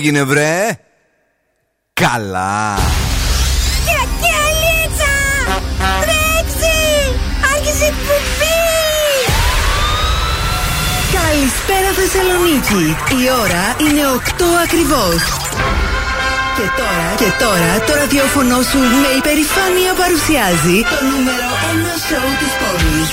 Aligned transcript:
έγινε 0.00 0.22
βρε; 0.22 0.78
Καλά. 1.92 2.78
Κακιαλίτσα 3.86 5.12
Τρέξει! 6.00 6.78
Άρχισε 7.54 7.84
εκπομπή! 7.84 8.60
Καλησπέρα 11.12 11.90
Θεσσαλονίκη. 11.92 12.96
Η 13.22 13.30
ώρα 13.42 13.76
είναι 13.80 14.00
8 14.16 14.42
ακριβώς 14.64 15.39
και 16.60 16.70
τώρα, 16.82 17.08
και 17.22 17.30
τώρα 17.44 17.72
το 17.86 17.92
ραδιόφωνο 18.00 18.56
σου 18.70 18.80
με 19.02 19.10
υπερηφάνεια 19.20 19.92
παρουσιάζει 20.02 20.76
το 20.92 20.98
νούμερο 21.10 21.48
1 21.72 22.06
σοου 22.06 22.32
της 22.40 22.52
πόλης. 22.60 23.08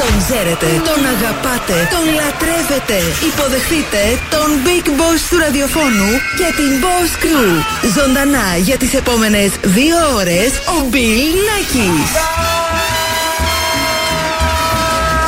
Τον 0.00 0.12
ξέρετε, 0.22 0.68
τον 0.88 1.00
αγαπάτε, 1.14 1.76
τον 1.94 2.04
λατρεύετε. 2.18 2.98
Υποδεχτείτε 3.30 4.02
τον 4.34 4.48
Big 4.66 4.86
Boss 4.98 5.20
του 5.30 5.38
ραδιοφώνου 5.44 6.10
και 6.38 6.48
την 6.58 6.72
Boss 6.82 7.12
Crew. 7.22 7.50
Ζωντανά 7.96 8.48
για 8.68 8.76
τις 8.82 8.92
επόμενες 9.00 9.50
δύο 9.76 9.96
ώρες 10.20 10.50
ο 10.74 10.76
Bill 10.92 11.32
Nackis. 11.48 12.10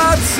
That's 0.01 0.33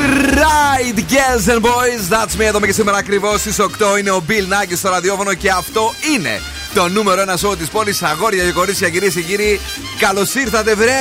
right, 0.43 0.97
girls 1.13 1.45
and 1.53 1.61
boys. 1.71 2.03
That's 2.13 2.33
me. 2.39 2.45
Εδώ 2.51 2.59
και 2.59 2.73
σήμερα 2.79 2.97
ακριβώς 2.97 3.39
στις 3.39 3.59
8 3.59 3.97
είναι 3.99 4.11
ο 4.11 4.23
Bill 4.29 4.45
Nackis 4.53 4.77
στο 4.81 4.89
ραδιόφωνο 4.89 5.33
και 5.33 5.49
αυτό 5.49 5.93
είναι 6.15 6.41
το 6.77 6.89
νούμερο 6.89 7.21
ένα 7.21 7.37
σοου 7.37 7.57
της 7.57 7.69
πόλης. 7.69 8.03
Αγόρια 8.03 8.43
και 8.43 8.51
κορίτσια, 8.51 8.89
κυρίες 8.89 9.13
και 9.13 9.21
κύριοι, 9.21 9.59
καλώς 9.99 10.35
ήρθατε, 10.35 10.75
βρε! 10.75 10.91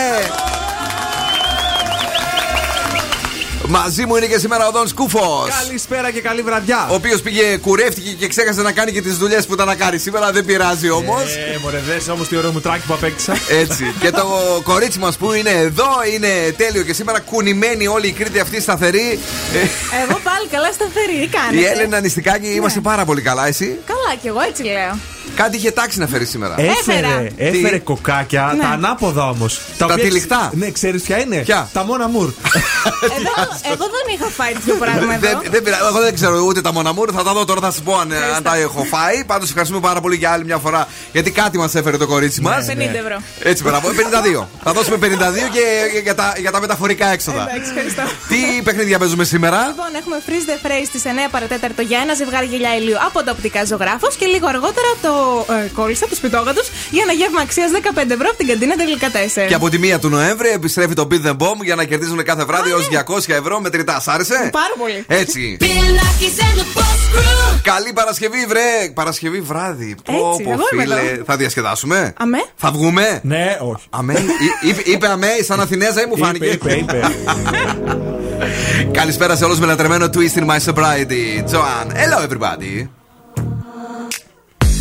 Μαζί 3.68 4.07
μου 4.07 4.16
είναι 4.16 4.27
και 4.27 4.38
σήμερα 4.38 4.68
ο 4.68 4.71
Δον 4.71 4.88
Σκούφος. 4.88 5.49
Καλησπέρα 5.65 6.10
και 6.10 6.21
καλή 6.21 6.43
βραδιά. 6.43 6.87
Ο 6.91 6.95
οποίος 6.95 7.21
πήγε, 7.21 7.57
κουρεύτηκε 7.57 8.10
και 8.10 8.29
ξέχασε 8.29 8.63
να 8.63 8.73
κάνει 8.73 8.93
και 8.93 9.02
τις 9.02 9.16
δουλειές 9.16 9.46
που 9.46 9.52
ήταν 9.55 9.66
να 9.66 9.74
κάνει 9.74 9.99
σήμερα. 9.99 10.33
Δεν 10.33 10.45
πειράζει 10.45 10.91
όμως. 10.91 11.23
Ε, 11.23 11.59
μωρέ, 11.63 11.79
δες 11.79 12.09
όμως 12.09 12.29
τι 12.29 12.37
ωραίο 12.37 12.52
μου 12.52 12.61
τράκι 12.61 12.87
που 12.87 12.95
απέκτησα. 12.95 13.37
Έτσι. 13.49 13.95
και 14.01 14.11
το 14.11 14.27
κορίτσι 14.63 14.99
μας 14.99 15.16
που 15.16 15.33
είναι 15.33 15.51
εδώ 15.51 15.88
είναι 16.15 16.55
τέλειο 16.57 16.83
και 16.83 16.93
σήμερα 16.93 17.21
κουνημένη 17.21 17.87
όλη 17.87 18.07
η 18.07 18.13
Κρήτη 18.13 18.40
αυτή 18.40 18.61
σταθερή. 18.61 19.18
Εγώ 20.07 20.21
πάλι 20.23 20.46
καλά 20.51 20.73
σταθερή. 20.73 21.21
Τι 21.21 21.27
κάνετε; 21.27 21.57
Η 21.57 21.65
Έλενα 21.65 22.01
Νηστικάκη 22.01 22.49
είμαστε 22.49 22.80
πάρα 22.80 23.05
πολύ 23.05 23.21
καλά, 23.21 23.46
εσύ; 23.46 23.79
Καλά, 23.87 24.16
κι 24.21 24.27
εγώ 24.27 24.40
έτσι 24.40 24.63
λέω. 24.63 25.15
Κάτι 25.35 25.57
είχε 25.57 25.71
τάξει 25.71 25.99
να 25.99 26.07
φέρει 26.07 26.24
σήμερα. 26.24 26.55
Έφερε, 26.59 27.30
έφερε 27.37 27.77
Τι; 27.77 27.80
κοκάκια, 27.80 28.52
Ναι. 28.57 28.63
τα 28.63 28.69
ανάποδα 28.69 29.29
όμως. 29.29 29.60
Τα 29.79 29.87
τυλιχτά. 29.95 30.51
Ναι, 30.55 30.71
ξέρεις 30.71 31.02
ποια 31.02 31.18
είναι; 31.21 31.37
Ποια; 31.37 31.68
Τα 31.73 31.85
μόνα 31.85 32.09
μουρ. 32.09 32.29
Εδώ, 33.02 33.33
εγώ 33.73 33.85
δεν 33.96 34.15
είχα 34.15 34.27
φάει 34.30 34.52
τέτοιο 34.52 34.74
πράγμα 34.85 35.15
εδώ. 35.15 35.29
Δεν, 35.29 35.38
δεν 35.51 35.63
πειράζει, 35.63 35.83
εγώ 35.91 36.01
δεν 36.01 36.15
ξέρω 36.15 36.41
ούτε 36.41 36.60
τα 36.60 36.73
μοναμούρ. 36.73 37.10
Θα 37.15 37.23
τα 37.23 37.33
δω 37.33 37.45
τώρα, 37.45 37.60
θα 37.60 37.71
σα 37.71 37.83
πω 37.83 37.96
αν, 37.99 38.13
αν 38.37 38.43
τα 38.43 38.57
έχω 38.57 38.83
φάει. 38.85 39.24
Πάντως 39.24 39.49
ευχαριστούμε 39.49 39.80
πάρα 39.80 40.01
πολύ 40.01 40.16
για 40.16 40.30
άλλη 40.30 40.45
μια 40.45 40.59
φορά 40.59 40.87
γιατί 41.13 41.30
κάτι 41.30 41.59
μας 41.59 41.74
έφερε 41.74 41.96
το 41.96 42.07
κορίτσι 42.07 42.40
μας. 42.40 42.66
50 42.68 42.79
ευρώ. 42.79 43.16
Έτσι, 43.43 43.63
μπράβο, 43.63 43.88
52. 43.88 44.46
θα 44.65 44.73
δώσουμε 44.73 44.96
52 44.96 45.07
και 45.52 45.65
για 46.02 46.15
τα, 46.15 46.35
για 46.38 46.51
τα 46.51 46.61
μεταφορικά 46.61 47.07
έξοδα. 47.13 47.43
Εντάξει, 47.51 47.71
ευχαριστώ. 47.71 48.02
Τι 48.29 48.63
παιχνίδια 48.63 48.99
παίζουμε 48.99 49.24
σήμερα; 49.24 49.66
Λοιπόν, 49.66 49.87
έχουμε 50.01 50.16
freeze 50.27 50.46
the 50.51 50.66
phrase 50.66 50.87
στι 50.90 51.01
9 51.27 51.29
παρατέταρτο 51.30 51.83
για 51.83 51.99
ένα 51.99 52.15
ζευγάρι 52.15 52.46
γυαλιά 52.46 52.77
ηλίου 52.77 52.96
από 53.07 53.23
τα 53.23 53.30
οπτικά 53.37 53.65
ζωγράφος 53.65 54.15
και 54.16 54.27
λίγο 54.27 54.46
αργότερα 54.49 54.90
το 55.02 55.13
ε, 55.64 55.68
κόλλησα, 55.74 56.06
του 56.06 56.14
σπιτόγατου, 56.14 56.62
για 56.90 57.02
ένα 57.02 57.12
γεύμα 57.12 57.40
αξίας 57.40 57.70
15 57.70 57.96
ευρώ 57.96 58.26
από 58.28 58.36
την 58.36 58.46
καντίνα 58.46 58.76
τελικά 58.76 59.09
4. 59.10 59.12
Και 59.48 59.54
από 59.54 59.68
τη 59.68 59.78
1 59.95 59.98
του 60.00 60.09
Νοέμβρη 60.09 60.48
επιστρέφει 60.48 60.95
το 60.95 61.09
Beat 61.10 61.26
the 61.26 61.36
Bomb 61.36 61.60
για 61.64 61.74
να 61.74 61.84
κερδίζουν 61.84 62.22
κάθε 62.24 62.45
βράδυ 62.45 62.72
ως 62.72 62.88
200 63.06 63.18
ευρώ 63.34 63.60
με 63.60 63.70
τριτά. 63.70 64.00
Σ' 64.00 64.09
άρεσε; 64.09 64.48
Πάρα 64.53 64.75
πολύ. 64.78 65.04
Έτσι. 65.09 65.56
Bill 65.60 65.64
Nackis 65.64 66.41
and 66.43 66.59
the 66.60 66.78
Boss 66.78 67.19
Crew 67.19 67.60
Καλή 67.62 67.93
Παρασκευή, 67.93 68.47
βρε! 68.49 68.91
Παρασκευή 68.94 69.41
βράδυ. 69.41 69.94
Πω, 70.05 70.12
Έτσι, 70.12 70.43
πω, 70.43 70.50
εγώ 70.53 70.62
είμαι 70.72 70.82
φίλε. 70.82 70.94
εδώ. 71.12 71.25
Θα 71.26 71.37
διασκεδάσουμε; 71.37 72.12
Αμέ. 72.16 72.38
Θα 72.56 72.71
βγούμε; 72.71 73.21
ναι, 73.22 73.56
όχι. 73.60 73.87
Αμέ. 73.91 74.12
Εί- 74.12 74.69
είπε, 74.69 74.91
είπε 74.91 75.09
αμέ, 75.09 75.28
σαν 75.47 75.60
Αθηνέζα 75.60 76.03
ή 76.03 76.06
μου 76.06 76.16
φάνηκε; 76.16 76.47
Είπε, 76.47 76.72
είπε, 76.72 76.97
είπε. 76.97 77.00
Καλησπέρα 78.93 79.37
σε 79.37 79.44
όλους 79.44 79.59
με 79.59 79.66
λατρεμένο 79.66 80.05
Twist 80.15 80.38
in 80.38 80.47
My 80.47 80.59
Sobriety. 80.75 81.50
Joanne, 81.53 81.91
hello 81.93 82.28
everybody. 82.28 82.88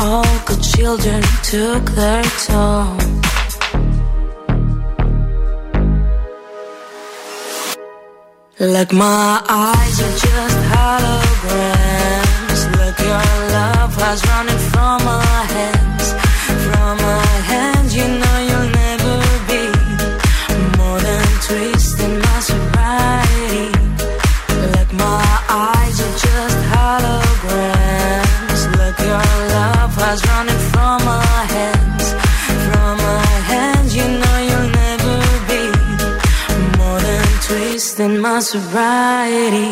All 0.00 0.38
good 0.46 0.62
children 0.62 1.22
took 1.42 1.84
their 1.90 2.22
toll. 2.46 2.96
Like 8.60 8.92
my 8.92 9.42
eyes 9.48 10.00
are 10.00 10.16
just 10.24 10.58
holograms. 10.72 12.60
Look, 12.78 12.98
your 12.98 13.26
love 13.56 13.94
has 14.02 14.24
running 14.26 14.62
from 14.70 15.04
my 15.04 15.22
hands, 15.54 15.77
my 38.28 38.40
sobriety. 38.40 39.68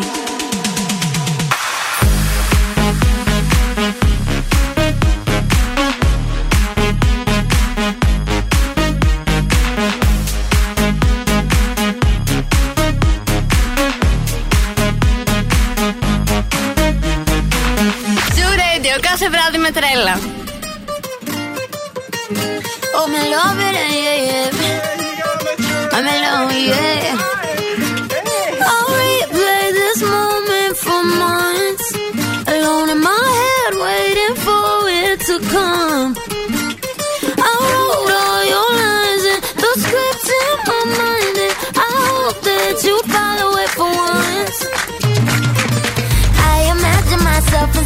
Κάθε 19.01 19.29
βράδυ 19.31 19.59
με 19.59 19.71
τρέλα. 19.71 20.19
Oh, 22.99 23.07
my 23.13 23.23
love 23.33 23.61
it, 23.69 23.77
yeah, 24.05 24.27
yeah. 24.27 24.67
I'm 25.97 26.07
alone, 26.15 26.57
yeah. 26.69 27.36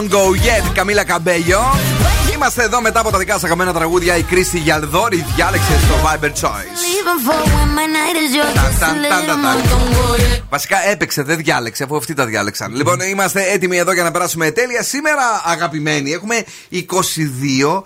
Don't 0.00 0.12
Go 0.12 0.30
Yet, 0.32 0.72
Καμίλα 0.74 1.04
Καμπέλιο. 1.04 1.60
Είμαστε 2.34 2.62
εδώ 2.62 2.80
μετά 2.80 3.00
από 3.00 3.10
τα 3.10 3.18
δικά 3.18 3.32
σας 3.32 3.44
αγαπημένα 3.44 3.72
τραγούδια. 3.72 4.16
Η 4.16 4.22
Κρίστη 4.22 4.58
Γιαλδόρη 4.58 5.24
διάλεξε 5.34 5.72
στο 5.78 5.94
Viber 6.04 6.26
Choice. 6.26 6.50
leaving 6.50 7.28
for 7.28 7.44
when 7.44 7.70
my 7.78 7.86
night 7.96 8.16
is 8.16 8.34
yours. 8.36 8.54
Ταν, 8.54 8.64
Just 8.64 8.76
a 8.76 8.80
ταν, 8.80 9.02
ταν, 9.08 9.22
little 9.22 9.26
ταν, 9.26 9.40
more. 9.40 9.68
ταν. 9.68 9.78
Don't 9.78 9.94
go 9.94 10.36
yet. 10.38 10.42
Βασικά 10.48 10.88
έπαιξε, 10.90 11.22
δεν 11.22 11.36
διάλεξε, 11.36 11.84
αφού 11.84 11.96
αυτοί 11.96 12.14
τα 12.14 12.26
διάλεξαν. 12.26 12.74
Λοιπόν, 12.74 13.00
είμαστε 13.00 13.42
έτοιμοι 13.52 13.76
εδώ 13.76 13.92
για 13.92 14.02
να 14.02 14.10
περάσουμε 14.10 14.50
τέλεια. 14.50 14.82
Σήμερα, 14.82 15.42
αγαπημένοι, 15.44 16.12
έχουμε 16.12 16.44
22. 16.70 17.82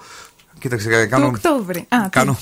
Κοίταξε, 0.58 0.88
Του 0.88 1.08
κάνω. 1.10 1.26
Οκτώβρη. 1.26 1.78
Α, 1.88 2.02
τι. 2.02 2.08
κάνω. 2.08 2.38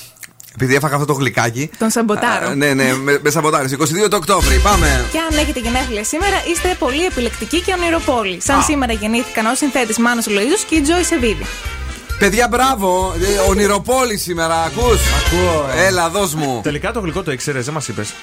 Επειδή 0.55 0.75
έφαγα 0.75 0.93
αυτό 0.93 1.05
το 1.07 1.13
γλυκάκι. 1.13 1.69
Τον 1.77 1.89
σαμποτάρω. 1.89 2.47
Α, 2.47 2.55
ναι, 2.55 2.73
ναι, 2.73 2.93
με, 2.93 3.19
με 3.23 3.29
σαμποτάρεις. 3.29 3.75
22 4.05 4.09
το 4.09 4.15
Οκτώβρη, 4.15 4.57
πάμε. 4.59 5.05
Και 5.11 5.17
αν 5.17 5.37
έχετε 5.37 5.59
γενέθλια 5.59 6.03
σήμερα, 6.03 6.35
είστε 6.51 6.75
πολύ 6.79 7.05
επιλεκτικοί 7.05 7.61
και 7.61 7.73
ονειροπόλοι. 7.79 8.41
Σαν 8.41 8.57
Α. 8.59 8.61
σήμερα 8.61 8.93
γεννήθηκαν 8.93 9.45
ω 9.45 9.55
συνθέτης 9.55 9.97
Μάνος 9.97 10.27
Λοίζο 10.27 10.55
και 10.69 10.75
η 10.75 10.81
Τζόι 10.81 11.03
Σεβίδη. 11.03 11.45
Παιδιά, 12.19 12.47
μπράβο. 12.47 13.13
Ε, 13.45 13.49
Ονειροπόλη 13.49 14.17
σήμερα, 14.17 14.55
ακούς; 14.61 15.01
Ακούω. 15.25 15.65
Έλα, 15.87 16.09
δώσ' 16.09 16.33
μου. 16.33 16.59
Τελικά 16.63 16.91
το 16.91 16.99
γλυκό 16.99 17.23
το 17.23 17.31
ήξερες, 17.31 17.65
δεν 17.65 17.73
μας 17.73 17.87
είπες. 17.87 18.13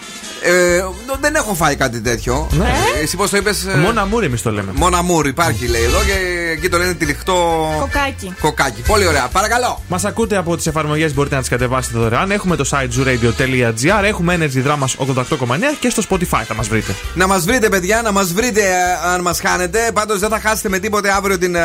Ε, 0.42 0.84
δεν 1.20 1.34
έχω 1.34 1.54
φάει 1.54 1.76
κάτι 1.76 2.00
τέτοιο. 2.00 2.48
Ναι. 2.50 2.64
Ε, 2.98 3.02
Εσύ 3.02 3.16
πώς 3.16 3.30
το 3.30 3.36
είπες. 3.36 3.66
Μόνο 3.82 4.00
αμούρ 4.00 4.24
εμείς 4.24 4.42
το 4.42 4.50
λέμε. 4.50 4.72
Μόνα 4.74 5.02
μουρ 5.02 5.26
υπάρχει, 5.26 5.66
λέει 5.66 5.82
εδώ 5.82 5.98
και 6.04 6.12
εκεί 6.52 6.68
το 6.68 6.78
λένε 6.78 6.94
τυλιχτό. 6.94 7.34
Κοκάκι. 7.80 8.34
Κοκάκι. 8.40 8.82
Πολύ 8.82 9.06
ωραία. 9.06 9.28
Παρακαλώ. 9.32 9.82
Μας 9.88 10.04
ακούτε 10.04 10.36
από 10.36 10.56
τις 10.56 10.66
εφαρμογές, 10.66 11.14
μπορείτε 11.14 11.34
να 11.34 11.40
τις 11.40 11.50
κατεβάσετε 11.50 11.98
δωρεάν. 11.98 12.30
Έχουμε 12.30 12.56
το 12.56 12.68
site 12.70 12.88
zooradio.gr, 13.00 14.04
έχουμε 14.04 14.36
Energy 14.40 14.66
Drama 14.66 15.04
88,9 15.06 15.26
και 15.80 15.90
στο 15.90 16.02
Spotify 16.10 16.42
θα 16.46 16.54
μας 16.54 16.68
βρείτε. 16.68 16.94
Να 17.14 17.26
μας 17.26 17.44
βρείτε, 17.44 17.68
παιδιά, 17.68 18.02
να 18.02 18.12
μας 18.12 18.32
βρείτε 18.32 18.60
ε, 18.60 19.08
αν 19.12 19.20
μας 19.20 19.40
χάνετε. 19.40 19.90
Πάντως 19.94 20.18
δεν 20.18 20.28
θα 20.28 20.40
χάσετε 20.40 20.68
με 20.68 20.78
τίποτε 20.78 21.10
αύριο 21.12 21.38
την 21.38 21.54
ε, 21.54 21.60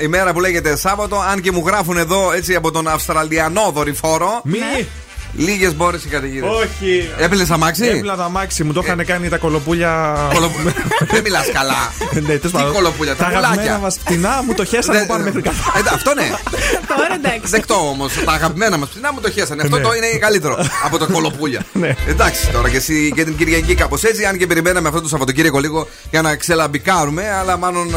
ημέρα 0.00 0.32
που 0.32 0.40
λέγεται 0.40 0.76
Σάββατο. 0.76 1.20
Αν 1.30 1.40
και 1.40 1.52
μου 1.52 1.62
γράφουν 1.66 1.96
εδώ 1.96 2.32
έτσι 2.32 2.54
από 2.54 2.70
τον 2.70 2.88
Αυστραλιανό 2.88 3.70
δορυφόρο. 3.74 4.40
Μη! 4.44 4.58
Λίγες 5.34 5.74
μπόρες 5.74 6.04
οι 6.04 6.08
καταιγίδες. 6.08 6.50
Όχι! 6.50 7.10
Έπλε 7.18 7.44
αμάξι. 7.48 7.84
Έπλα 7.86 8.16
τα 8.16 8.28
μάξι, 8.28 8.64
μου 8.64 8.72
το 8.72 8.80
είχαν 8.84 9.04
κάνει 9.04 9.28
τα 9.28 9.36
κολοπούλια. 9.38 10.16
Κολοπου- 10.34 10.72
Δεν 11.10 11.22
μιλάς 11.22 11.50
καλά. 11.52 11.92
Ναι, 12.14 12.20
τέλος 12.20 12.40
Τι 12.40 12.48
πάντων. 12.50 12.72
κολοπούλια, 12.72 13.14
τα 13.16 13.24
Τα 13.24 13.28
αγαπημένα 13.30 13.52
πουλάκια. 13.62 13.78
μας 13.78 13.98
πτηνά 14.04 14.42
μου 14.46 14.54
το 14.54 14.64
χέσανε 14.64 14.98
από 14.98 15.06
πάνω 15.06 15.24
μέχρι 15.24 15.40
κάτω. 15.42 15.56
Ε, 15.76 15.94
Αυτό 15.94 16.14
ναι. 16.14 16.30
Τώρα 16.96 17.14
εντάξει. 17.14 17.50
Δεκτό 17.50 17.74
όμως. 17.88 18.12
Τα 18.24 18.32
αγαπημένα 18.32 18.76
μας 18.76 18.88
ψινά 18.88 19.12
μου 19.12 19.20
το 19.20 19.30
χέσανε. 19.30 19.62
Αυτό 19.62 19.76
Ναι. 19.76 19.82
το 19.82 19.94
είναι 19.94 20.06
καλύτερο 20.06 20.66
από 20.84 20.98
το 20.98 21.06
κολοπούλια. 21.12 21.60
Ναι. 21.82 21.94
Εντάξει 22.06 22.48
τώρα 22.50 22.68
και, 22.70 22.76
εσύ, 22.76 23.12
και 23.14 23.24
την 23.24 23.36
Κυριακή 23.36 23.74
κάπως 23.74 24.02
έτσι. 24.04 24.24
Αν 24.24 24.36
και 24.38 24.46
περιμέναμε 24.46 24.88
αυτό 24.88 25.00
το 25.00 25.08
Σαββατοκύριακο 25.08 25.58
λίγο 25.58 25.88
για 26.10 26.22
να 26.22 26.36
ξελαμπικάρουμε. 26.36 27.30
Αλλά 27.40 27.56
μάλλον 27.56 27.94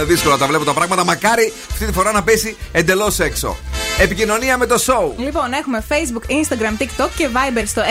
ε, 0.00 0.04
δύσκολα 0.04 0.36
τα 0.36 0.46
βλέπω 0.46 0.64
τα 0.64 0.72
πράγματα. 0.72 1.04
Μακάρι 1.04 1.52
αυτή 1.72 1.84
τη 1.86 1.92
φορά 1.92 2.12
να 2.12 2.22
πέσει 2.22 2.56
εντελώς 2.72 3.18
έξω. 3.20 3.56
Επικοινωνία 3.98 4.56
με 4.58 4.66
το 4.66 4.82
show. 4.86 5.12
Λοιπόν, 5.24 5.52
έχουμε 5.52 5.84
Facebook, 5.88 6.30
Instagram, 6.30 6.81
TikTok 6.82 7.08
και 7.16 7.28
Viber 7.32 7.62
στο 7.66 7.82
694-6699-510 7.82 7.86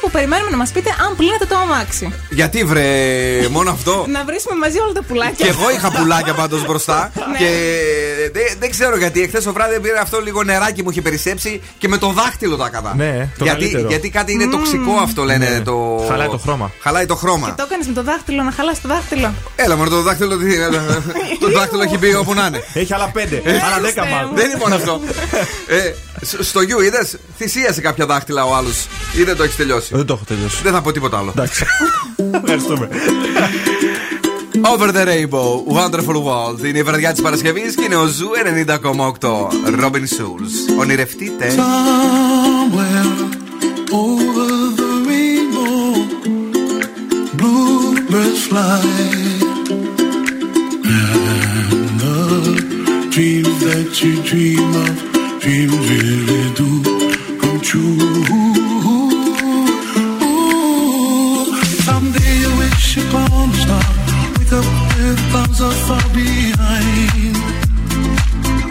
που 0.00 0.10
περιμένουμε 0.10 0.50
να 0.50 0.56
μας 0.56 0.70
πείτε 0.70 0.90
αν 1.06 1.16
πλύνετε 1.16 1.44
το 1.46 1.56
αμάξι. 1.56 2.12
Γιατί 2.30 2.64
βρε, 2.64 2.84
μόνο 3.50 3.70
αυτό. 3.70 4.04
Να 4.16 4.24
βρίσουμε 4.24 4.54
μαζί 4.58 4.78
όλα 4.78 4.92
τα 4.92 5.02
πουλάκια. 5.02 5.46
Και 5.46 5.46
εγώ 5.46 5.70
είχα 5.70 5.90
πουλάκια 5.90 6.34
πάντως 6.40 6.66
μπροστά. 6.66 7.12
Ναι. 7.32 7.38
και 7.38 7.50
δεν, 8.32 8.42
δεν 8.58 8.70
ξέρω 8.70 8.96
γιατί. 8.96 9.22
Εχθές 9.22 9.44
το 9.44 9.52
βράδυ 9.52 9.80
πήρα 9.80 10.00
αυτό 10.00 10.20
λίγο 10.20 10.42
νεράκι 10.42 10.82
μου 10.82 10.90
είχε 10.90 11.02
περισσέψει 11.02 11.62
και 11.78 11.88
με 11.88 11.98
το 11.98 12.08
δάχτυλο 12.12 12.56
τα 12.56 12.66
έκανα. 12.66 12.94
Ναι, 12.94 13.28
το 13.38 13.44
γιατί, 13.44 13.60
καλύτερο. 13.60 13.88
γιατί 13.88 14.10
κάτι 14.10 14.32
είναι 14.32 14.46
τοξικό 14.46 14.92
αυτό 15.02 15.22
λένε. 15.22 15.48
Ναι. 15.48 15.60
Το... 15.60 16.04
Χαλάει 16.08 16.28
το 16.28 16.38
χρώμα. 16.38 16.70
Χαλάει 16.80 17.06
το 17.06 17.16
χρώμα. 17.16 17.54
Το 17.54 17.64
έκανες 17.66 17.86
με 17.86 17.92
το 17.92 18.02
δάχτυλο 18.02 18.42
να 18.42 18.50
χαλάσει 18.50 18.80
το 18.82 18.88
δάχτυλο. 18.88 19.34
Έλα 19.56 19.76
μόνο 19.76 19.90
το 19.90 20.02
δάχτυλο. 20.02 20.36
τι 20.36 20.54
είναι, 20.54 20.68
το 21.40 21.50
δάχτυλο 21.50 21.82
έχει 21.82 21.98
μπει 21.98 22.14
όπου 22.14 22.34
να 22.34 22.46
είναι. 22.46 22.62
Έχει 22.74 22.94
άλλα 22.94 23.08
πέντε, 23.08 23.42
άλλα 23.46 23.80
δέκα 23.80 24.02
Χριστέ 24.02 24.14
μάλλον. 24.14 24.28
μου. 24.30 24.36
Δεν 24.36 24.46
είναι 24.46 24.58
μόνο 24.58 24.74
αυτό. 24.74 25.00
ε, 26.38 26.42
σ- 26.42 26.48
στο 26.48 26.60
γιου 26.60 26.80
είδες, 26.80 27.16
θυσίασε 27.36 27.80
κάποια 27.80 28.06
δάχτυλα 28.06 28.44
ο 28.44 28.54
άλλος. 28.54 28.86
Ή 29.18 29.22
δεν 29.22 29.36
το 29.36 29.42
έχεις 29.42 29.56
τελειώσει; 29.56 29.88
Δεν 29.96 30.06
το 30.06 30.12
έχω 30.12 30.24
τελειώσει. 30.26 30.56
Δεν 30.62 30.72
θα 30.72 30.80
πω 30.82 30.92
τίποτα 30.92 31.18
άλλο. 31.18 31.32
Εντάξει. 31.36 31.64
Ευχαριστούμε. 32.42 32.88
Over 34.74 34.88
the 34.90 35.04
Rainbow, 35.06 35.48
Wonderful 35.78 36.16
World. 36.26 36.64
Είναι 36.64 36.78
η 36.78 36.82
βραδιά 36.82 37.12
της 37.12 37.20
Παρασκευής 37.22 37.74
και 37.74 37.82
είναι 37.84 37.96
ο 37.96 38.06
Zoo 38.06 38.28
90,8. 38.66 39.48
Robin 39.84 40.04
Schulz. 40.16 40.78
Ονειρευτείτε. 40.80 41.54
Somewhere 41.56 43.14
over 43.92 44.48
the 44.80 44.90
rainbow, 45.10 45.84
bluebirds 47.38 48.42
fly, 48.50 48.82
and 50.98 52.00
the 52.02 52.18
dreams 53.14 53.56
that 53.66 53.90
you 54.02 54.12
dream 54.30 54.70
of 54.84 55.15
Puis 55.40 55.66
me. 55.66 56.96
Someday 61.86 62.36
I 62.44 62.58
wish. 62.58 62.96
Wake 64.38 64.52
up 64.52 64.66
with 64.96 65.20
far 65.86 66.06
behind. 66.14 67.36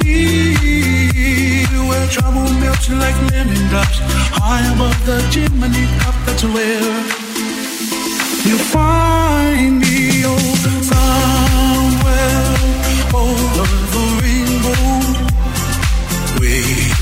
Be 0.01 1.65
where 1.87 2.07
trouble 2.07 2.49
melts 2.61 2.89
like 2.89 3.17
lemon 3.31 3.61
drops. 3.69 3.97
High 4.39 4.65
above 4.73 4.99
the 5.05 5.17
chimney 5.31 5.85
top, 5.99 6.15
that's 6.25 6.43
where 6.43 6.97
you 8.47 8.57
find 8.73 9.79
me. 9.79 10.23
Oh, 10.25 10.55
somewhere 10.91 12.45
over. 13.13 14.04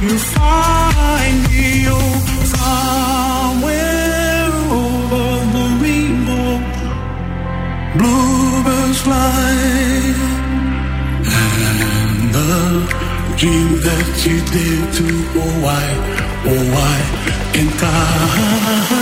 You 0.00 0.16
find 0.16 1.38
me 1.50 1.86
oh, 1.88 2.14
somewhere 2.54 4.50
over 4.80 5.26
the 5.54 5.66
rainbow. 5.82 6.50
Bluebirds 7.98 9.00
fly, 9.00 9.58
and 11.42 12.32
the 12.32 12.46
that 13.86 14.06
you 14.24 14.38
oh 15.34 15.54
why, 15.64 15.86
oh 16.46 16.62
why, 16.74 16.98
in. 17.58 18.97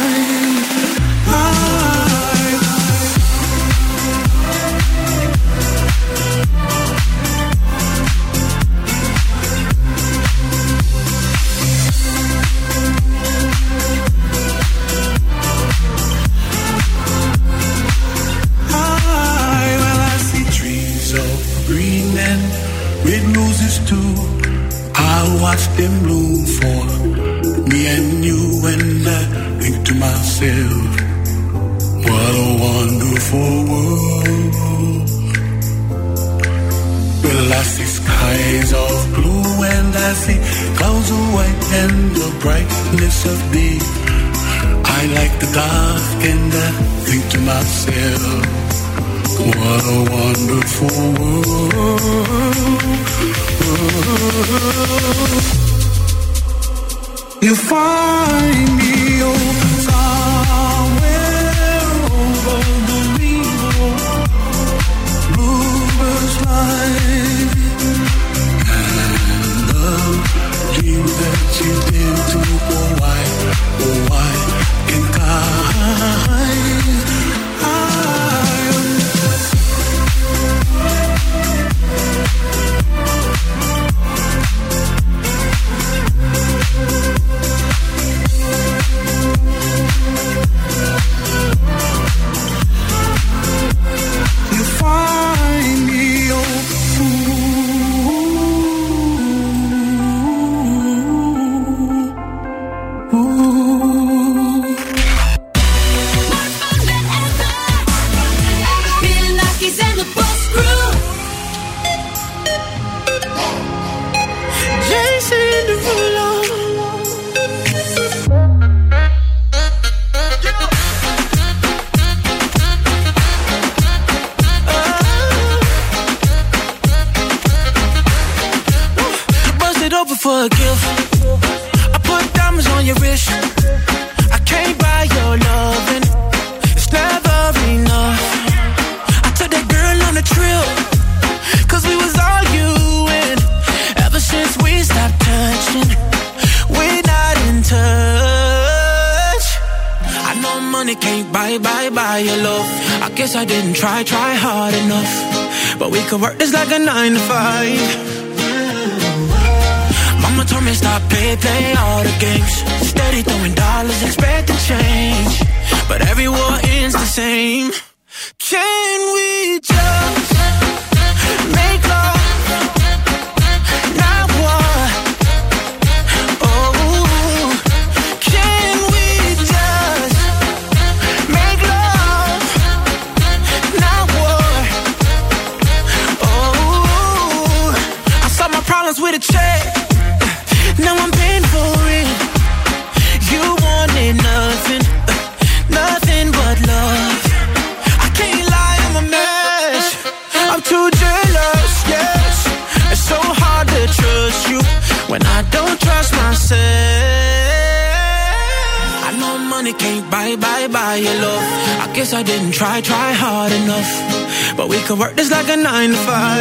nine 215.57 215.91
to 215.91 215.97
five. 215.97 216.36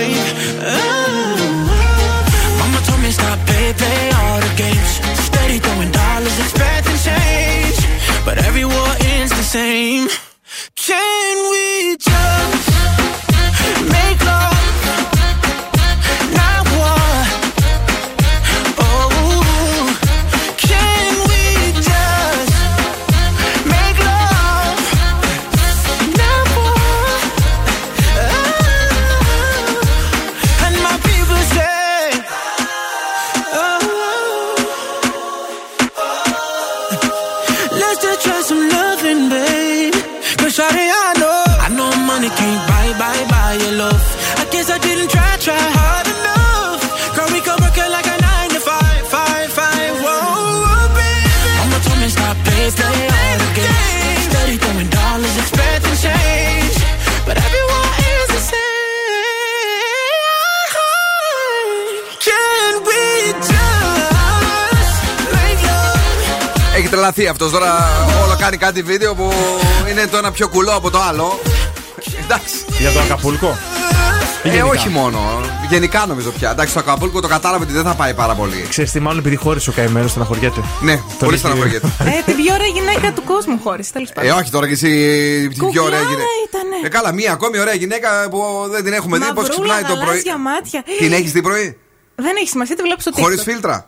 Κάτι 68.66 68.82
βίντεο 68.82 69.16
που 69.16 69.32
είναι 69.92 70.08
το 70.08 70.18
ένα 70.18 70.32
πιο 70.32 70.48
κουλό 70.48 70.72
από 70.76 70.90
το 70.92 71.00
άλλο. 71.02 71.40
Εντάξει. 72.24 72.56
Για 72.80 72.92
το 72.92 73.00
Ακαπούλκο. 73.00 73.58
Ή 74.44 74.48
Ε, 74.48 74.52
γενικά; 74.52 74.66
όχι 74.66 74.90
μόνο. 74.90 75.20
Γενικά 75.70 76.06
νομίζω 76.08 76.30
πια. 76.32 76.52
Εντάξει, 76.52 76.74
το 76.74 76.80
Ακαπούλκο 76.80 77.20
το 77.22 77.28
κατάλαβε 77.28 77.64
ότι 77.64 77.74
δεν 77.74 77.84
θα 77.84 77.94
πάει 77.94 78.14
πάρα 78.14 78.34
πολύ. 78.34 78.66
Ξέρεις 78.70 78.92
τι, 78.92 79.00
μάλλον 79.00 79.20
επειδή 79.20 79.36
χώρισε 79.36 79.70
ο 79.70 79.74
καημένο 79.74 80.08
στεναχωριέται. 80.08 80.62
Ναι, 80.82 81.00
πολύ 81.20 81.32
έχει- 81.34 81.40
στεναχωριέται. 81.46 81.88
Ε, 82.18 82.22
την 82.26 82.36
πιο 82.36 82.54
ωραία 82.54 82.68
γυναίκα 82.68 83.12
του 83.14 83.24
κόσμου 83.24 83.60
χώρισε, 83.64 83.92
τέλος 83.94 84.10
Ε, 84.10 84.14
πάντων. 84.14 84.32
όχι 84.32 84.50
τώρα 84.52 84.68
και 84.68 84.74
εσύ 84.74 84.90
την 85.48 85.70
πιο 85.72 85.84
ωραία 85.84 86.00
Κουκλάρα 86.00 86.02
γυναίκα. 86.02 86.30
ήτανε. 86.48 86.76
Ε, 86.86 86.90
καλά, 86.90 87.12
μία 87.14 87.32
ακόμη 87.32 87.60
ωραία 87.60 87.74
γυναίκα 87.74 88.28
που 88.30 88.40
δεν 88.72 88.84
την 88.84 88.94
έχουμε 88.94 89.18
δει. 89.18 89.24
Πώς 89.34 89.34
Μαυρούλα, 89.48 89.74
ξυπνάει 89.74 89.82
το 89.82 89.96
πρωί. 90.04 90.06
γαλάζια 90.08 90.38
μάτια. 90.38 90.84
Την 91.00 91.14
έχεις 91.14 91.32
δει 91.32 91.42
πρωί, 91.42 91.78
Δεν 92.16 92.36
έχει 92.40 92.50
σημασία, 92.50 92.76
τη 92.76 92.82
βλέπω 92.82 93.02
στο 93.02 93.12
TikTok. 93.16 93.22
χωρί 93.22 93.38
φίλτρα; 93.38 93.86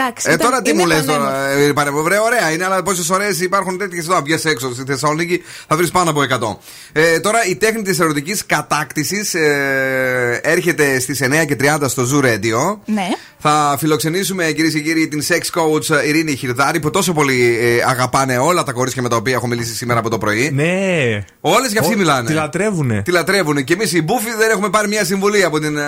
Εντάξει, 0.00 0.26
Ε, 0.30 0.32
ήταν- 0.32 0.46
τώρα 0.46 0.62
τι 0.62 0.70
είναι 0.70 0.80
μου 0.80 0.86
λες 0.86 1.04
πανέμορφη. 1.04 1.32
τώρα, 1.32 1.48
ε, 1.48 1.72
παρε- 1.72 1.90
Βρε, 1.90 2.18
ωραία 2.18 2.50
είναι, 2.52 2.64
αλλά 2.64 2.82
πόσες 2.82 3.10
ώρε 3.10 3.26
υπάρχουν 3.40 3.78
τέτοιες 3.78 4.04
εδώ. 4.04 4.14
Αν 4.16 4.22
βγει 4.24 4.36
έξω 4.44 4.72
στη 4.74 4.82
Θεσσαλονίκη, 4.86 5.42
θα 5.68 5.76
βρεις 5.76 5.90
πάνω 5.90 6.10
από 6.10 6.22
100. 6.22 6.58
Ε, 6.92 7.20
τώρα 7.20 7.38
η 7.48 7.56
τέχνη 7.56 7.82
της 7.82 7.98
ερωτικής 8.00 8.46
κατάκτησης 8.46 9.34
ε, 9.34 10.40
έρχεται 10.42 10.98
στις 11.00 11.20
9 11.20 11.44
και 11.44 11.56
30 11.60 11.88
στο 11.88 12.02
Zoo 12.12 12.24
Radio. 12.24 12.78
Ναι. 12.84 13.06
Θα 13.40 13.76
φιλοξενήσουμε 13.78 14.44
κυρίες 14.44 14.72
και 14.72 14.80
κύριοι 14.80 15.08
την 15.08 15.22
sex 15.28 15.40
coach 15.60 15.96
ε, 15.96 16.08
Ειρήνη 16.08 16.34
Χιρδάρη 16.36 16.80
που 16.80 16.90
τόσο 16.90 17.12
πολύ 17.12 17.58
ε, 17.60 17.84
αγαπάνε 17.88 18.38
όλα 18.38 18.62
τα 18.62 18.72
κορίτσια 18.72 19.02
με 19.02 19.08
τα 19.08 19.16
οποία 19.16 19.34
έχω 19.34 19.46
μιλήσει 19.46 19.74
σήμερα 19.74 19.98
από 19.98 20.10
το 20.10 20.18
πρωί. 20.18 20.50
Ναι. 20.54 21.24
Όλες 21.40 21.70
για 21.72 21.80
αυτή 21.80 21.94
Ω, 21.94 21.96
μιλάνε. 21.96 22.28
Τη 22.28 22.32
λατρεύουνε. 22.34 23.02
Τη 23.04 23.10
λατρεύουν. 23.10 23.64
Και 23.64 23.72
εμείς 23.72 23.92
οι 23.92 24.02
μπούφοι 24.02 24.30
δεν 24.38 24.50
έχουμε 24.50 24.68
πάρει 24.70 24.88
μια 24.88 25.04
συμβουλή 25.04 25.44
από 25.44 25.60
την 25.60 25.76
ε, 25.76 25.82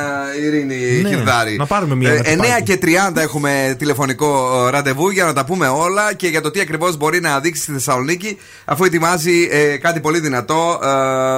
Ειρήνη 0.44 1.00
Ναι, 1.02 1.08
Χιρδάρη. 1.08 1.56
να 1.56 1.66
πάρουμε 1.66 1.94
μια 1.94 2.11
Ε, 2.11 2.16
να 2.16 2.22
την 2.22 2.32
9 2.32 2.48
πάρει. 2.48 2.62
και 2.62 2.78
30 2.82 3.20
έχουμε 3.20 3.74
τηλεφωνικό 3.78 3.98
ε, 4.08 4.70
ραντεβού 4.70 5.10
για 5.10 5.24
να 5.24 5.32
τα 5.32 5.44
πούμε 5.44 5.68
όλα 5.68 6.14
και 6.14 6.26
για 6.28 6.40
το 6.40 6.50
τι 6.50 6.60
ακριβώς 6.60 6.96
μπορεί 6.96 7.20
να 7.20 7.40
δείξει 7.40 7.62
στη 7.62 7.72
Θεσσαλονίκη 7.72 8.38
αφού 8.64 8.84
ετοιμάζει 8.84 9.48
ε, 9.50 9.76
κάτι 9.76 10.00
πολύ 10.00 10.20
δυνατό 10.20 10.80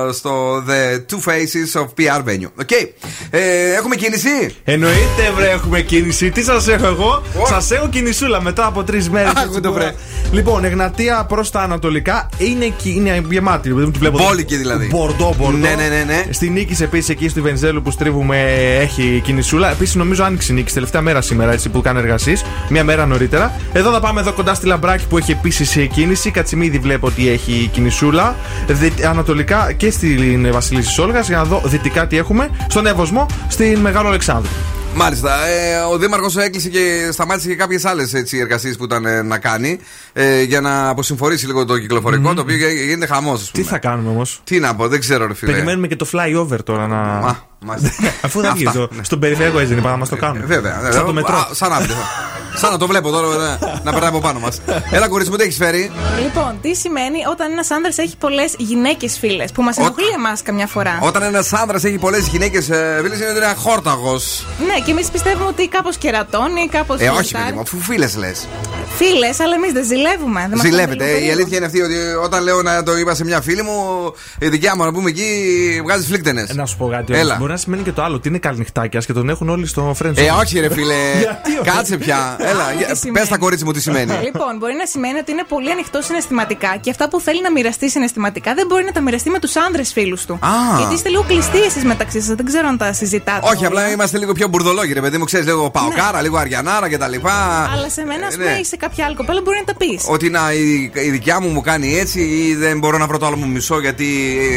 ε, 0.09 0.13
στο 0.13 0.57
The 0.69 0.97
Two 1.13 1.29
Faces 1.31 1.81
of 1.81 1.85
PR 1.85 2.19
Venue. 2.29 2.63
Okay. 2.65 2.89
Ε, 3.31 3.73
έχουμε 3.75 3.97
κίνηση; 3.97 4.55
Εννοείται, 4.65 5.31
βρε, 5.37 5.51
έχουμε 5.51 5.81
κίνηση. 5.81 6.31
Τι 6.31 6.43
σας 6.43 6.69
έχω 6.69 6.87
εγώ, 6.87 7.23
Ω. 7.43 7.47
σας 7.47 7.71
έχω 7.71 7.89
κινησούλα 7.89 8.43
μετά 8.43 8.67
από 8.67 8.85
τρεις 8.85 9.11
μέρες. 9.11 9.33
Άκου 9.37 9.61
το, 9.61 9.73
βρε. 9.73 9.95
Λοιπόν, 10.33 10.65
Εγνατία 10.65 11.25
προς 11.29 11.51
τα 11.51 11.61
ανατολικά 11.61 12.29
είναι, 12.39 12.65
εκεί- 12.65 12.95
είναι 12.97 13.23
γεμάτη. 13.31 13.73
Δεν 13.73 13.93
τη 13.93 13.99
βλέπω. 13.99 14.19
Μπόλικη 14.19 14.57
δηλαδή. 14.57 14.87
Μπορντό, 14.87 15.35
μπορντό. 15.39 15.57
Ναι, 15.59 15.75
ναι, 15.75 15.89
ναι, 15.89 16.05
ναι. 16.07 16.25
Στη 16.33 16.49
νίκης 16.51 16.81
επίσης 16.81 17.09
εκεί 17.09 17.29
στη 17.29 17.41
Βενζέλου 17.41 17.83
που 17.83 17.91
στρίβουμε 17.91 18.43
έχει 18.81 19.21
κινησούλα. 19.25 19.71
Επίσης 19.71 19.95
νομίζω 19.95 20.25
άνοιξε 20.25 20.53
η 20.53 20.55
νίκης 20.55 20.73
τελευταία 20.73 21.01
μέρα 21.01 21.21
σήμερα 21.21 21.53
έτσι 21.53 21.69
που 21.69 21.81
κάνει 21.81 21.99
εργασίες. 21.99 22.45
Μία 22.69 22.85
μέρα 22.85 23.07
νωρίτερα. 23.07 23.53
Εδώ 23.73 23.91
θα 23.93 24.01
πάμε 24.01 24.21
εδώ 24.21 24.33
κοντά 24.33 24.55
στη 24.55 24.67
Λαμπράκη 24.67 25.07
που 25.07 25.19
έχει 25.19 25.31
επίσης 25.33 25.79
κίνηση. 25.93 26.31
Κατσιμίδη 26.31 26.79
βλέπω 26.79 27.07
ότι 27.07 27.29
έχει 27.29 27.71
κινησούλα. 27.73 28.37
Δι- 28.67 29.05
ανατολικά 29.05 29.73
και 29.73 29.91
στην 29.91 30.53
Βασιλίση 30.53 30.91
Σόλγας 30.93 31.29
για 31.29 31.37
να 31.37 31.45
δω 31.45 31.63
δυτικά 31.65 32.07
τι 32.07 32.17
έχουμε. 32.17 32.51
Στον 32.69 32.87
Εύωσμο, 32.87 33.27
στην 33.49 33.79
Μεγάλο 33.79 34.09
Αλεξάνδρου. 34.09 34.51
Μάλιστα. 34.95 35.47
Ε, 35.47 35.77
ο 35.93 35.99
Δήμαρχος 35.99 36.37
έκλεισε 36.37 36.69
και 36.69 37.09
σταμάτησε 37.13 37.49
και 37.49 37.55
κάποιες 37.55 37.85
άλλες 37.85 38.13
εργασίες 38.33 38.77
που 38.77 38.85
ήταν 38.85 39.07
ε, 39.07 39.23
να 39.23 39.39
κάνει 39.39 39.79
ε, 40.13 40.43
για 40.43 40.61
να 40.61 40.89
αποσυμφορήσει 40.89 41.47
λίγο 41.47 41.65
το 41.65 41.79
κυκλοφορικό, 41.79 42.35
το 42.35 42.41
οποίο 42.41 42.57
γέ- 42.57 42.85
γίνεται 42.87 43.07
χαμός. 43.15 43.51
Τι 43.51 43.63
θα 43.63 43.79
κάνουμε 43.79 44.09
όμως; 44.11 44.41
Τι 44.45 44.59
να 44.59 44.75
πω, 44.75 44.89
δεν 44.89 45.01
ξέρω, 45.01 45.27
ρε 45.27 45.35
φίλε. 45.35 45.53
Περιμένουμε 45.53 45.87
και 45.87 45.97
το 45.97 46.07
flyover 46.13 46.59
τώρα 46.65 46.87
να. 46.87 46.97
Α, 47.01 47.35
μάλιστα. 47.65 47.91
Αφού 48.27 48.41
δεν 48.41 48.53
βγεις. 48.55 48.67
Αυτά, 48.67 48.81
το- 48.81 48.89
ναι. 48.97 49.05
Στον 49.05 49.19
περιφερειακό 49.19 49.59
έτσι 49.59 49.69
δεν 49.71 49.79
είπα 49.83 49.91
να 49.91 49.97
μας 49.97 50.09
το 50.09 50.17
κάνουν. 50.17 50.43
Ε, 50.43 50.47
Βέβαια. 50.47 50.93
Σαν 50.93 51.07
το 51.07 51.13
μετρό. 51.13 51.37
Α, 51.37 51.47
σαν 51.53 51.73
άπειρο. 51.73 51.95
Σαν 52.55 52.71
να 52.71 52.77
το 52.79 52.87
βλέπω 52.87 53.11
τώρα 53.11 53.37
να, 53.37 53.59
να 53.85 53.91
περνάει 53.91 54.09
από 54.09 54.21
πάνω 54.21 54.39
μας. 54.41 54.61
Έλα, 54.91 55.09
κορίτσι 55.09 55.31
μου, 55.31 55.37
τι 55.37 55.43
έχεις 55.43 55.57
φέρει; 55.57 55.91
Λοιπόν, 56.23 56.59
τι 56.63 56.75
σημαίνει 56.75 57.19
όταν 57.31 57.53
ένας 57.53 57.71
άντρα 57.71 57.91
έχει 57.97 58.17
πολλές 58.17 58.55
γυναίκες 58.59 59.19
φίλες 59.19 59.53
που 59.53 59.63
μας 59.63 59.77
ενοχλεί 59.77 60.07
εμάς 60.17 60.43
καμιά 60.43 60.67
φορά; 60.67 60.99
Όταν 61.03 61.23
ένας 61.23 61.53
άντρα 61.53 61.77
έχει 61.85 61.99
πολλές 61.99 62.27
γυναίκες 62.29 62.65
φίλες, 62.65 62.99
είναι 63.19 63.27
ότι 63.29 63.37
είναι 63.37 63.45
ένα 63.45 63.55
χόρταγο. 63.55 64.13
Ναι, 64.67 64.85
και 64.85 64.91
εμείς 64.91 65.09
πιστεύουμε 65.11 65.47
ότι 65.49 65.69
κάπως 65.69 65.97
κερατώνει, 65.97 66.69
κάπως. 66.71 67.01
Ε, 67.01 67.09
όχι, 67.09 67.33
παιδί 67.33 67.53
μου, 67.53 67.61
αφού 67.61 67.79
φίλες 67.79 68.17
λες. 68.17 68.47
Φίλες, 68.97 69.41
αλλά 69.41 69.55
εμείς 69.55 69.73
δεν 69.73 69.85
ζηλεύουμε. 69.85 70.41
Δεν 70.41 70.51
μας 70.59 70.61
Ζηλεύεται. 70.67 70.97
κάνουμε 71.05 71.19
λίγο 71.19 71.29
Η 71.29 71.31
αλήθεια 71.33 71.57
είναι 71.57 71.67
αυτή 71.67 71.81
ότι 71.81 71.95
όταν 72.25 72.43
λέω 72.43 72.63
να 72.63 72.83
το 72.83 72.97
είπα 72.97 73.15
σε 73.15 73.25
μια 73.25 73.41
φίλη 73.41 73.63
μου, 73.63 73.75
η 74.39 74.49
δικιά 74.49 74.77
μου 74.77 74.85
να 74.85 74.93
πούμε 74.93 75.09
εκεί 75.11 75.25
βγάζει 75.85 76.07
φλίκτενες. 76.07 76.49
Ε, 76.51 76.55
Να 76.55 76.67
σου 76.67 76.77
πω 76.77 76.89
κάτι. 76.89 77.13
Έλα. 77.13 77.23
όμως. 77.25 77.39
Μπορεί 77.39 77.51
να 77.51 77.57
σημαίνει 77.57 77.83
και 77.83 77.93
το 77.93 78.03
άλλο. 78.03 78.15
ότι 78.17 78.29
είναι 78.29 78.39
καλνυχτάκια 78.39 79.01
και 79.01 79.13
τον 79.13 79.29
έχουν 79.29 79.49
όλοι 79.49 79.67
στο 79.67 79.95
friend 80.03 80.13
Ε, 80.17 80.29
zone. 80.29 80.39
όχι, 80.41 80.61
ρε 80.61 80.71
φίλε. 80.73 80.95
Γιατί 81.19 81.51
όχι; 81.61 81.71
Κάτσε 81.77 81.97
πια. 81.97 82.37
Έλα, 82.51 82.65
τι 82.91 82.97
σημαίνει. 82.99 83.19
πες 83.19 83.29
τα 83.29 83.37
κορίτσι 83.39 83.65
μου 83.65 83.73
τι 83.73 83.81
σημαίνει. 83.81 84.13
Λοιπόν, 84.23 84.57
μπορεί 84.59 84.75
να 84.75 84.87
σημαίνει 84.87 85.19
ότι 85.19 85.31
είναι 85.33 85.45
πολύ 85.49 85.71
ανοιχτό 85.71 86.03
συναισθηματικά 86.03 86.77
και 86.81 86.91
αυτά 86.91 87.09
που 87.09 87.21
θέλει 87.21 87.43
να 87.43 87.51
μοιραστεί 87.51 87.91
συναισθηματικά 87.91 88.55
δεν 88.55 88.67
μπορεί 88.67 88.85
να 88.85 88.93
τα 88.93 89.01
μοιραστεί 89.01 89.31
με 89.31 89.39
τους 89.39 89.57
άνδρες 89.57 89.93
φίλους 89.93 90.25
του. 90.25 90.33
Α. 90.35 90.79
Γιατί 90.79 90.95
είστε 90.95 91.09
λίγο 91.09 91.23
κλειστοί 91.29 91.59
εσείς 91.63 91.85
μεταξύ 91.85 92.21
σας, 92.21 92.35
δεν 92.37 92.45
ξέρω 92.47 92.69
αν 92.69 92.77
τα 92.79 92.93
συζητάτε. 92.93 93.41
Όχι, 93.49 93.57
όλα. 93.57 93.67
απλά 93.67 93.91
είμαστε 93.91 94.19
λίγο 94.19 94.33
πιο 94.33 94.49
μπουρδολόγοι, 94.49 94.93
ρε 94.93 95.01
παιδί 95.01 95.19
μου. 95.19 95.25
Ξέρεις 95.25 95.47
λίγο 95.47 95.71
παοκάρα, 95.71 96.21
λίγο 96.23 96.37
αριανάρα 96.37 96.89
κτλ. 96.89 97.15
Αλλά 97.75 97.89
σε 97.91 98.05
μένα, 98.05 98.27
ας 98.27 98.35
Ε, 98.35 98.37
πούμε, 98.37 98.51
ναι. 98.51 98.59
ή 98.59 98.65
σε 98.65 98.77
κάποια 98.77 99.05
άλλη 99.05 99.15
κοπέλα 99.17 99.41
μπορεί 99.45 99.57
να 99.67 99.73
τα 99.73 99.75
πεις. 99.79 100.05
Ότι 100.09 100.31
να, 100.31 100.53
η, 100.53 100.91
η 100.95 101.11
δικιά 101.11 101.41
μου 101.41 101.49
μου 101.49 101.61
κάνει 101.61 101.99
έτσι 101.99 102.21
ή 102.21 102.55
δεν 102.55 102.79
μπορώ 102.79 102.99
να 102.99 103.07
βρω 103.07 103.19
το 103.19 103.27
άλλο 103.27 103.37
μου 103.37 103.49
μισό 103.49 103.81
γιατί 103.81 104.07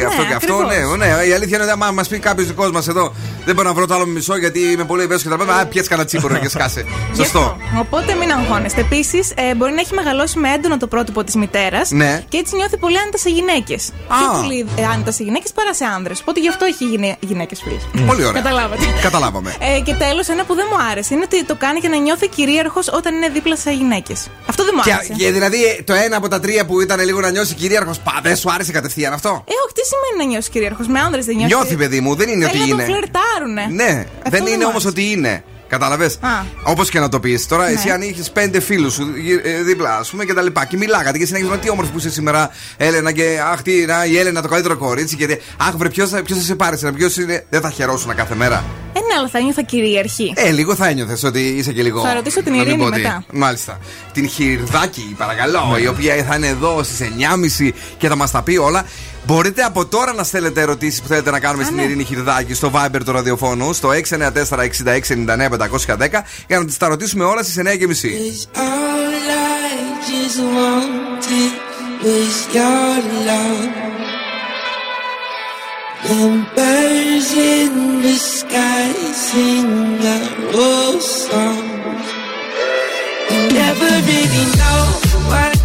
αυτό 0.07 0.21
και 0.25 0.33
αυτό. 0.33 0.53
ακριβώς. 0.53 0.97
Ναι, 0.97 1.05
ναι, 1.05 1.25
η 1.25 1.33
αλήθεια 1.33 1.55
είναι 1.55 1.63
ότι 1.63 1.71
άμα 1.71 1.91
μας 1.91 2.07
πει 2.07 2.19
κάποιος 2.19 2.47
δικός 2.47 2.71
μας 2.71 2.87
εδώ 2.87 3.13
δεν 3.45 3.55
μπορώ 3.55 3.67
να 3.67 3.73
βρω 3.73 3.85
το 3.87 3.93
άλλο 3.93 4.05
μου 4.05 4.11
μισό 4.11 4.37
γιατί 4.37 4.59
είμαι 4.59 4.83
πολύ 4.83 5.03
ευαίσθητος 5.03 5.37
και 5.39 5.45
τα 5.45 5.53
Α, 5.55 5.65
πιέτσε 5.65 5.89
κανένα 5.89 6.07
τσίπουρο 6.07 6.37
και 6.37 6.49
σκάσε. 6.49 6.85
Σωστό. 7.15 7.57
Οπότε 7.79 8.13
μην 8.13 8.31
αγχώνεστε. 8.31 8.81
Επίσης, 8.81 9.31
ε, 9.35 9.55
μπορεί 9.55 9.73
να 9.73 9.79
έχει 9.81 9.93
μεγαλώσει 9.93 10.37
με 10.39 10.49
έντονο 10.53 10.77
το 10.77 10.87
πρότυπο 10.87 11.23
της 11.23 11.35
μητέρας 11.35 11.91
Ναι. 11.91 12.23
και 12.29 12.37
έτσι 12.37 12.55
νιώθει 12.55 12.77
πολύ 12.77 12.97
άνετα 12.99 13.17
σε 13.17 13.29
γυναίκες. 13.29 13.91
Α. 14.07 14.15
Πιο 14.17 14.41
πολύ 14.41 14.65
ε, 14.77 14.83
άνετα 14.93 15.11
σε 15.11 15.23
γυναίκες 15.23 15.51
παρά 15.51 15.73
σε 15.73 15.85
άνδρες. 15.85 16.19
Οπότε 16.21 16.39
γι' 16.39 16.49
αυτό 16.49 16.65
έχει 16.65 16.83
γυναίκες 17.19 17.61
φίλε. 17.63 18.05
Πολύ 18.05 18.23
ωραία. 18.25 18.41
Καταλάβατε. 18.41 18.85
Καταλάβαμε. 19.01 19.55
Ε, 19.59 19.79
και 19.79 19.93
τέλος, 19.93 20.27
ένα 20.27 20.43
που 20.45 20.55
δεν 20.55 20.65
μου 20.71 20.77
άρεσε 20.91 21.13
είναι 21.13 21.23
ότι 21.25 21.45
το 21.45 21.55
κάνει 21.55 21.79
για 21.79 21.89
να 21.89 21.97
νιώθει 21.97 22.27
κυρίαρχος 22.27 22.87
όταν 22.93 23.15
είναι 23.15 23.29
δίπλα 23.29 23.55
σε 23.55 23.71
γυναίκες. 23.71 24.27
Αυτό 24.49 24.63
δεν 24.63 24.73
μου 24.77 24.81
Και, 24.83 24.93
άρεσε. 24.93 25.13
και 25.13 25.31
δηλαδή 25.31 25.83
το 25.85 25.93
ένα 25.93 26.17
από 26.17 26.27
τα 26.27 26.39
τρία 26.39 26.65
που 26.65 26.81
ήταν 26.81 26.99
λίγο 26.99 27.19
να 27.19 27.29
νιώσει 27.29 27.53
κυρίαρχος, 27.53 27.99
πα, 27.99 28.19
δεν 28.23 28.35
σου 28.35 28.51
άρεσε 28.51 28.71
κατευθείαν 28.71 29.13
αυτό; 29.13 29.29
Ε, 29.29 29.51
όχι, 29.65 29.73
τι 29.73 29.81
σημαίνει 29.91 30.23
να 30.25 30.33
νιώσει 30.33 30.49
κυρίαρχος; 30.49 30.87
Με 30.87 30.99
άνδρες 30.99 31.25
δεν 31.25 31.35
νιώθει; 31.35 31.53
Νιώθει, 31.55 31.75
παιδί 31.75 31.99
μου, 31.99 32.15
δεν 32.15 32.29
είναι 32.29 32.45
Θέλει 32.47 32.61
ότι 32.61 32.73
να 32.73 32.83
είναι. 32.83 32.85
τον 32.85 32.93
φλερτάρουνε. 32.95 33.65
Ναι, 33.83 34.05
Αυτό 34.17 34.29
δεν 34.29 34.39
μου 34.47 34.53
είναι 34.53 34.63
όμως 34.65 34.85
άρεσε. 34.85 34.87
ότι 34.87 35.11
είναι. 35.11 35.43
Κατάλαβες; 35.67 36.13
Α. 36.21 36.29
Όπως 36.63 36.89
και 36.89 36.99
να 36.99 37.09
το 37.09 37.19
πεις. 37.19 37.47
Τώρα, 37.47 37.67
εσύ 37.69 37.87
Ναι. 37.87 37.93
αν 37.93 38.01
είχε 38.01 38.23
πέντε 38.33 38.59
φίλους 38.59 38.93
σου 38.93 39.11
γυ- 39.17 39.45
ε, 39.45 39.61
δίπλα, 39.63 39.97
ας 39.97 40.09
πούμε 40.09 40.25
και 40.25 40.33
τα 40.33 40.41
λοιπά, 40.41 40.65
και 40.65 40.77
μιλάγατε 40.77 41.17
και 41.17 41.25
συνέχιζαν 41.25 41.59
τι 41.59 41.69
όμορφη 41.69 41.91
που 41.91 41.97
είσαι 41.97 42.09
σήμερα, 42.09 42.49
Έλενα, 42.77 43.11
και 43.11 43.39
αχ, 43.51 43.61
τι, 43.61 43.85
να, 43.85 44.05
η 44.05 44.17
Έλενα 44.17 44.41
το 44.41 44.47
καλύτερο 44.47 44.77
κορίτσι. 44.77 45.15
Και 45.15 45.39
αχ, 45.57 45.75
βρε, 45.77 45.89
ποιος 45.89 46.09
θα, 46.09 46.21
ποιος 46.23 46.37
θα 46.37 46.43
σε 46.43 46.55
πάρει, 46.55 46.77
ποιος 46.95 47.17
είναι. 47.17 47.45
Δεν 47.49 47.61
θα 47.61 47.69
χαιρόσουν 47.69 48.15
κάθε 48.15 48.35
μέρα. 48.35 48.63
Ε, 48.93 48.99
ναι, 48.99 49.13
αλλά 49.19 49.27
θα 49.27 49.39
νιώθα 49.39 49.61
κυρίαρχη. 49.61 50.33
Ε, 50.35 50.51
λίγο 50.51 50.75
θα 50.75 50.87
ένιωθες 50.87 51.23
ότι 51.23 51.39
είσαι 51.39 51.71
και 51.73 51.83
λίγο. 51.83 52.01
Θα 52.01 52.13
ρωτήσω 52.13 52.43
την 52.43 52.51
να 52.51 52.57
μην 52.57 52.67
Ειρήνη 52.67 52.83
πω 52.83 52.89
τι. 52.91 52.97
μετά. 53.01 53.23
Μάλιστα. 53.33 53.79
Την 54.13 54.27
Χιρδάκη, 54.29 55.15
παρακαλώ, 55.17 55.69
Ναι. 55.73 55.81
η 55.81 55.87
οποία 55.87 56.23
θα 56.29 56.35
είναι 56.35 56.47
εδώ 56.47 56.83
στις 56.83 56.99
9.30 57.01 57.73
και 57.97 58.07
θα 58.07 58.15
μας 58.15 58.31
τα 58.31 58.41
πει 58.41 58.57
όλα. 58.57 58.85
Μπορείτε 59.25 59.63
από 59.63 59.85
τώρα 59.85 60.13
να 60.13 60.23
στέλνετε 60.23 60.61
ερωτήσεις 60.61 61.01
που 61.01 61.07
θέλετε 61.07 61.31
να 61.31 61.39
κάνουμε 61.39 61.63
Α, 61.63 61.65
στην 61.65 61.77
ναι. 61.77 61.83
Ειρήνη 61.83 62.03
Χιρδάκη 62.03 62.53
στο 62.53 62.71
Viber 62.73 62.99
του 63.05 63.11
ραδιοφώνου 63.11 63.73
στο 63.73 63.89
694-6699-510 63.89 63.95
για 66.47 66.59
να 66.59 66.65
τις 66.65 66.77
τα 66.77 66.87
ρωτήσουμε 66.87 67.23
όλα 67.23 67.43
στις 67.43 67.57
9.30. 67.57 67.65
And 76.07 76.45
in 77.35 78.01
the 78.03 78.15
sky 78.37 78.91
sing 79.27 79.69
old. 80.53 81.01
You 83.31 83.41
never 83.59 83.91
really 84.09 84.45
know 84.59 84.81
what. 85.29 85.64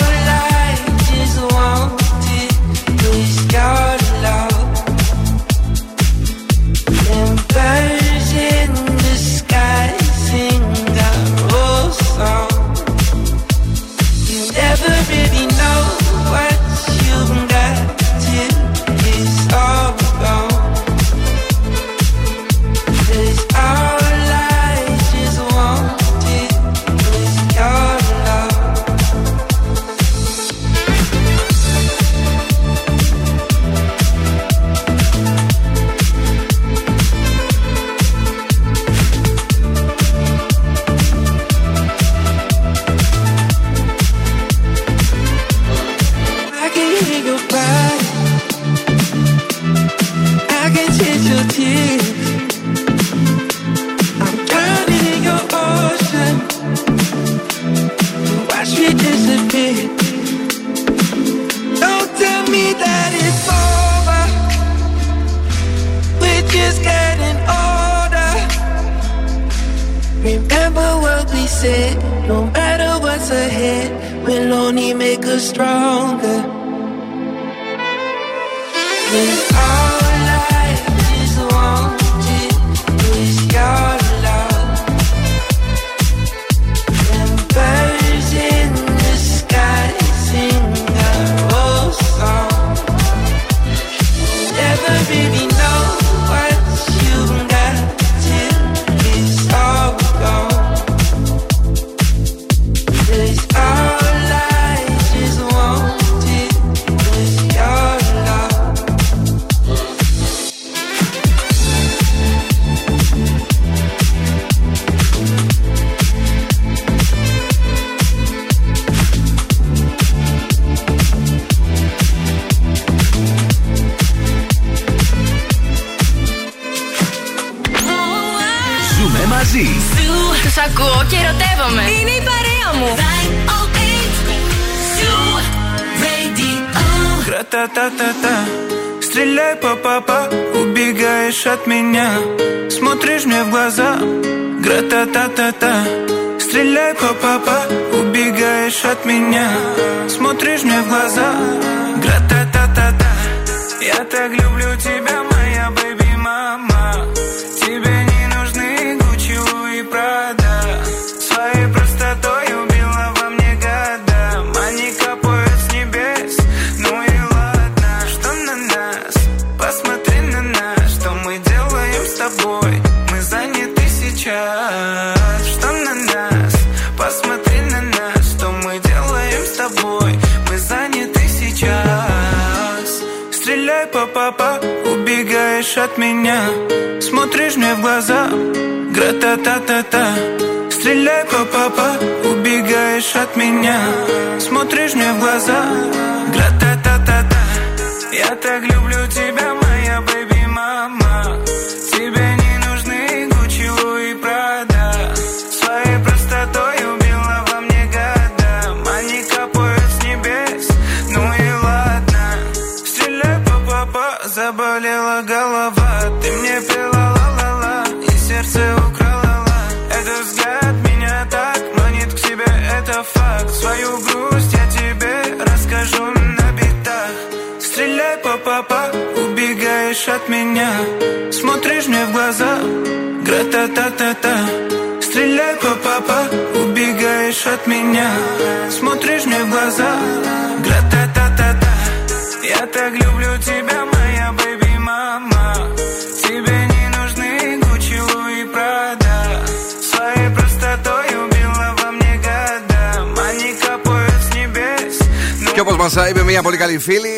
είπε 256.11 256.23
μια 256.23 256.41
πολύ 256.41 256.57
καλή 256.57 256.77
φίλη, 256.79 257.13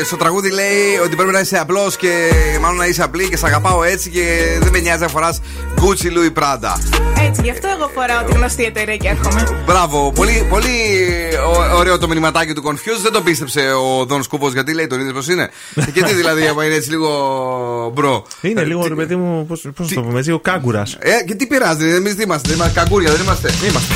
ε, 0.00 0.04
στο 0.04 0.16
τραγούδι 0.16 0.50
λέει 0.50 0.96
ότι 1.04 1.16
πρέπει 1.16 1.32
να 1.32 1.40
είσαι 1.40 1.58
απλός 1.58 1.96
και 1.96 2.30
μάλλον 2.60 2.76
να 2.76 2.86
είσαι 2.86 3.02
απλή 3.02 3.28
και 3.28 3.36
σε 3.36 3.46
αγαπάω 3.46 3.82
έτσι 3.84 4.10
και 4.10 4.22
δεν 4.60 4.68
με 4.72 4.78
νοιάζει 4.78 5.02
να 5.02 5.08
φοράς 5.08 5.40
Gucci 5.76 6.06
Louis 6.06 6.42
Prada. 6.42 6.72
Έτσι, 7.28 7.40
γι' 7.42 7.50
αυτό 7.50 7.68
εγώ 7.76 7.90
φοράω 7.94 8.24
τη 8.24 8.32
γνωστή 8.32 8.64
εταιρεία 8.64 8.96
και 8.96 9.08
έρχομαι. 9.08 9.62
Μπράβο, 9.66 10.12
πολύ, 10.14 10.46
πολύ 10.50 10.70
ω- 11.54 11.76
ωραίο 11.78 11.98
το 11.98 12.08
μηνυματάκι 12.08 12.52
του 12.52 12.62
Confused. 12.66 13.00
Δεν 13.02 13.12
το 13.12 13.20
πίστεψε 13.20 13.60
ο 13.60 14.04
Δον 14.04 14.22
Σκούπος 14.22 14.52
γιατί 14.52 14.74
λέει 14.74 14.86
τον 14.86 15.00
είδες 15.00 15.12
πώς 15.12 15.28
είναι; 15.28 15.50
και 15.92 16.02
τι 16.02 16.14
δηλαδή, 16.14 16.46
άμα 16.46 16.64
είναι 16.64 16.74
έτσι 16.74 16.90
λίγο 16.90 17.10
bro. 17.94 18.26
Είναι 18.40 18.64
λίγο 18.64 18.86
ρε 18.86 18.94
παιδί 18.94 19.16
μου, 19.16 19.46
πώς 19.46 19.60
το 19.60 19.72
πούμε, 20.02 20.18
έτσι, 20.18 20.32
ο 20.32 20.38
κάγκουρας. 20.38 20.96
Ε, 20.98 21.24
και 21.26 21.34
τι 21.34 21.46
πειράζει, 21.46 21.88
εμείς 21.88 22.14
τι 22.14 22.22
είμαστε, 22.22 22.48
δεν 22.48 22.56
είμαστε 22.56 22.80
καγκούρια, 22.80 23.10
δεν 23.10 23.20
είμαστε. 23.22 23.50
Είμαστε. 23.68 23.94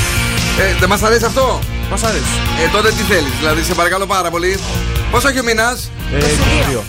Ε, 0.59 0.75
δεν 0.79 0.89
μας 0.89 1.03
αρέσει 1.03 1.25
αυτό; 1.25 1.59
Μα 1.89 2.07
αρέσει. 2.07 2.33
Ε, 2.65 2.69
τότε 2.71 2.89
τι 2.89 3.03
θέλεις, 3.13 3.31
δηλαδή, 3.39 3.63
σε 3.63 3.73
παρακαλώ 3.73 4.05
πάρα 4.05 4.29
πολύ. 4.29 4.59
Πόσο 5.11 5.27
έχει 5.27 5.39
ο 5.39 5.43
μήνας, 5.43 5.91
Ε, 6.13 6.17
22. 6.17 6.83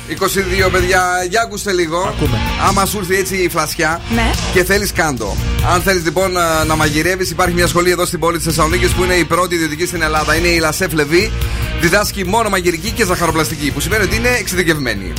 22 0.66 0.70
παιδιά, 0.70 1.02
για 1.28 1.40
ακούστε 1.40 1.72
λίγο. 1.72 1.98
Ακούμε. 1.98 2.38
Άμα 2.68 2.86
σου 2.86 2.98
έρθει 2.98 3.16
έτσι 3.16 3.36
η 3.36 3.48
φλασιά 3.48 4.00
Ναι. 4.14 4.30
και 4.52 4.64
θέλεις 4.64 4.92
κάντο. 4.92 5.36
Αν 5.72 5.82
θέλεις 5.82 6.04
λοιπόν 6.04 6.32
να, 6.32 6.64
να 6.64 6.76
μαγειρεύεις, 6.76 7.30
υπάρχει 7.30 7.54
μια 7.54 7.66
σχολή 7.66 7.90
εδώ 7.90 8.04
στην 8.06 8.18
πόλη 8.18 8.36
της 8.36 8.46
Θεσσαλονίκης 8.46 8.90
που 8.90 9.04
είναι 9.04 9.14
η 9.14 9.24
πρώτη 9.24 9.54
ιδιωτική 9.54 9.86
στην 9.86 10.02
Ελλάδα. 10.02 10.34
Είναι 10.36 10.48
η 10.48 10.58
Λασέφ 10.58 10.92
Λεβί. 10.92 11.32
Διδάσκει 11.80 12.24
μόνο 12.26 12.48
μαγειρική 12.48 12.90
και 12.90 13.04
ζαχαροπλαστική, 13.04 13.70
που 13.70 13.80
σημαίνει 13.80 14.02
ότι 14.04 14.16
είναι 14.16 14.36
εξειδικευμένη. 14.38 15.12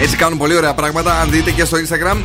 Έτσι 0.00 0.16
κάνουν 0.16 0.38
πολύ 0.38 0.56
ωραία 0.56 0.74
πράγματα. 0.74 1.20
Αν 1.20 1.30
δείτε 1.30 1.50
και 1.50 1.64
στο 1.64 1.76
Instagram 1.76 2.16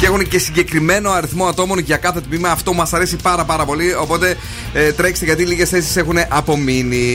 και 0.00 0.06
έχουν 0.06 0.28
και 0.28 0.38
συγκεκριμένο 0.38 1.10
αριθμό 1.10 1.46
ατόμων 1.46 1.78
για 1.78 1.96
κάθε 1.96 2.20
τμήμα. 2.20 2.50
Αυτό 2.50 2.72
μας 2.72 2.92
αρέσει 2.92 3.16
πάρα 3.16 3.44
πάρα 3.44 3.64
πολύ. 3.64 3.94
Οπότε 3.94 4.36
ε, 4.72 4.92
τρέξτε 4.92 5.24
γιατί 5.24 5.44
λίγες 5.44 5.68
θέσεις 5.68 5.96
έχουν 5.96 6.16
απομείνει. 6.28 7.06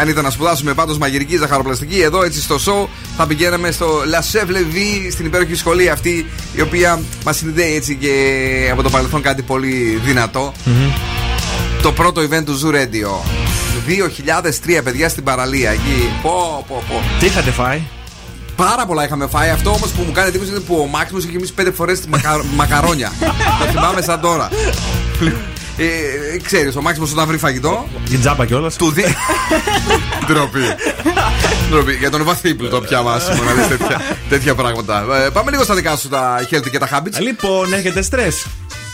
Αν 0.00 0.08
ήταν 0.08 0.24
να 0.24 0.30
σπουδάσουμε 0.30 0.74
πάντως 0.74 0.98
μαγειρική, 0.98 1.36
ζαχαροπλαστική, 1.36 2.00
εδώ 2.00 2.22
έτσι 2.22 2.40
στο 2.42 2.56
show 2.56 2.88
θα 3.16 3.26
πηγαίναμε 3.26 3.70
στο 3.70 3.86
La 4.12 4.18
Chef 4.18 4.48
Levi 4.48 5.10
στην 5.10 5.26
υπέροχη 5.26 5.54
σχολή 5.54 5.88
αυτή 5.88 6.26
η 6.56 6.60
οποία 6.60 7.00
μας 7.24 7.36
συνδέει 7.36 7.74
έτσι 7.74 7.94
και 7.94 8.12
από 8.72 8.82
το 8.82 8.90
παρελθόν 8.90 9.22
κάτι 9.22 9.42
πολύ 9.42 10.00
δυνατό. 10.04 10.52
Το 11.82 11.92
πρώτο 11.92 12.20
event 12.20 12.44
του 12.44 12.60
Zoo 12.60 12.74
Radio. 12.74 13.10
2003 14.76 14.80
παιδιά 14.84 15.08
στην 15.08 15.24
παραλία 15.24 15.70
εκεί. 15.70 16.10
Πω, 16.22 16.64
πω, 16.68 16.82
πω. 16.88 17.02
Τι 17.20 17.26
είχατε 17.26 17.50
φάει; 17.50 17.80
Πάρα 18.66 18.86
πολλά 18.86 19.04
είχαμε 19.04 19.26
φάει. 19.26 19.50
Αυτό 19.50 19.70
όμως 19.70 19.90
που 19.90 20.02
μου 20.02 20.12
κάνει 20.12 20.28
εντύπωση 20.28 20.50
είναι 20.50 20.60
που 20.60 20.76
ο 20.76 20.86
Μάξιμος 20.86 21.22
είχε 21.22 21.32
γεμίσει 21.32 21.52
πέντε 21.52 21.70
φορές 21.70 22.00
μακα... 22.08 22.44
μακαρόνια. 22.60 23.12
Το 23.58 23.64
θυμάμαι 23.64 24.02
σαν 24.02 24.20
τώρα. 24.20 24.48
Ε, 25.76 25.84
ε, 26.34 26.38
ξέρεις, 26.38 26.76
ο 26.76 26.82
Μάξιμος 26.82 27.12
όταν 27.12 27.26
βρει 27.26 27.38
φαγητό. 27.38 27.88
Την 28.08 28.20
τζάμπα 28.20 28.46
κιόλας. 28.46 28.76
Του 28.76 28.90
δει. 28.90 29.04
Ντροπή. 30.26 30.60
Ντροπή. 31.70 31.94
Για 31.94 32.10
τον 32.10 32.24
βαθύπλουτο 32.24 32.80
πια 32.80 33.02
Μάξιμο 33.02 33.42
να 33.42 33.52
λες 33.54 33.68
τέτοια, 33.68 34.00
τέτοια 34.28 34.54
πράγματα. 34.54 35.04
Ε, 35.24 35.28
πάμε 35.28 35.50
λίγο 35.50 35.62
στα 35.64 35.74
δικά 35.74 35.96
σου 35.96 36.08
τα 36.08 36.38
healthy 36.50 36.70
και 36.70 36.78
τα 36.78 36.88
habits. 36.92 37.20
Λοιπόν, 37.20 37.72
έχετε 37.72 38.02
στρε. 38.02 38.28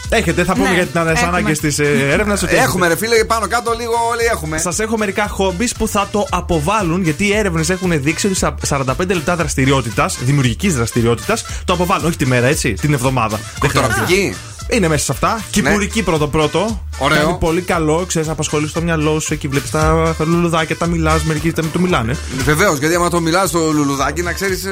Έχετε, 0.08 0.44
θα 0.44 0.52
πούμε 0.52 0.68
Ναι, 0.68 0.74
για 0.74 0.86
τι 0.86 0.98
έχουμε. 0.98 1.26
ανάγκες 1.26 1.58
της 1.58 1.78
έρευνας. 1.78 2.42
Έχουμε 2.42 2.88
ρε 2.88 2.96
φίλε, 2.96 3.24
πάνω 3.24 3.46
κάτω 3.48 3.74
λίγο 3.78 3.92
όλοι 4.10 4.22
έχουμε. 4.32 4.58
Σας 4.58 4.78
έχω 4.78 4.98
μερικά 4.98 5.28
χόμπις 5.28 5.74
που 5.74 5.88
θα 5.88 6.08
το 6.10 6.26
αποβάλουν 6.30 7.02
γιατί 7.02 7.26
οι 7.26 7.34
έρευνες 7.36 7.70
έχουν 7.70 8.02
δείξει 8.02 8.26
ότι 8.26 8.34
στα 8.34 8.54
45 8.68 9.14
λεπτά 9.14 9.36
δραστηριότητας, 9.36 10.18
δημιουργικής 10.20 10.74
δραστηριότητας, 10.74 11.44
το 11.64 11.72
αποβάλουν. 11.72 12.06
Όχι 12.06 12.16
τη 12.16 12.26
μέρα, 12.26 12.46
έτσι, 12.46 12.72
την 12.72 12.92
εβδομάδα. 12.92 13.40
Δεν 13.60 13.70
χρειάζεται. 13.70 13.92
Κοκτοραπτική. 13.94 14.36
Είναι 14.68 14.88
μέσα 14.88 15.04
σε 15.04 15.12
αυτά. 15.12 15.40
Κυπουρική 15.50 16.02
πρώτο-πρώτο. 16.02 16.82
Ωραίο. 16.98 17.24
Κάνει 17.24 17.36
πολύ 17.38 17.60
καλό, 17.60 18.04
ξέρεις, 18.06 18.28
απασχολείς 18.28 18.72
το 18.72 18.82
μυαλό 18.82 19.20
σου 19.20 19.32
εκεί. 19.32 19.48
Βλέπεις 19.48 19.70
τα 19.70 20.14
λουλουδάκια, 20.18 20.76
τα 20.76 20.86
μιλάς, 20.86 21.22
μερικοί 21.22 21.50
δεν 21.50 21.64
το 21.72 21.78
μιλάνε. 21.78 22.16
Βεβαίως, 22.44 22.78
γιατί 22.78 22.94
άμα 22.94 23.10
το 23.10 23.20
μιλάς 23.20 23.48
στο 23.48 23.70
λουλουδάκι, 23.74 24.22
να 24.22 24.32
ξέρεις, 24.32 24.64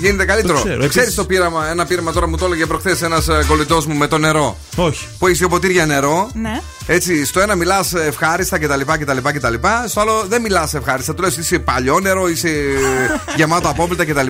γίνεται 0.00 0.24
καλύτερο. 0.24 0.54
Το 0.58 0.64
ξέρω, 0.64 0.76
Ξέρεις 0.78 0.96
επίσης- 0.96 1.14
το 1.14 1.24
πείραμα, 1.24 1.68
ένα 1.70 1.86
πείραμα 1.86 2.12
τώρα 2.12 2.28
μου 2.28 2.36
το 2.36 2.44
έλεγε 2.44 2.66
προχθές 2.66 3.02
ένας 3.02 3.26
κολλητός 3.48 3.86
μου 3.86 3.94
με 3.94 4.06
το 4.06 4.18
νερό. 4.18 4.56
Όχι. 4.76 5.06
Που 5.18 5.26
έχει 5.26 5.36
δύο 5.36 5.48
ποτήρια 5.48 5.86
νερό. 5.86 6.30
Ναι. 6.34 6.60
Έτσι, 6.86 7.24
στο 7.24 7.40
ένα 7.40 7.54
μιλάς 7.54 7.94
ευχάριστα 7.94 8.58
κτλ, 8.58 8.80
κτλ, 8.98 9.16
κτλ. 9.32 9.54
Στο 9.88 10.00
άλλο 10.00 10.24
δεν 10.28 10.40
μιλάς 10.40 10.74
ευχάριστα. 10.74 11.14
Του 11.14 11.22
λες 11.22 11.36
είσαι 11.36 11.58
παλιό 11.58 12.00
νερό, 12.00 12.28
είσαι 12.28 12.48
γεμάτο 13.36 13.68
απόβλητα 13.68 14.04
κτλ. 14.04 14.26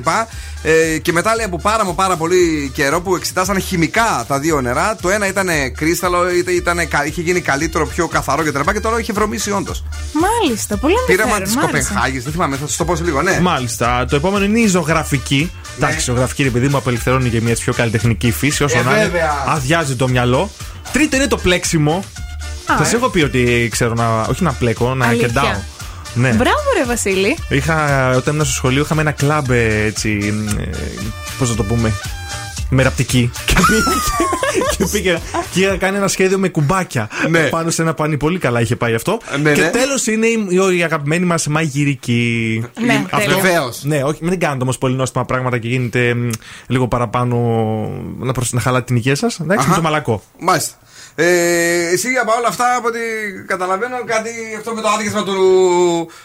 Ε, 0.63 0.99
και 0.99 1.13
μετά 1.13 1.35
λέει 1.35 1.45
από 1.45 1.59
πάρα 1.59 1.85
μα 1.85 1.93
πάρα 1.93 2.17
πολύ 2.17 2.71
καιρό 2.75 3.01
που 3.01 3.17
εξετάσανε 3.17 3.61
χημικά 3.61 4.25
τα 4.29 4.39
δύο 4.39 4.61
νερά. 4.61 4.97
Το 5.03 5.11
ένα 5.11 5.27
ήταν 5.27 5.49
κρίσταλο, 5.77 6.31
είτε 6.31 6.53
ήταν, 6.53 6.89
κα- 6.89 7.07
είχε 7.07 7.21
γίνει 7.21 7.41
καλύτερο, 7.41 7.87
πιο 7.87 8.09
καθαρό 8.09 8.43
κτλ. 8.43 8.71
Και 8.73 8.81
το 8.81 8.89
άλλο 8.89 8.99
είχε 8.99 9.13
βρωμίσει 9.13 9.51
όντως. 9.51 9.85
Μάλιστα, 10.13 10.77
πολύ 10.77 10.95
Πείραμα 11.07 11.37
ενδιαφέρον. 11.37 11.49
της 11.49 11.57
μ' 11.57 11.69
άρεσε. 11.69 11.89
Κοπενχάγης, 11.89 12.23
δεν 12.25 12.33
θυμάμαι, 12.33 12.57
θα 12.57 12.67
σα 12.67 12.77
το 12.77 12.85
πω 12.85 12.97
σε 12.97 13.05
λίγο, 13.05 13.23
ναι. 13.23 13.41
Μάλιστα. 13.41 14.05
Το 14.11 14.17
επόμενο 14.17 14.45
είναι 14.45 14.61
η 14.61 14.67
ζωγραφική. 14.67 15.51
Εντάξει, 15.77 15.97
η 15.97 16.01
ζωγραφική 16.01 16.43
ρε 16.43 16.51
παιδί 16.51 16.69
μου 16.69 16.77
απελευθερώνει 16.77 17.29
και 17.31 17.41
μια 17.41 17.51
έτσι 17.51 17.63
πιο 17.65 17.73
καλλιτεχνική 17.73 18.31
φύση. 18.31 18.65
Όσο 18.65 18.79
Ε, 18.79 18.83
να 18.83 18.91
είναι. 18.91 19.01
βέβαια. 19.03 19.31
Αδειάζει 19.47 19.97
το 19.97 20.09
μυαλό. 20.09 20.51
Τρίτο 20.93 21.17
είναι 21.17 21.27
το 21.27 21.37
πλέξιμο. 21.37 22.05
Α, 22.67 22.85
Σα 22.85 22.97
έχω 22.97 23.09
πει 23.09 23.23
ότι 23.23 23.69
ξέρω 23.71 23.95
να. 23.95 24.21
Όχι 24.21 24.43
να 24.43 24.53
πλέκω, 24.53 24.95
να 24.95 25.07
Αλήθεια. 25.07 25.27
κεντάω. 25.27 25.55
Ναι. 26.15 26.29
Μπράβο, 26.29 26.63
ρε 26.79 26.85
Βασίλη. 26.85 27.37
Είχα, 27.49 28.09
όταν 28.17 28.35
ήμουν 28.35 28.45
στο 28.47 28.55
σχολείο, 28.55 28.83
είχαμε 28.83 29.01
ένα 29.01 29.11
κλαμπ 29.11 29.51
ε, 29.51 29.85
έτσι. 29.85 30.35
Πώς 31.39 31.49
να 31.51 31.55
το 31.57 31.63
πούμε. 31.63 31.93
Μεραπτική. 32.71 33.31
Και 33.47 33.55
πήγα- 33.55 33.93
και 34.77 34.87
πήγα 34.93 35.21
και 35.53 35.61
είχα 35.61 35.77
κάνει 35.77 35.97
ένα 35.97 36.09
σχέδιο 36.09 36.39
με 36.39 36.49
κουμπάκια 36.49 37.09
Ναι. 37.31 37.41
πάνω 37.41 37.71
σε 37.71 37.83
ένα 37.83 37.95
πανί. 37.95 38.17
Πολύ 38.17 38.39
καλά 38.39 38.61
είχε 38.61 38.77
πάει 38.77 38.95
αυτό. 38.95 39.19
Ναι, 39.43 39.53
και 39.53 39.61
ναι. 39.61 39.69
τέλος 39.69 40.07
είναι 40.07 40.27
η, 40.27 40.47
η 40.79 40.83
αγαπημένη 40.83 41.25
μας 41.25 41.47
μαγειρική. 41.47 42.65
Ναι, 42.87 43.05
τέλεια. 43.11 43.35
Βεβαίως. 43.35 43.83
Ναι, 43.85 44.03
όχι, 44.05 44.19
μην 44.25 44.41
κάνετε 44.41 44.63
όμως 44.63 44.79
πολύ 44.79 44.95
νόστιμα 44.97 45.25
πράγματα 45.25 45.59
και 45.59 45.69
γίνετε 45.69 46.15
μ, 46.15 46.29
λίγο 46.67 46.89
παραπάνω 46.89 47.37
να, 48.19 48.33
προσ... 48.33 48.53
να 48.53 48.61
χαλάτε 48.61 48.85
την 48.85 48.97
υγεία 48.97 49.15
σας. 49.15 49.41
Εντάξει, 49.41 49.61
Αχα. 49.63 49.69
με 49.71 49.77
το 49.77 49.83
μαλακό. 49.83 50.23
Μάλιστα. 50.41 50.75
Ε, 51.19 51.89
εσύ 51.93 52.09
από 52.23 52.33
όλα 52.39 52.49
αυτά, 52.49 52.75
από 52.77 52.89
ό,τι 52.89 52.99
καταλαβαίνω, 53.47 53.97
κάτι 54.07 54.31
αυτό 54.59 54.75
με 54.75 54.81
το 54.81 54.89
άδειασμα 54.89 55.23
του, 55.23 55.35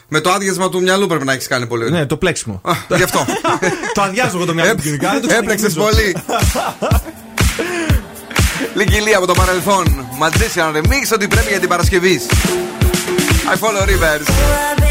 με 0.08 0.19
το 0.19 0.32
άδειασμα 0.32 0.69
του 0.69 0.82
μυαλού 0.82 1.08
πρέπει 1.08 1.25
να 1.25 1.34
έχεις 1.34 1.47
κάνει 1.47 1.67
πολύ. 1.67 1.91
Ναι, 1.91 2.06
το 2.06 2.17
πλέξιμο. 2.17 2.62
Α, 2.63 2.71
γι' 2.95 3.04
αυτό. 3.04 3.25
το 3.93 4.01
αδειάζω 4.01 4.38
εγώ 4.38 4.45
το 4.45 4.54
μυαλό 4.54 4.73
μου 4.73 4.80
γενικά. 4.84 5.12
δεν 5.12 5.21
το 5.21 5.34
Έπλεξες 5.34 5.73
ξεκινήσω. 5.73 5.91
πολύ. 5.91 6.15
Λίγη 8.86 9.13
από 9.15 9.25
το 9.25 9.34
παρελθόν. 9.34 10.06
Magician 10.21 10.75
Remix 10.77 11.13
ότι 11.13 11.27
πρέπει 11.27 11.49
για 11.49 11.60
την 11.60 11.69
Παρασκευή. 11.69 12.21
I 13.54 13.58
follow 13.60 13.84
rivers. 13.84 14.90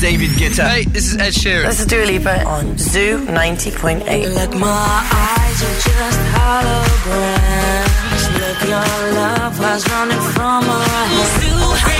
David 0.00 0.30
Guetta. 0.30 0.66
Hey, 0.66 0.84
this 0.84 1.12
is 1.12 1.16
Ed 1.18 1.34
Sheeran. 1.34 1.66
This 1.66 1.80
is 1.80 1.86
Dua 1.86 2.06
Lipa 2.06 2.42
on 2.44 2.78
Zoo 2.78 3.18
90.8. 3.26 4.34
Look, 4.34 4.54
my 4.58 4.66
eyes 5.12 5.62
are 5.62 5.78
just 5.84 6.20
holograms. 6.32 7.90
Look, 8.40 8.62
your 8.66 9.12
love 9.12 9.60
was 9.60 9.86
running 9.90 10.20
from. 10.32 11.99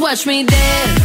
watch 0.00 0.26
me 0.26 0.44
dance. 0.44 0.97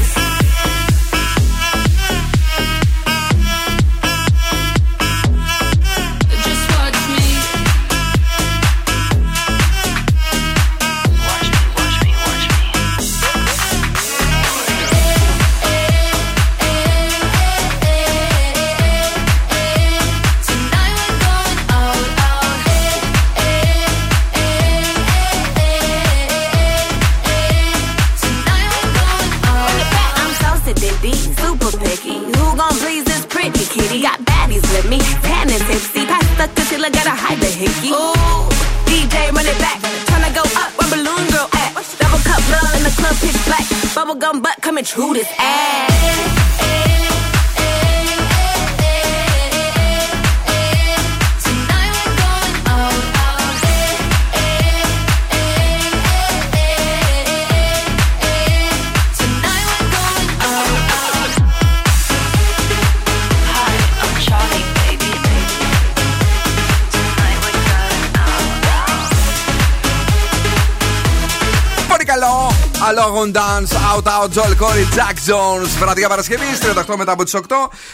Out 74.37 74.45
out, 74.45 74.53
Joel 74.55 74.55
Corey, 74.55 74.85
Jack 74.97 75.15
Jones. 75.29 75.69
Βραδιά 75.79 76.09
Παρασκευή, 76.09 76.43
38 76.87 76.95
μετά 76.97 77.11
από 77.11 77.23
τις 77.23 77.35
8. 77.35 77.39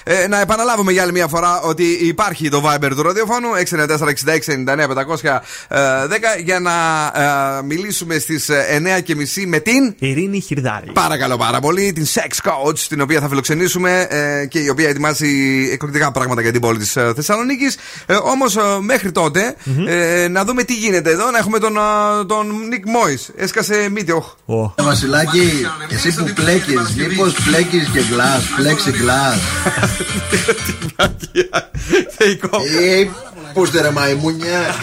Ε, 0.03 0.27
να 0.27 0.41
επαναλάβουμε 0.41 0.91
για 0.91 1.01
άλλη 1.01 1.11
μια 1.11 1.27
φορά 1.27 1.61
ότι 1.61 1.83
υπάρχει 1.83 2.49
το 2.49 2.63
Viber 2.65 2.91
του 2.95 3.03
ραδιοφώνου 3.03 3.47
694-6699-510 3.69 3.75
για 6.43 6.59
να 6.59 6.71
ε, 7.15 7.61
μιλήσουμε 7.63 8.17
στις 8.17 8.49
9.30 9.05 9.43
με 9.47 9.59
την. 9.59 9.95
Ειρήνη 9.99 10.39
Χιρδάρη. 10.39 10.91
Παρακαλώ 10.93 11.37
πάρα 11.37 11.59
πολύ, 11.59 11.93
την 11.93 12.05
Sex 12.05 12.49
Coach, 12.49 12.79
την 12.79 13.01
οποία 13.01 13.19
θα 13.19 13.27
φιλοξενήσουμε 13.27 14.07
ε, 14.09 14.45
και 14.45 14.59
η 14.59 14.69
οποία 14.69 14.89
ετοιμάζει 14.89 15.69
εκπληκτικά 15.71 16.11
πράγματα 16.11 16.41
για 16.41 16.51
την 16.51 16.61
πόλη 16.61 16.77
της 16.77 16.95
ε, 16.95 17.11
Θεσσαλονίκης. 17.15 17.77
Ε, 18.05 18.15
Όμως 18.15 18.57
μέχρι 18.81 19.11
τότε, 19.11 19.55
ε, 19.87 20.27
να 20.27 20.45
δούμε 20.45 20.63
τι 20.63 20.73
γίνεται 20.73 21.11
εδώ. 21.11 21.31
Να 21.31 21.37
έχουμε 21.37 21.59
τον, 21.59 21.77
ε, 21.77 21.79
τον 22.25 22.47
Nick 22.71 22.83
Mois. 22.87 23.29
Έσκασε 23.35 23.89
μύτη, 23.89 24.11
όχ. 24.11 24.25
Ε, 24.75 24.83
Βασιλάκη, 24.83 25.51
εσύ 25.89 26.13
που 26.13 26.28
πλέκεις, 26.33 26.95
μήπως 26.95 27.33
πλέκεις 27.33 27.89
και 27.93 28.01
γκλάς, 28.09 28.43
πλέξι 28.55 28.91
γκλάς. 28.91 29.39
Τι 30.65 30.73
μαγιά, 30.97 31.69
θεϊκό. 32.17 32.57
Ε, 32.79 33.07
ε, 33.49 33.51
Πούστε 33.53 33.81
ρε 33.81 33.91
μαϊμούνια. 33.91 34.75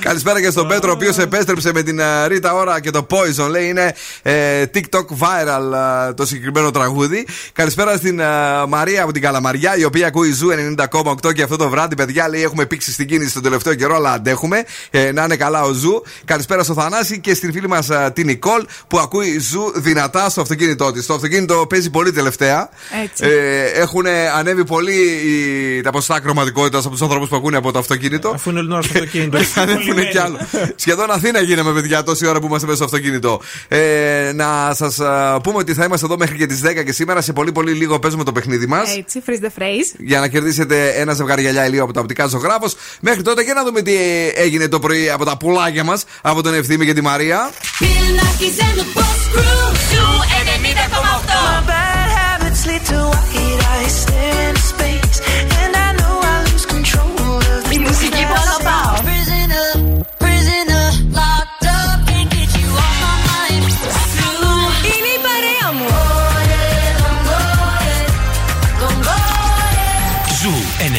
Καλησπέρα 0.00 0.40
και 0.40 0.50
στον 0.50 0.68
Πέτρο, 0.68 0.90
ο 0.90 0.92
οποίος 0.92 1.18
επέστρεψε 1.18 1.72
με 1.72 1.82
την 1.82 1.98
ε, 1.98 2.26
Ρίτα 2.26 2.54
Ωρα 2.54 2.80
και 2.80 2.90
το 2.90 3.06
Poison. 3.10 3.48
Λέει 3.50 3.68
είναι 3.68 3.94
ε, 4.22 4.64
TikTok 4.74 5.06
viral 5.18 5.72
ε, 6.08 6.12
το 6.12 6.26
συγκεκριμένο 6.26 6.70
τραγούδι. 6.70 7.26
Καλησπέρα 7.52 7.96
στην 7.96 8.20
ε, 8.20 8.26
Μαρία 8.68 9.02
από 9.02 9.12
την 9.12 9.22
Καλαμαριά, 9.22 9.76
η 9.76 9.84
οποία 9.84 10.06
ακούει 10.06 10.32
Ζου 10.32 10.48
90,8 10.78 11.32
και 11.34 11.42
αυτό 11.42 11.56
το 11.56 11.68
βράδυ, 11.68 11.94
παιδιά, 11.94 12.28
λέει 12.28 12.42
έχουμε 12.42 12.66
πήξει 12.66 12.92
στην 12.92 13.06
κίνηση 13.06 13.32
τον 13.32 13.42
τελευταίο 13.42 13.74
καιρό, 13.74 13.94
αλλά 13.94 14.12
αντέχουμε. 14.12 14.64
Ε, 14.90 15.12
να 15.12 15.24
είναι 15.24 15.36
καλά 15.36 15.62
ο 15.62 15.72
Zoo. 15.72 16.02
Καλησπέρα 16.24 16.62
στο 16.62 16.74
Θανάση 16.74 17.20
και 17.20 17.34
στην 17.34 17.52
φίλη 17.52 17.68
μας 17.68 17.88
την 18.12 18.26
Νικόλ 18.26 18.64
που 18.88 18.98
ακούει 18.98 19.38
Zoo 19.38 19.72
δυνατά 19.74 20.28
στο 20.30 20.40
αυτοκίνητό 20.40 20.92
της. 20.92 21.06
Το 21.06 21.14
αυτοκίνητο 21.14 21.66
παίζει 21.68 21.90
πολύ 21.90 22.12
τελευταία. 22.12 22.68
Έτσι. 23.02 23.24
Ε, 23.24 23.80
έχουν 23.80 24.06
ανέβει 24.36 24.64
πολύ 24.64 24.92
οι, 24.92 25.51
τα 25.82 25.90
ποσοστά 25.90 26.14
ακροαματικότητα 26.14 26.78
από 26.78 26.90
τους 26.90 27.02
ανθρώπους 27.02 27.28
που 27.28 27.36
ακούνε 27.36 27.56
από 27.56 27.72
το 27.72 27.78
αυτοκίνητο. 27.78 28.30
Αφού 28.34 28.50
είναι 28.50 28.58
όλη 28.58 28.68
την 28.68 28.76
ώρα 28.76 28.86
στο 28.86 28.98
αυτοκίνητο. 28.98 29.38
Και 29.38 29.44
θα 29.54 29.62
ανέβουν 29.62 30.08
κι 30.10 30.18
άλλο. 30.18 30.38
Σχεδόν 30.74 31.10
Αθήνα 31.10 31.40
γίναμε, 31.40 31.72
παιδιά, 31.72 32.02
τόση 32.02 32.26
ώρα 32.26 32.40
που 32.40 32.46
είμαστε 32.46 32.66
μέσα 32.66 32.78
στο 32.78 32.96
αυτοκίνητο. 32.96 33.40
Ε, 33.68 34.32
να 34.34 34.74
σας 34.74 34.96
πούμε 35.42 35.56
ότι 35.56 35.74
θα 35.74 35.84
είμαστε 35.84 36.06
εδώ 36.06 36.16
μέχρι 36.16 36.36
και 36.36 36.46
τις 36.46 36.60
10 36.64 36.84
και 36.84 36.92
σήμερα. 36.92 37.20
Σε 37.20 37.32
πολύ 37.32 37.52
πολύ 37.52 37.72
λίγο 37.72 37.98
παίζουμε 37.98 38.24
το 38.24 38.32
παιχνίδι 38.32 38.66
μας. 38.66 38.96
Έτσι, 38.96 39.22
freeze 39.26 39.44
the 39.44 39.60
phrase. 39.60 39.94
Για 39.98 40.20
να 40.20 40.28
κερδίσετε 40.28 40.88
ένα 40.88 41.12
ζευγάρι 41.12 41.42
γυαλιά 41.42 41.66
ηλίου 41.66 41.82
από 41.82 41.92
τα 41.92 42.00
οπτικά 42.00 42.26
ζωγράφος. 42.26 42.74
Μέχρι 43.00 43.22
τότε 43.22 43.42
για 43.42 43.54
να 43.54 43.64
δούμε 43.64 43.82
τι 43.82 43.92
έγινε 44.34 44.68
το 44.68 44.78
πρωί 44.78 45.10
από 45.10 45.24
τα 45.24 45.36
πουλάκια 45.36 45.84
μας, 45.84 46.04
από 46.22 46.42
τον 46.42 46.54
Ευθύμη 46.54 46.86
και 46.86 46.92
τη 46.92 47.00
Μαρία. 47.00 47.50
Bill 47.80 47.86
Nakis 48.18 48.58
and 48.66 48.76
the 48.80 48.86
Boss 48.96 49.20
Crew. 49.34 49.62
Zoo 49.90 50.06
90,8. 50.62 51.32
My 51.44 51.60
bad 51.70 52.08
habits 52.18 52.66
lead 52.66 52.84
to 52.90 53.11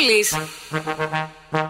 Εκπομπή 0.00 1.69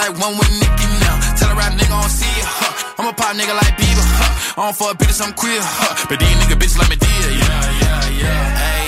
like 0.00 0.16
one 0.16 0.34
with 0.40 0.52
Nicki 0.60 0.88
now. 1.04 1.16
Tell 1.36 1.52
a 1.52 1.56
rap 1.60 1.72
nigga 1.76 1.92
I 1.92 2.00
don't 2.00 2.08
see 2.08 2.34
it, 2.40 2.48
huh? 2.48 2.72
I'm 2.98 3.06
a 3.08 3.12
pop 3.12 3.36
nigga 3.36 3.52
like 3.52 3.74
Bieber, 3.76 4.06
huh? 4.20 4.32
I 4.56 4.60
don't 4.64 4.76
fuck 4.80 4.96
bitches, 4.96 5.20
I'm 5.20 5.32
queer, 5.36 5.60
huh? 5.60 6.08
But 6.08 6.16
these 6.20 6.36
nigga 6.40 6.56
bitches 6.56 6.78
like 6.80 6.90
me 6.92 6.96
dear, 6.96 7.28
yeah, 7.36 7.64
yeah, 7.84 8.22
yeah. 8.24 8.42
Hey, 8.64 8.86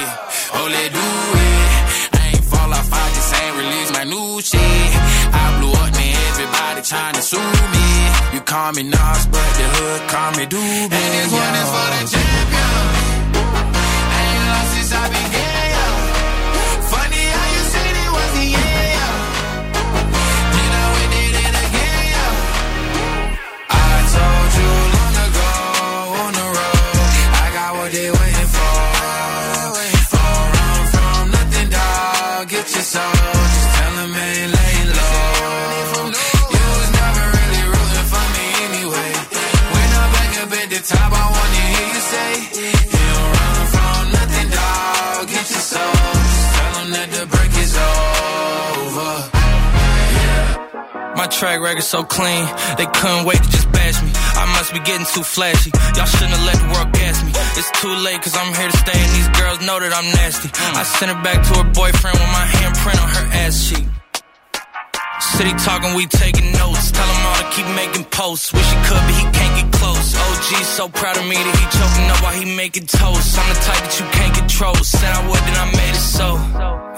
oh, 0.56 0.66
let 0.72 0.88
do 0.96 1.04
it. 1.04 2.16
I 2.16 2.20
ain't 2.32 2.44
fall 2.48 2.70
off, 2.72 2.88
I 2.88 3.04
just 3.16 3.30
ain't 3.40 3.54
release 3.60 3.90
my 3.92 4.04
new 4.08 4.40
shit. 4.40 4.88
I 5.36 5.44
blew 5.60 5.72
up, 5.76 5.90
man, 5.92 6.16
everybody 6.32 6.80
trying 6.80 7.14
to 7.20 7.22
sue 7.22 7.52
me. 7.76 7.86
You 8.32 8.40
call 8.40 8.72
me 8.72 8.82
Nas, 8.88 9.22
but 9.28 9.50
the 9.60 9.66
hood 9.76 10.00
call 10.08 10.30
me 10.38 10.44
Doobie. 10.48 10.96
And 10.96 11.12
this 11.12 11.28
one 11.28 11.54
is 11.60 11.68
for 11.76 11.88
the 11.92 12.00
champion. 12.08 12.72
I 13.36 14.20
Ain't 14.24 14.44
lost 14.48 14.68
since 14.72 14.92
I 14.96 15.04
began, 15.12 15.51
track 51.42 51.60
record 51.60 51.82
so 51.82 52.04
clean, 52.04 52.46
they 52.78 52.86
couldn't 52.86 53.26
wait 53.26 53.42
to 53.42 53.50
just 53.50 53.66
bash 53.72 53.98
me. 54.00 54.12
I 54.14 54.46
must 54.54 54.72
be 54.72 54.78
getting 54.78 55.04
too 55.10 55.26
flashy. 55.26 55.72
Y'all 55.98 56.06
shouldn't 56.06 56.38
have 56.38 56.46
let 56.46 56.54
the 56.54 56.70
world 56.70 56.92
gas 56.94 57.18
me. 57.26 57.32
It's 57.58 57.66
too 57.82 57.90
late, 58.06 58.22
cause 58.22 58.36
I'm 58.38 58.54
here 58.54 58.70
to 58.70 58.78
stay, 58.78 58.94
and 58.94 59.10
these 59.10 59.26
girls 59.34 59.58
know 59.66 59.82
that 59.82 59.90
I'm 59.90 60.06
nasty. 60.22 60.54
Mm. 60.54 60.78
I 60.78 60.84
sent 60.86 61.10
her 61.10 61.20
back 61.26 61.42
to 61.42 61.52
her 61.58 61.66
boyfriend 61.74 62.14
with 62.14 62.30
my 62.30 62.46
handprint 62.46 62.98
on 63.02 63.10
her 63.18 63.26
ass 63.42 63.58
cheek. 63.58 63.86
City 65.34 65.50
talking, 65.66 65.98
we 65.98 66.06
taking 66.06 66.46
notes. 66.54 66.94
Tell 66.94 67.10
him 67.10 67.26
all 67.26 67.38
to 67.42 67.46
keep 67.50 67.66
making 67.74 68.04
posts. 68.14 68.52
Wish 68.54 68.62
he 68.62 68.78
could, 68.86 69.02
but 69.02 69.14
he 69.18 69.26
can't 69.34 69.54
get 69.58 69.72
close. 69.72 69.81
OG 70.10 70.48
so 70.64 70.88
proud 70.88 71.16
of 71.16 71.24
me 71.24 71.36
that 71.36 71.54
he 71.54 71.64
choking 71.78 72.10
up 72.10 72.18
while 72.22 72.34
he 72.34 72.44
making 72.56 72.86
toast. 72.86 73.38
I'm 73.38 73.46
the 73.48 73.58
type 73.62 73.82
that 73.86 73.94
you 74.00 74.06
can't 74.10 74.34
control. 74.34 74.74
Said 74.82 75.12
I 75.14 75.22
would, 75.28 75.42
then 75.46 75.56
I 75.56 75.66
made 75.70 75.94
it 75.94 76.02
so. 76.02 76.36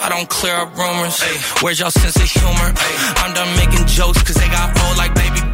I 0.05 0.09
don't 0.09 0.29
clear 0.29 0.57
up 0.57 0.77
rumors. 0.77 1.21
Where's 1.63 1.81
y'all 1.81 1.91
sense 1.91 2.17
of 2.17 2.29
humor? 2.29 2.73
I'm 3.21 3.33
done 3.35 3.53
making 3.57 3.87
jokes, 3.87 4.23
cause 4.23 4.37
they 4.37 4.49
got 4.49 4.73
old 4.85 4.97
like 4.97 5.15
baby 5.15 5.54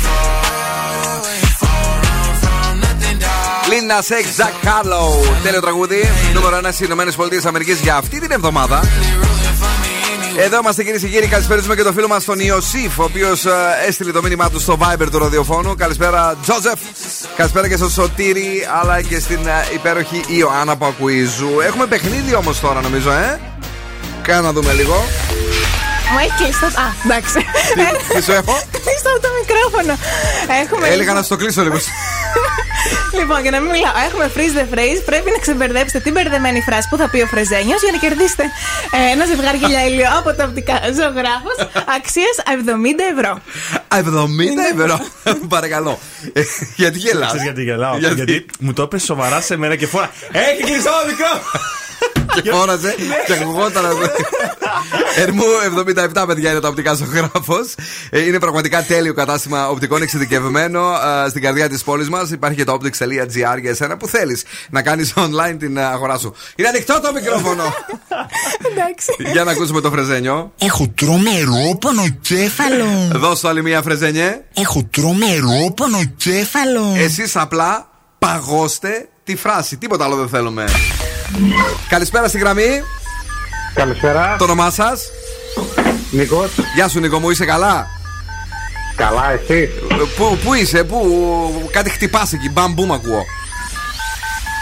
Λίνα 3.71 4.01
Σεξ, 4.01 4.35
Jack 4.35 4.53
Harlow. 4.63 5.23
Τέλειο 5.43 5.61
τραγούδι. 5.61 6.09
Νούμερο 6.33 6.57
1 6.57 6.71
στις 6.71 6.79
ΗΠΑ 6.79 7.73
για 7.81 7.95
αυτή 7.95 8.19
την 8.19 8.31
εβδομάδα. 8.31 8.81
Εδώ 10.37 10.57
είμαστε 10.57 10.83
κυρίες 10.83 11.01
και 11.01 11.07
κύριοι. 11.07 11.27
Καλησπέριζουμε 11.27 11.75
και 11.75 11.83
το 11.83 11.91
φίλο 11.93 12.07
μας 12.07 12.23
τον 12.23 12.39
Ιωσήφ, 12.39 12.99
ο 12.99 13.03
οποίος 13.03 13.45
έστειλε 13.87 14.11
το 14.11 14.21
μήνυμά 14.21 14.49
του 14.49 14.59
στο 14.59 14.77
Viber 14.81 15.07
του 15.11 15.17
ραδιοφώνου. 15.17 15.75
Καλησπέρα, 15.75 16.37
Τζόζεφ. 16.41 16.79
Καλησπέρα 17.35 17.67
και 17.67 17.77
στο 17.77 17.89
Σωτήρι, 17.89 18.67
αλλά 18.81 19.01
και 19.01 19.19
στην 19.19 19.47
ε, 19.47 19.73
υπέροχη 19.73 20.23
Ιωάννα 20.27 20.77
που 20.77 20.85
ακούει 20.85 21.23
Zoo. 21.23 21.59
Έχουμε 21.65 21.85
παιχνίδι 21.85 22.35
όμως 22.35 22.59
τώρα, 22.59 22.81
νομίζω, 22.81 23.11
ε. 23.11 23.39
Κάνα 24.21 24.41
να 24.41 24.51
δούμε 24.51 24.73
λίγο. 24.73 25.05
Μου 26.11 26.19
έχει 26.23 26.33
κλειστό. 26.41 26.65
Α, 26.65 26.87
εντάξει. 27.05 27.39
τι 28.13 28.23
σου 28.23 28.31
έχω; 28.31 28.53
Κλειστό 28.85 29.11
το 29.25 29.29
μικρόφωνο. 29.39 29.93
Έχουμε. 30.61 30.87
Έλεγα 30.87 31.13
να 31.13 31.21
στο 31.21 31.35
κλείσω 31.35 31.61
λίγο. 31.61 31.77
Λοιπόν, 33.19 33.41
για 33.41 33.51
να 33.51 33.59
μην 33.59 33.71
μιλάω, 33.71 33.93
έχουμε 34.07 34.31
freeze 34.35 34.55
the 34.59 34.65
phrase. 34.73 35.01
Πρέπει 35.05 35.29
να 35.35 35.39
ξεμπερδέψετε 35.45 35.99
την 35.99 36.11
μπερδεμένη 36.13 36.61
φράση 36.61 36.87
που 36.89 36.97
θα 36.97 37.09
πει 37.09 37.19
ο 37.21 37.27
Φρεζένιος 37.27 37.81
για 37.81 37.91
να 37.91 37.97
κερδίσετε 37.97 38.43
ε, 38.97 39.11
ένα 39.13 39.25
ζευγάρι 39.25 39.57
γυαλιά 39.57 39.85
ηλίου 39.85 40.11
από 40.19 40.33
το 40.35 40.43
οπτικά 40.43 40.75
ζωγράφο 40.97 41.51
αξία 41.97 42.31
70 42.45 42.49
ευρώ. 43.13 43.41
70 43.89 43.99
ευρώ. 44.73 44.99
Παρακαλώ. 45.55 45.99
Ε, 46.33 46.41
Γιατί 46.75 46.97
γελάς; 46.99 47.27
Ξέρεις 47.27 47.43
γιατί 47.43 47.63
γελάω. 47.63 47.97
Γιατί; 47.97 48.15
Γιατί 48.15 48.45
μου 48.59 48.73
το 48.73 48.81
έπεσε 48.81 49.05
σοβαρά 49.05 49.41
σε 49.41 49.57
μένα 49.57 49.75
και 49.75 49.87
φορά. 49.87 50.11
Έχει 50.31 50.63
κλειστό 50.63 50.89
το 50.89 51.07
μικρό! 51.09 51.33
Και 52.35 52.51
φώναζε 52.51 52.95
και 53.25 53.33
ακουγόταν. 53.33 53.85
Ερμού 55.15 55.43
77 56.13 56.23
παιδιά 56.27 56.51
είναι 56.51 56.59
το 56.59 56.67
οπτικά 56.67 56.93
ζωγράφος. 56.93 57.73
Είναι 58.11 58.39
πραγματικά 58.39 58.83
τέλειο 58.83 59.13
κατάστημα 59.13 59.69
οπτικών 59.69 60.01
εξειδικευμένο 60.01 60.91
ε, 61.25 61.29
στην 61.29 61.41
καρδιά 61.41 61.69
της 61.69 61.83
πόλης 61.83 62.09
μας. 62.09 62.29
Υπάρχει 62.31 62.57
και 62.57 62.63
το 62.63 62.77
optics.gr 62.81 63.59
για 63.61 63.69
εσένα 63.69 63.97
που 63.97 64.07
θέλεις 64.07 64.43
να 64.69 64.81
κάνεις 64.81 65.13
online 65.15 65.55
την 65.59 65.77
ε, 65.77 65.83
αγορά 65.83 66.17
σου. 66.17 66.35
Είναι 66.55 66.67
ανοιχτό 66.67 66.99
το 67.01 67.11
μικρόφωνο. 67.13 67.63
Εντάξει. 68.71 69.15
Για 69.31 69.43
να 69.43 69.51
ακούσουμε 69.51 69.81
το 69.81 69.91
φρεζένιο. 69.91 70.51
Έχω 70.59 70.87
τρομερό 70.95 71.77
πονοκέφαλο. 71.79 73.09
Δώσ' 73.11 73.39
το 73.39 73.47
άλλη 73.47 73.61
μία 73.63 73.81
φρεζένιε. 73.81 74.41
Έχω 74.53 74.87
τρομερό 74.91 75.73
πονοκέφαλο. 75.75 76.93
Εσείς 76.97 77.35
απλά 77.35 77.89
παγώστε 78.19 79.09
τη 79.23 79.35
φράση. 79.35 79.77
Τίποτα 79.77 80.03
άλλο 80.03 80.15
δεν 80.15 80.29
θέλουμε. 80.29 80.65
Καλησπέρα 81.89 82.27
στη 82.27 82.37
γραμμή. 82.37 82.83
Καλησπέρα. 83.73 84.35
Το 84.37 84.43
όνομά 84.43 84.69
σας; 84.69 85.01
Νίκος. 86.11 86.49
Γεια 86.75 86.87
σου 86.87 86.99
Νίκο 86.99 87.19
μου, 87.19 87.29
είσαι 87.29 87.45
καλά; 87.45 87.87
Καλά, 88.95 89.31
εσύ. 89.31 89.69
Πού, 90.17 90.37
πού 90.43 90.53
είσαι, 90.53 90.83
πού. 90.83 91.69
Κάτι 91.71 91.89
χτυπάς 91.89 92.33
εκεί, 92.33 92.49
μπαμ 92.49 92.73
μπούμ 92.73 92.93
ακούω. 92.93 93.25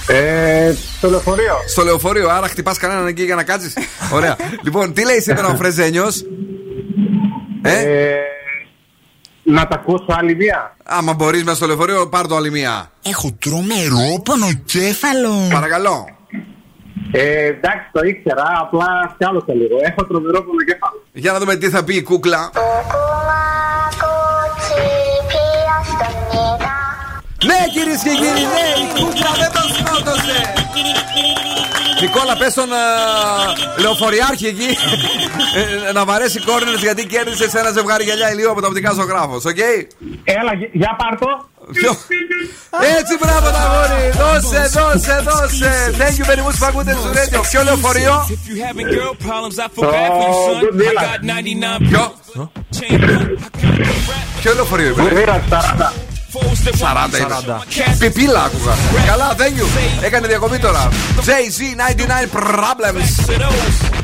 Ε, 0.07 0.73
στο 0.97 1.09
λεωφορείο. 1.09 1.55
Στο 1.67 1.83
λεωφορείο, 1.83 2.29
άρα 2.29 2.47
χτυπάς 2.47 2.77
κανέναν 2.77 3.07
εκεί 3.07 3.23
για 3.23 3.35
να 3.35 3.43
κάτσεις; 3.43 3.73
Ωραία. 4.13 4.35
λοιπόν, 4.63 4.93
τι 4.93 5.05
λέει 5.05 5.21
σήμερα 5.21 5.47
ο 5.47 5.55
Φρεζένιος; 5.55 6.23
Ε; 7.61 8.13
να 9.43 9.67
τα 9.67 9.75
ακούσω 9.75 10.05
άλλη 10.07 10.35
μία. 10.35 10.75
Άμα 10.83 11.13
μπορείς 11.13 11.43
μέσα 11.43 11.55
στο 11.55 11.65
λεωφορείο, 11.67 12.07
πάρ 12.07 12.27
το 12.27 12.35
άλλη 12.35 12.51
μία. 12.51 12.91
Έχω 13.03 13.37
τρομερό 13.39 14.21
πονοκέφαλο. 14.23 15.47
Παρακαλώ. 15.51 16.18
Ε, 17.11 17.45
εντάξει, 17.45 17.85
το 17.91 17.99
ήξερα, 18.03 18.43
απλά 18.61 19.11
φτιάλωσα 19.13 19.53
λίγο. 19.53 19.77
Έχω 19.81 20.05
τρομερό 20.05 20.41
πονοκέφαλο. 20.43 21.03
Για 21.13 21.31
να 21.31 21.39
δούμε 21.39 21.55
τι 21.55 21.69
θα 21.69 21.83
πει 21.83 21.95
η 21.95 22.03
κούκλα. 22.03 22.51
Ναι, 27.45 27.59
κυρίες 27.73 28.01
και 28.03 28.09
κύριοι, 28.09 28.45
ναι, 28.55 28.65
η 28.83 28.87
κούκλα 28.97 29.31
δεν 29.41 29.51
τον 29.57 29.67
σκότωσε. 29.75 30.37
Νικόλα, 32.01 32.37
πες 32.37 32.51
στον 32.51 32.73
α, 32.73 32.83
λεωφοριάρχη 33.81 34.47
εκεί 34.47 34.69
ε, 35.89 35.91
να 35.91 36.05
βαρέσει 36.05 36.39
κόρνες 36.41 36.81
γιατί 36.81 37.05
κέρδισε 37.07 37.59
ένα 37.59 37.71
ζευγάρι 37.71 38.03
γυαλιά 38.03 38.31
ηλίου 38.31 38.51
από 38.51 38.61
το 38.61 38.67
οπτικά 38.67 38.91
ζωγράφος, 38.93 39.45
οκ; 39.45 39.57
Έλα, 40.23 40.53
γε- 40.59 40.69
για 40.73 40.95
πάρτο. 40.97 41.49
Ποιο? 41.73 41.91
Έτσι, 42.97 43.13
μπράβο, 43.21 43.47
τ' 43.57 43.63
αγόρι! 43.71 44.03
Δώσε, 44.21 44.61
δώσε, 44.77 45.15
δώσε! 45.27 45.71
Thank 45.99 46.15
you 46.19 46.25
very 46.31 46.43
much 46.47 46.57
που 46.59 46.65
ακούτε 46.65 46.91
στο 46.91 47.09
radio. 47.09 47.41
Ποιο 47.49 47.63
λεωφορείο? 47.63 48.13
If 48.29 48.49
you 48.49 48.55
having 48.67 48.87
girl 48.95 49.13
problems, 49.27 49.57
I 49.59 49.67
feel 49.73 49.91
bad 49.95 50.09
for 50.17 50.25
you, 50.29 50.35
son. 50.45 50.61
I 50.81 51.03
got 51.07 51.19
99 51.23 51.87
Ποιο? 51.89 52.03
Ποιο 54.41 54.53
λεωφορείο 54.53 54.87
είπε? 54.89 55.01
40 56.79 57.17
ήταν. 57.19 57.63
Πιπίλα 57.99 58.43
άκουγα. 58.43 58.73
Καλά, 59.07 59.35
thank 59.37 59.55
you. 59.59 59.67
Έκανε 60.05 60.27
διακοπή 60.27 60.59
τώρα. 60.59 60.89
JZ99 61.25 62.27
Problems. 62.39 63.11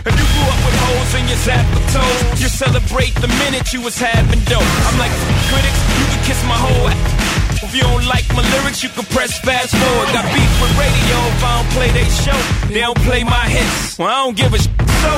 If 0.10 0.14
you 0.20 0.28
grew 0.34 0.48
up 0.54 0.62
with 0.66 0.78
holes 0.86 1.12
in 1.20 1.26
your 1.32 1.42
zapper 1.48 1.84
toes, 1.94 2.42
you 2.42 2.50
celebrate 2.64 3.14
the 3.26 3.32
minute 3.44 3.66
you 3.74 3.82
was 3.88 3.98
having 4.10 4.42
dope. 4.52 4.72
I'm 4.88 4.98
like 5.04 5.14
critics, 5.50 5.80
you 6.00 6.06
can 6.12 6.22
kiss 6.28 6.40
my 6.52 6.58
whole 6.66 6.88
ass. 6.94 7.35
If 7.64 7.74
you 7.76 7.82
don't 7.82 8.06
like 8.06 8.28
my 8.36 8.44
lyrics, 8.58 8.84
you 8.84 8.90
can 8.90 9.06
press 9.06 9.40
fast 9.40 9.76
forward. 9.76 10.08
Got 10.12 10.26
beef 10.34 10.52
with 10.62 10.74
radio 10.78 11.18
if 11.32 11.44
I 11.44 11.52
don't 11.62 11.72
play 11.72 11.90
they 11.92 12.08
show. 12.10 12.40
They 12.68 12.82
don't 12.82 13.00
play 13.08 13.24
my 13.24 13.46
hits. 13.48 13.98
Well, 13.98 14.10
I 14.10 14.26
don't 14.26 14.38
give 14.38 14.54
a 14.54 14.60
sh- 14.60 14.68
so. 15.04 15.14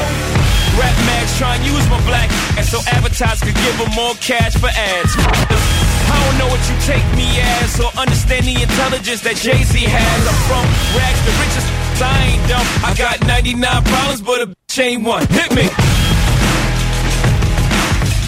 Rap 0.77 0.93
mags 1.09 1.33
try 1.37 1.55
and 1.55 1.65
use 1.65 1.89
my 1.89 1.97
black 2.05 2.29
and 2.57 2.65
so 2.65 2.77
advertisers 2.85 3.41
could 3.41 3.55
give 3.55 3.77
them 3.81 3.89
more 3.95 4.13
cash 4.21 4.53
for 4.57 4.69
ads. 4.69 5.11
I 5.17 6.15
don't 6.23 6.37
know 6.37 6.47
what 6.53 6.61
you 6.69 6.75
take 6.85 7.03
me 7.17 7.25
as 7.41 7.79
or 7.81 7.89
understand 7.97 8.45
the 8.45 8.61
intelligence 8.61 9.21
that 9.21 9.35
Jay-Z 9.37 9.73
has. 9.73 10.19
I'm 10.29 10.39
from 10.45 10.65
rags 10.93 11.21
to 11.25 11.31
riches. 11.41 11.65
I 11.97 12.13
ain't 12.29 12.43
dumb. 12.47 12.67
I 12.85 12.93
got 12.93 13.25
99 13.25 13.83
problems, 13.83 14.21
but 14.21 14.41
a 14.41 14.47
bitch 14.47 14.79
ain't 14.83 15.03
one. 15.03 15.25
Hit 15.27 15.49
me. 15.55 15.65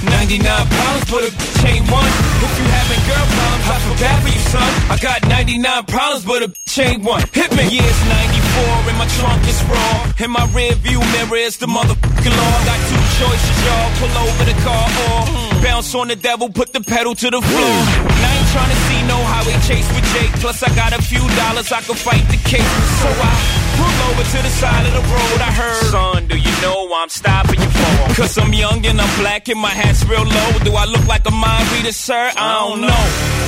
99 0.04 0.44
problems, 0.46 1.06
but 1.12 1.22
a 1.28 1.32
bitch 1.36 1.60
ain't 1.68 1.86
one. 1.92 2.08
If 2.40 2.52
you 2.56 2.66
having 2.72 3.02
girl 3.04 3.26
problems, 3.36 3.66
I 3.68 3.78
feel 3.84 3.98
bad 4.00 4.18
for 4.24 4.32
you, 4.32 4.44
son. 4.48 4.70
I 4.90 4.98
got 5.02 5.20
99 5.28 5.86
problems, 5.86 6.24
but 6.26 6.44
a 6.44 6.48
bitch 6.48 6.78
ain't 6.80 7.04
one. 7.04 7.22
Hit 7.34 7.52
me. 7.52 7.64
Yeah, 7.68 7.84
it's 7.84 8.04
94 8.08 8.90
and 8.90 8.98
my 8.98 9.08
trunk 9.20 9.42
is 9.48 9.60
raw. 9.68 10.24
In 10.24 10.32
my 10.32 10.46
rear 10.56 10.74
view 10.80 11.00
mirror 11.00 11.38
is 11.38 11.58
the 11.58 11.68
motherfucking 11.68 12.36
law. 12.36 12.56
Got 12.64 12.80
two 12.88 13.04
choices, 13.20 13.58
y'all. 13.66 13.90
Pull 14.00 14.14
over 14.24 14.44
the 14.48 14.58
car 14.64 14.88
or 14.88 15.50
bounce 15.64 15.94
on 15.96 16.08
the 16.08 16.16
devil, 16.16 16.50
put 16.50 16.72
the 16.72 16.82
pedal 16.82 17.16
to 17.16 17.30
the 17.30 17.42
floor. 17.42 17.76
And 18.16 18.24
I 18.24 18.32
ain't 18.40 18.50
trying 18.56 18.72
to 18.72 18.79
see 19.10 19.16
no 19.16 19.18
highway 19.24 19.58
chase 19.66 19.88
with 19.94 20.06
Jake. 20.14 20.32
Plus, 20.42 20.64
I 20.64 20.70
got 20.76 20.94
a 20.94 21.02
few 21.02 21.22
dollars, 21.36 21.72
I 21.72 21.82
can 21.82 21.96
fight 21.96 22.26
the 22.30 22.38
case. 22.48 22.76
So 23.02 23.10
I 23.10 23.34
pull 23.78 23.98
over 24.10 24.24
to 24.24 24.40
the 24.44 24.54
side 24.62 24.86
of 24.88 24.94
the 24.94 25.06
road. 25.10 25.40
I 25.42 25.52
heard, 25.52 25.84
son, 25.92 26.28
do 26.28 26.38
you 26.38 26.54
know 26.62 26.90
I'm 26.94 27.10
stopping 27.10 27.60
you 27.60 27.70
for? 27.70 28.14
Cause 28.16 28.38
I'm 28.38 28.54
young 28.54 28.86
and 28.86 29.00
I'm 29.00 29.12
black 29.20 29.48
and 29.50 29.60
my 29.60 29.70
hat's 29.70 30.06
real 30.06 30.26
low. 30.26 30.50
Do 30.64 30.74
I 30.74 30.86
look 30.86 31.06
like 31.08 31.26
a 31.28 31.32
mind 31.32 31.66
reader, 31.74 31.92
sir? 31.92 32.32
I 32.36 32.48
don't 32.60 32.82
know. 32.82 33.04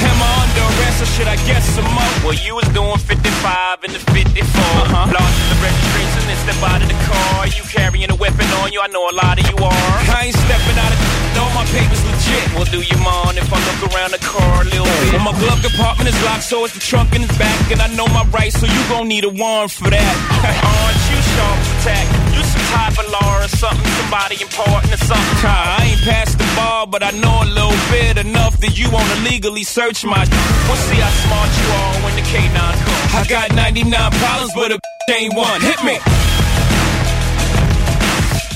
Am 0.09 0.18
I 0.22 0.32
under 0.43 0.66
arrest 0.72 1.03
or 1.03 1.09
should 1.14 1.28
I 1.28 1.38
guess 1.47 1.66
some 1.76 1.89
more? 1.91 2.14
Well, 2.24 2.38
you 2.45 2.55
was 2.55 2.68
doing 2.72 2.97
55 2.97 3.84
in 3.86 3.91
the 3.91 3.99
54. 3.99 4.16
Uh-huh. 4.16 5.12
Lost 5.12 5.38
the 5.51 5.57
registration 5.59 6.24
and 6.32 6.39
step 6.45 6.59
out 6.64 6.82
of 6.82 6.88
the 6.88 6.99
car. 7.05 7.47
You 7.47 7.64
carrying 7.68 8.09
a 8.12 8.16
weapon 8.16 8.47
on 8.64 8.72
you? 8.72 8.80
I 8.82 8.88
know 8.88 9.09
a 9.09 9.16
lot 9.16 9.39
of 9.39 9.45
you 9.49 9.57
are. 9.57 9.97
I 10.16 10.32
ain't 10.32 10.38
stepping 10.38 10.78
out 10.80 10.91
of 10.93 10.99
all 11.41 11.53
my 11.57 11.65
papers 11.73 12.03
legit. 12.05 12.45
Well, 12.53 12.69
do 12.69 12.79
you 12.85 12.97
mind 13.01 13.41
if 13.41 13.49
I 13.49 13.57
look 13.57 13.81
around 13.89 14.11
the 14.13 14.21
car 14.21 14.61
a 14.61 14.65
little 14.65 14.85
bit? 14.85 15.17
Well, 15.17 15.25
my 15.25 15.35
glove 15.41 15.61
compartment 15.65 16.07
is 16.07 16.19
locked, 16.23 16.45
so 16.45 16.63
it's 16.65 16.73
the 16.77 16.79
trunk 16.79 17.15
in 17.17 17.25
the 17.25 17.33
back. 17.41 17.57
And 17.73 17.81
I 17.81 17.89
know 17.97 18.05
my 18.07 18.25
rights, 18.29 18.59
so 18.61 18.65
you 18.69 18.81
gon' 18.87 19.07
need 19.07 19.25
a 19.25 19.33
warrant 19.33 19.71
for 19.71 19.89
that. 19.89 20.13
Aren't 20.61 21.03
you 21.09 21.19
sharp 21.33 21.59
attack? 21.73 22.05
You 22.37 22.41
some 22.45 22.67
type 22.77 22.95
of 23.01 23.07
law 23.09 23.41
or 23.41 23.49
something, 23.49 23.89
somebody 23.99 24.37
important 24.41 24.93
or 24.93 25.01
something. 25.01 25.37
I 25.43 25.91
ain't 25.91 26.01
past 26.05 26.37
the 26.37 26.47
bar, 26.55 26.85
but 26.85 27.01
I 27.01 27.11
know 27.11 27.41
a 27.41 27.49
little 27.49 27.81
bit 27.89 28.17
enough 28.21 28.57
that 28.61 28.77
you 28.77 28.89
wanna 28.91 29.17
legally 29.25 29.63
search 29.63 30.05
my. 30.05 30.21
We'll 30.69 30.83
see 30.87 30.99
how 31.01 31.11
smart 31.25 31.49
you 31.57 31.67
are 31.81 31.95
when 32.05 32.13
the 32.15 32.25
K9 32.29 32.53
comes. 32.53 33.09
I 33.17 33.25
got 33.27 33.55
99 33.55 34.11
problems, 34.21 34.53
but 34.53 34.71
a 34.71 34.79
ain't 35.17 35.35
one. 35.35 35.59
Hit 35.61 35.83
me. 35.83 35.97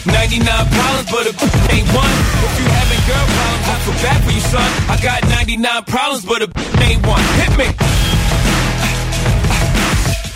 99 0.06 0.46
problems, 0.46 1.08
but 1.10 1.26
a 1.26 1.34
ain't 1.74 1.90
one. 1.90 2.14
If 2.46 2.54
you 2.62 2.68
having 2.70 3.02
girl 3.10 3.26
problems, 3.26 3.66
I 3.66 3.76
feel 3.82 3.98
bad 4.06 4.20
for 4.22 4.32
you, 4.32 4.44
son. 4.54 4.70
I 4.90 4.96
got 5.02 5.20
99 5.30 5.84
problems, 5.86 6.26
but 6.26 6.40
a 6.46 6.50
ain't 6.86 7.02
one. 7.06 7.26
Hit 7.42 7.52
me. 7.58 7.68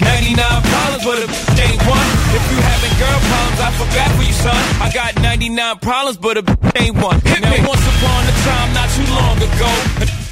99 0.01 0.41
problems, 0.41 1.03
but 1.05 1.17
a 1.21 1.27
ain't 1.61 1.81
one. 1.85 2.09
If 2.33 2.43
you 2.49 2.57
having 2.65 2.93
girl 2.97 3.19
problems, 3.29 3.59
I 3.61 3.69
feel 3.77 3.91
bad 3.93 4.09
for 4.17 4.23
you, 4.25 4.33
son. 4.33 4.61
I 4.81 4.89
got 4.89 5.21
99 5.21 5.77
problems, 5.85 6.17
but 6.17 6.37
a 6.37 6.43
ain't 6.81 6.97
one. 6.97 7.21
Hit 7.21 7.45
me. 7.45 7.61
Once 7.61 7.85
upon 7.85 8.21
a 8.25 8.35
time, 8.41 8.73
not 8.73 8.89
too 8.97 9.05
long 9.13 9.37
ago, 9.37 9.71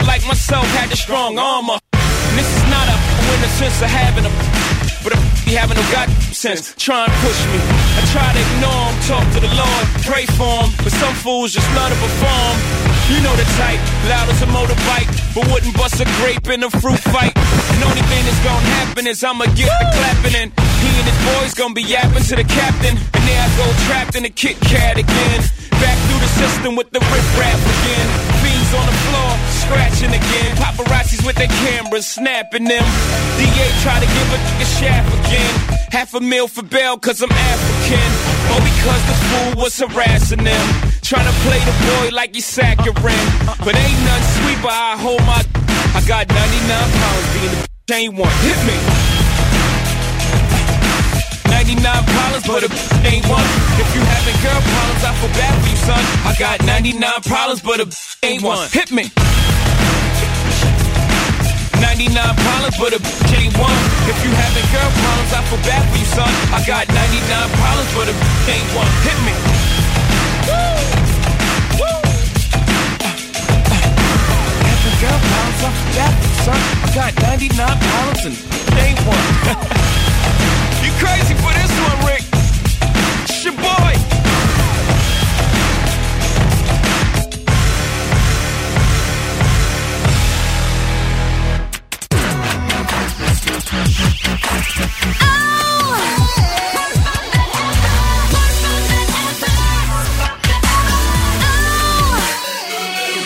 like 0.10 0.26
myself 0.26 0.66
had 0.82 0.90
the 0.90 0.98
strong 0.98 1.38
armor. 1.38 1.78
This 2.34 2.50
is 2.58 2.64
not 2.74 2.86
a 2.90 2.98
in 3.34 3.42
the 3.42 3.52
sense 3.60 3.82
of 3.82 3.90
having 3.90 4.26
a 4.26 4.76
but 5.08 5.16
I 5.16 5.24
be 5.47 5.55
having 5.55 5.80
no 5.80 5.86
god 5.88 6.12
sense. 6.36 6.76
Try 6.76 7.08
and 7.08 7.14
push 7.24 7.39
me. 7.55 7.60
I 7.95 8.03
try 8.12 8.28
to 8.28 8.41
ignore 8.43 8.84
him, 8.91 8.95
talk 9.08 9.26
to 9.36 9.39
the 9.39 9.51
Lord, 9.55 9.84
pray 10.03 10.28
for 10.36 10.68
him. 10.68 10.70
But 10.84 10.91
some 10.91 11.16
fools 11.24 11.55
just 11.55 11.68
love 11.80 11.95
to 11.95 11.97
perform. 12.03 12.53
You 13.08 13.24
know 13.24 13.32
the 13.39 13.47
type, 13.55 13.80
loud 14.12 14.28
as 14.28 14.43
a 14.43 14.49
motorbike, 14.51 15.08
but 15.32 15.47
wouldn't 15.47 15.72
bust 15.80 16.03
a 16.03 16.08
grape 16.20 16.51
in 16.51 16.60
a 16.68 16.70
fruit 16.84 16.99
fight. 16.99 17.32
And 17.72 17.80
only 17.88 18.03
thing 18.12 18.20
that's 18.28 18.43
gonna 18.43 18.68
happen 18.84 19.08
is 19.08 19.24
I'ma 19.24 19.47
get 19.55 19.72
the 19.80 19.88
clapping 19.95 20.36
and 20.36 20.51
he 20.84 20.89
and 20.99 21.08
his 21.08 21.20
boys 21.24 21.53
gonna 21.55 21.74
be 21.74 21.88
yapping 21.88 22.24
to 22.28 22.36
the 22.36 22.43
captain. 22.43 22.99
And 22.99 23.24
there 23.24 23.39
I 23.39 23.47
go 23.55 23.66
trapped 23.88 24.16
in 24.20 24.26
a 24.26 24.30
Kit 24.30 24.60
Kat 24.60 24.99
again. 24.99 25.39
Back 25.80 25.97
through 26.12 26.20
the 26.20 26.32
system 26.36 26.76
with 26.76 26.91
the 26.91 26.99
rip 26.99 27.28
rap 27.39 27.55
again. 27.55 28.37
Fiends 28.48 28.74
on 28.74 28.86
the 28.86 28.98
floor, 29.08 29.32
scratching 29.64 30.14
again. 30.16 30.56
Paparazzis 30.56 31.26
with 31.26 31.36
their 31.36 31.52
cameras, 31.68 32.08
snapping 32.08 32.64
them. 32.64 32.86
DA 33.36 33.68
try 33.84 34.00
to 34.00 34.08
give 34.08 34.28
a 34.32 34.39
nigga 34.48 34.68
shaft 34.80 35.10
again. 35.20 35.54
Half 35.91 36.14
a 36.14 36.22
meal 36.22 36.48
for 36.48 36.64
bail, 36.64 36.98
cause 36.98 37.22
I'm 37.22 37.32
African. 37.32 38.10
Or 38.54 38.60
because 38.64 39.04
the 39.10 39.18
fool 39.28 39.64
was 39.64 39.78
harassing 39.78 40.43
them. 40.43 40.66
Trying 41.02 41.28
to 41.28 41.36
play 41.43 41.60
the 41.60 41.76
boy 41.88 42.16
like 42.16 42.34
he's 42.36 42.45
saccharine. 42.45 43.28
But 43.66 43.76
ain't 43.76 44.02
none 44.08 44.24
sweet, 44.39 44.60
but 44.62 44.72
I 44.72 44.95
hold 44.98 45.22
my. 45.22 45.43
I 45.93 46.02
got 46.08 46.30
99 46.30 46.91
pounds 47.02 47.28
being 47.34 47.52
the 47.52 47.93
ain't 47.93 48.16
one. 48.16 48.32
Hit 48.43 48.60
me. 48.68 49.07
99 51.68 51.84
problems, 51.84 52.47
but 52.47 52.63
a 52.63 52.70
ain't 53.03 53.28
one. 53.28 53.43
If 53.76 53.91
you 53.91 53.99
having 53.99 54.39
girl 54.39 54.55
problems, 54.55 55.03
I 55.03 55.11
feel 55.20 55.34
bad 55.36 55.51
for 55.59 55.68
you, 55.68 55.76
son. 55.76 55.99
I 56.24 56.32
got 56.39 56.63
99 56.63 57.03
problems, 57.28 57.59
but 57.59 57.84
a 57.84 57.88
ain't 58.24 58.41
one. 58.41 58.63
Hit 58.72 58.88
me. 58.88 59.11
99 61.84 62.07
problems, 62.15 62.76
but 62.80 62.95
a 62.95 62.99
ain't 63.36 63.51
one. 63.59 63.80
If 64.07 64.15
you 64.24 64.32
having 64.32 64.63
girl 64.72 64.91
problems, 64.95 65.32
I 65.36 65.43
feel 65.51 65.59
bad 65.68 65.84
for 65.91 65.97
you, 65.99 66.07
son. 66.07 66.32
I 66.55 66.63
got 66.63 66.88
99 66.88 67.51
problems, 67.59 67.91
but 67.99 68.07
a 68.07 68.15
ain't 68.47 68.70
one. 68.72 68.91
Hit 69.03 69.20
me. 69.28 69.36
Having 74.72 74.97
girl 75.03 75.20
problems, 75.20 75.61
I 75.68 75.72
feel 75.76 75.91
bad 75.99 76.15
son. 76.47 76.59
I 76.80 76.88
got 76.95 77.11
99 77.28 77.59
problems 77.91 78.24
and 78.24 78.36
ain't 78.80 79.03
one. 79.03 79.84
You 80.88 80.94
crazy 80.94 81.34
for 81.34 81.52
this 81.52 81.74
one, 81.84 82.00
Rick? 82.08 82.24
It's 83.24 83.44
your 83.44 83.54
boy. 83.56 83.92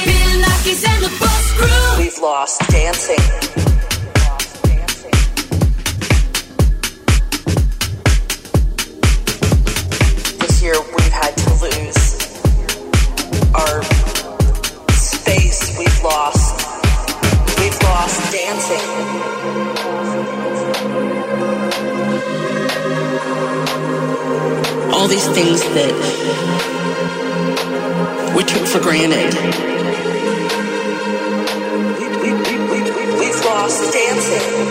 Bill 0.04 0.34
Nackis 0.42 0.84
and 0.90 1.04
the 1.04 1.12
Boss 1.20 1.52
Crew. 1.54 2.04
We've 2.04 2.18
lost 2.18 2.68
dancing. 2.70 3.41
These 25.12 25.28
things 25.28 25.62
that 25.76 25.92
we 28.34 28.44
took 28.46 28.66
for 28.66 28.80
granted. 28.80 29.34
We've 33.20 33.44
lost 33.44 33.92
We've 33.92 34.71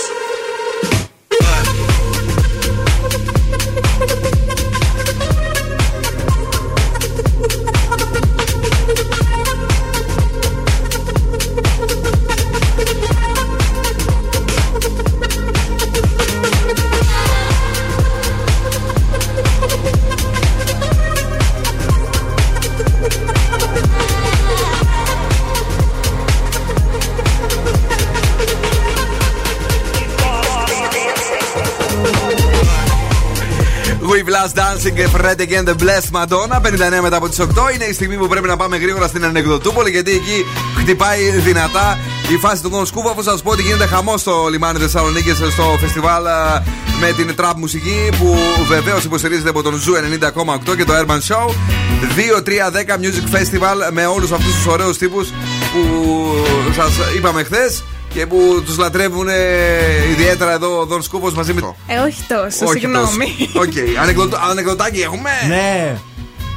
Dancing 34.71 34.93
και 34.93 35.07
Fred 35.15 35.39
Again 35.41 35.69
The 35.69 35.75
Blessed 35.83 36.21
Madonna. 36.21 36.61
59 36.61 37.01
μετά 37.01 37.17
από 37.17 37.29
τις 37.29 37.39
8 37.39 37.45
είναι 37.73 37.83
η 37.83 37.93
στιγμή 37.93 38.17
που 38.17 38.27
πρέπει 38.27 38.47
να 38.47 38.57
πάμε 38.57 38.77
γρήγορα 38.77 39.07
στην 39.07 39.25
Ανεκδοτούπολη 39.25 39.89
γιατί 39.89 40.11
εκεί 40.11 40.45
χτυπάει 40.77 41.29
δυνατά 41.29 41.97
η 42.31 42.37
φάση 42.37 42.61
του 42.61 42.69
Δον 42.69 42.85
Σκούφου. 42.85 43.09
Αφού 43.09 43.23
σας 43.23 43.41
πω 43.41 43.51
ότι 43.51 43.61
γίνεται 43.61 43.85
χαμός 43.85 44.21
στο 44.21 44.47
λιμάνι 44.51 44.79
Θεσσαλονίκης 44.79 45.37
στο 45.37 45.77
φεστιβάλ 45.79 46.27
α, 46.27 46.63
με 46.99 47.11
την 47.11 47.35
τραπ 47.35 47.57
μουσική 47.57 48.09
που 48.19 48.37
βεβαίως 48.67 49.03
υποστηρίζεται 49.03 49.49
από 49.49 49.61
τον 49.61 49.75
Zoo 49.75 49.93
90,8 49.93 50.75
και 50.77 50.83
το 50.83 50.93
Urban 50.99 51.19
Show. 51.27 51.47
2-3-10 51.47 52.99
Music 53.03 53.35
Festival 53.35 53.91
με 53.91 54.05
όλους 54.05 54.31
αυτούς 54.31 54.55
τους 54.55 54.65
ωραίους 54.65 54.97
τύπους 54.97 55.27
που 55.71 56.33
σας 56.75 56.91
είπαμε 57.17 57.43
χθες 57.43 57.83
και 58.13 58.25
που 58.25 58.63
τους 58.65 58.77
λατρεύουν 58.77 59.27
ε, 59.27 60.09
ιδιαίτερα 60.11 60.51
εδώ 60.53 60.79
ο 60.79 60.85
Δον 60.85 61.01
Σκούφος 61.01 61.33
μαζί 61.33 61.53
με. 61.53 61.61
Ε, 61.87 61.97
όχι 61.99 62.21
τόσο, 62.27 62.65
Όχι 62.65 62.79
συγγνώμη. 62.79 63.35
τόσο. 63.53 63.59
Οκ. 63.67 63.73
Ανεκδοτ- 64.01 64.35
Ανεκδοτάκι 64.49 65.01
έχουμε; 65.01 65.29
Ναι. 65.47 65.95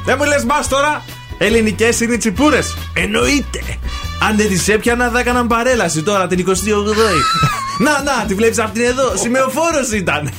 Δεν 0.05 0.15
μου 0.19 0.25
λες 0.25 0.45
μπας 0.45 0.67
τώρα. 0.67 1.03
Ελληνικές 1.37 1.99
είναι 1.99 2.13
οι 2.13 2.17
τσιπούρες. 2.17 2.73
Εννοείται. 2.93 3.59
Αν 4.29 4.37
δεν 4.37 4.47
τις 4.47 4.67
έπιανα, 4.67 5.09
θα 5.09 5.19
έκαναν 5.19 5.47
παρέλαση 5.47 6.03
τώρα 6.03 6.27
την 6.27 6.39
28η. 6.39 6.53
να, 7.77 8.01
να, 8.03 8.25
τη 8.27 8.33
βλέπεις 8.33 8.59
αυτή 8.59 8.83
εδώ. 8.83 9.15
Σημαιοφόρος 9.15 9.91
ήταν. 9.91 10.29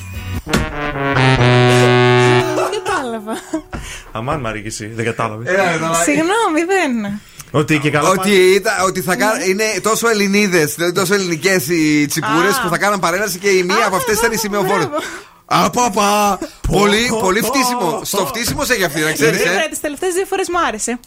Δεν 2.54 2.82
κατάλαβα. 2.84 3.32
Αμάν, 4.12 4.40
Μαρή, 4.40 4.62
και 4.62 4.68
εσύ. 4.68 4.86
Δεν 4.94 5.04
κατάλαβες. 5.04 5.48
Συγγνώμη, 6.04 6.60
δεν. 6.66 7.20
Ότι 7.50 7.78
και 7.78 7.90
καλά. 7.90 8.08
Ότι, 8.08 8.30
ήταν, 8.30 8.74
ότι 8.84 9.00
θα 9.00 9.16
κα... 9.16 9.44
είναι 9.48 9.64
τόσο 9.82 10.08
Ελληνίδες, 10.08 10.74
δηλαδή 10.74 10.92
τόσο 10.92 11.14
ελληνικές 11.14 11.68
οι 11.68 12.06
τσιπούρε 12.06 12.48
Α. 12.48 12.60
που 12.62 12.68
θα 12.68 12.78
κάναν 12.78 13.00
παρέλαση 13.00 13.38
και 13.38 13.48
η 13.48 13.62
μία 13.62 13.86
από 13.86 13.96
αυτές 13.96 14.18
ήταν 14.18 14.32
η 14.32 14.36
σημαιοφόρο. 14.36 14.90
Απαπα! 15.44 16.38
Πολύ, 16.68 17.10
πολύ 17.20 17.42
φτύσιμο. 17.42 18.00
Στο 18.04 18.26
φτύσιμο 18.26 18.64
σε 18.64 18.72
έχει 18.72 18.84
αυτή, 18.84 19.00
να 19.00 19.12
ξέρεις. 19.12 19.42
Δεν 19.42 19.70
τις 19.70 19.80
τελευταίες 19.80 20.14
δύο 20.14 20.24
φορές 20.24 20.48
μου 20.48 20.58
άρεσε. 20.66 20.98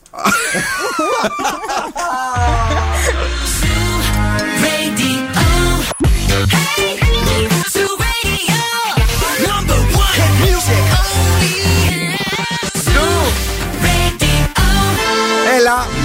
Έλα! 15.57 15.98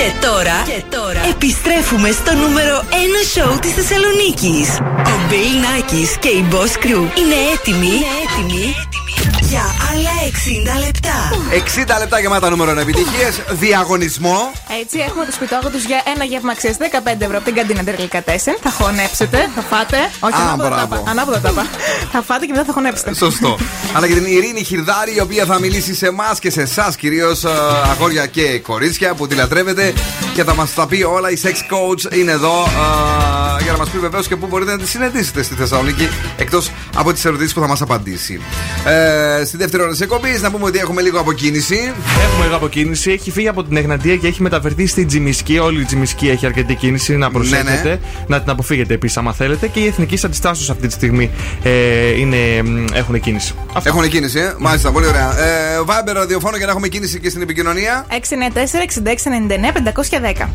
Και 0.00 0.12
τώρα, 0.20 0.62
και 0.66 0.82
τώρα. 0.96 1.20
επιστρέφουμε 1.28 2.10
στο 2.10 2.34
νούμερο 2.34 2.84
1 2.90 2.94
σοου 3.34 3.58
της 3.58 3.72
Θεσσαλονίκης. 3.72 4.68
Ο 5.12 5.16
Μπέιλ 5.28 5.56
Νάκης 5.64 6.16
και 6.16 6.28
η 6.28 6.44
Boss 6.52 6.72
Crew. 6.84 7.02
Είναι 7.20 7.38
έτοιμοι, 7.54 7.86
είναι 7.86 8.12
έτοιμοι. 8.24 8.74
για 9.50 9.64
άλλα 9.90 10.14
60 10.30 10.84
λεπτά. 10.84 11.16
60 11.96 11.98
λεπτά 11.98 12.18
γεμάτα 12.20 12.50
νούμερο 12.50 12.80
επιτυχίες. 12.80 13.40
Διαγωνισμό. 13.50 14.52
Έτσι, 14.82 14.98
έχουμε 15.08 15.24
το 15.24 15.32
σπιτόγο 15.32 15.68
τους 15.70 15.84
για 15.84 16.02
ένα 16.14 16.24
γεύμα 16.24 16.52
αξία 16.52 16.76
15 16.78 17.20
ευρώ 17.20 17.36
από 17.36 17.44
την 17.44 17.54
καντίνα 17.54 17.84
Τερλικά 17.84 18.22
4. 18.24 18.30
Θα 18.62 18.70
χωνέψετε, 18.70 19.48
θα 19.54 19.62
φάτε. 19.62 19.96
Όχι, 20.20 20.34
Α, 20.34 20.38
ανάποδα 20.42 20.68
τα 20.76 20.86
μπράβο. 20.86 21.04
πα. 21.04 21.10
Ανάποδα 21.10 21.40
τα 21.40 21.50
πα. 21.50 21.66
Θα 22.12 22.22
φάτε 22.22 22.46
και 22.46 22.52
μετά 22.52 22.64
θα 22.64 22.72
χωνέψετε. 22.72 23.14
Σωστό. 23.14 23.58
Αλλά 23.92 24.06
και 24.06 24.14
την 24.14 24.24
Ειρήνη 24.24 24.62
Χιρδάρη, 24.64 25.14
η 25.16 25.20
οποία 25.20 25.44
θα 25.44 25.58
μιλήσει 25.58 25.94
σε 25.94 26.06
εμάς 26.06 26.38
και 26.38 26.50
σε 26.50 26.60
εσάς, 26.62 26.96
κυρίως 26.96 27.44
αγόρια 27.90 28.26
και 28.26 28.58
κορίτσια 28.58 29.14
που 29.14 29.26
τη 29.26 29.34
λατρεύετε 29.34 29.92
και 30.34 30.44
θα 30.44 30.54
μας 30.54 30.74
τα 30.74 30.86
πει 30.86 31.02
όλα. 31.02 31.30
Η 31.30 31.36
sex 31.42 31.48
coach 31.74 32.14
είναι 32.14 32.30
εδώ 32.32 32.62
ε, 33.58 33.62
για 33.62 33.72
να 33.72 33.78
μας 33.78 33.88
πει 33.88 33.98
βεβαίως 33.98 34.26
και 34.28 34.36
πού 34.36 34.46
μπορείτε 34.46 34.70
να 34.70 34.78
τη 34.78 34.88
συναντήσετε 34.88 35.42
στη 35.42 35.54
Θεσσαλονίκη, 35.54 36.08
εκτός 36.36 36.70
από 36.96 37.12
τις 37.12 37.24
ερωτήσεις 37.24 37.52
που 37.54 37.60
θα 37.60 37.66
μας 37.68 37.80
απαντήσει. 37.80 38.40
Ε, 38.84 39.44
στη 39.44 39.56
δεύτερη 39.56 39.82
ώρα 39.82 39.92
τη 39.92 39.96
εκπομπής. 40.20 40.42
Να 40.42 40.50
πούμε 40.50 40.64
ότι 40.64 40.78
έχουμε 40.78 41.02
λίγο 41.02 41.20
αποκίνηση. 41.20 41.92
Έχουμε 42.24 42.44
λίγο 42.44 42.56
αποκίνηση. 42.56 43.10
Έχει 43.10 43.30
φύγει 43.30 43.48
από 43.48 43.64
την 43.64 43.76
Εγναντία 43.76 44.16
και 44.16 44.26
έχει 44.26 44.42
μεταφερθεί 44.42 44.86
στην 44.86 45.06
Τζιμισκή. 45.06 45.58
Όλη 45.58 45.80
η 45.80 45.84
Τζιμισκή 45.84 46.28
έχει 46.28 46.46
αρκετή 46.46 46.74
κίνηση. 46.74 47.16
Να 47.16 47.26
ναι, 47.26 47.32
προσέχετε, 47.32 47.88
ναι, 47.88 47.90
ναι. 47.90 47.98
να 48.26 48.40
την 48.40 48.50
αποφύγετε 48.50 48.94
επίσης, 48.94 49.16
άμα 49.16 49.32
θέλετε. 49.32 49.68
Και 49.68 49.80
οι 49.80 49.86
εθνικοί 49.86 50.18
αντιστάσεις 50.26 50.70
αυτή 50.70 50.86
τη 50.86 50.92
στιγμή 50.92 51.30
ε, 51.62 52.18
είναι, 52.18 52.36
έχουν 52.92 53.20
κίνηση. 53.20 53.54
Αυτό. 53.72 53.88
Έχουν 53.88 54.08
κίνηση, 54.08 54.38
ε. 54.38 54.54
μάλιστα. 54.58 54.90
Πολύ 54.90 55.06
ωραία. 55.06 55.38
Ε, 55.38 55.82
Βάμπερ 55.82 56.14
ραδιοφόνο 56.14 56.56
για 56.56 56.66
να 56.66 56.72
έχουμε 56.72 56.88
κίνηση 56.88 57.20
και 57.20 57.28
στην 57.28 57.42
επικοινωνία. 57.42 58.06
694-6699-510. 58.10 58.16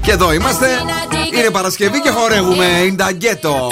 Και 0.01 0.11
εδώ 0.11 0.33
είμαστε. 0.33 0.67
Είναι 1.37 1.49
Παρασκευή 1.51 2.01
και 2.01 2.09
χορεύουμε. 2.09 2.65
Ινταγκέτο. 2.85 3.71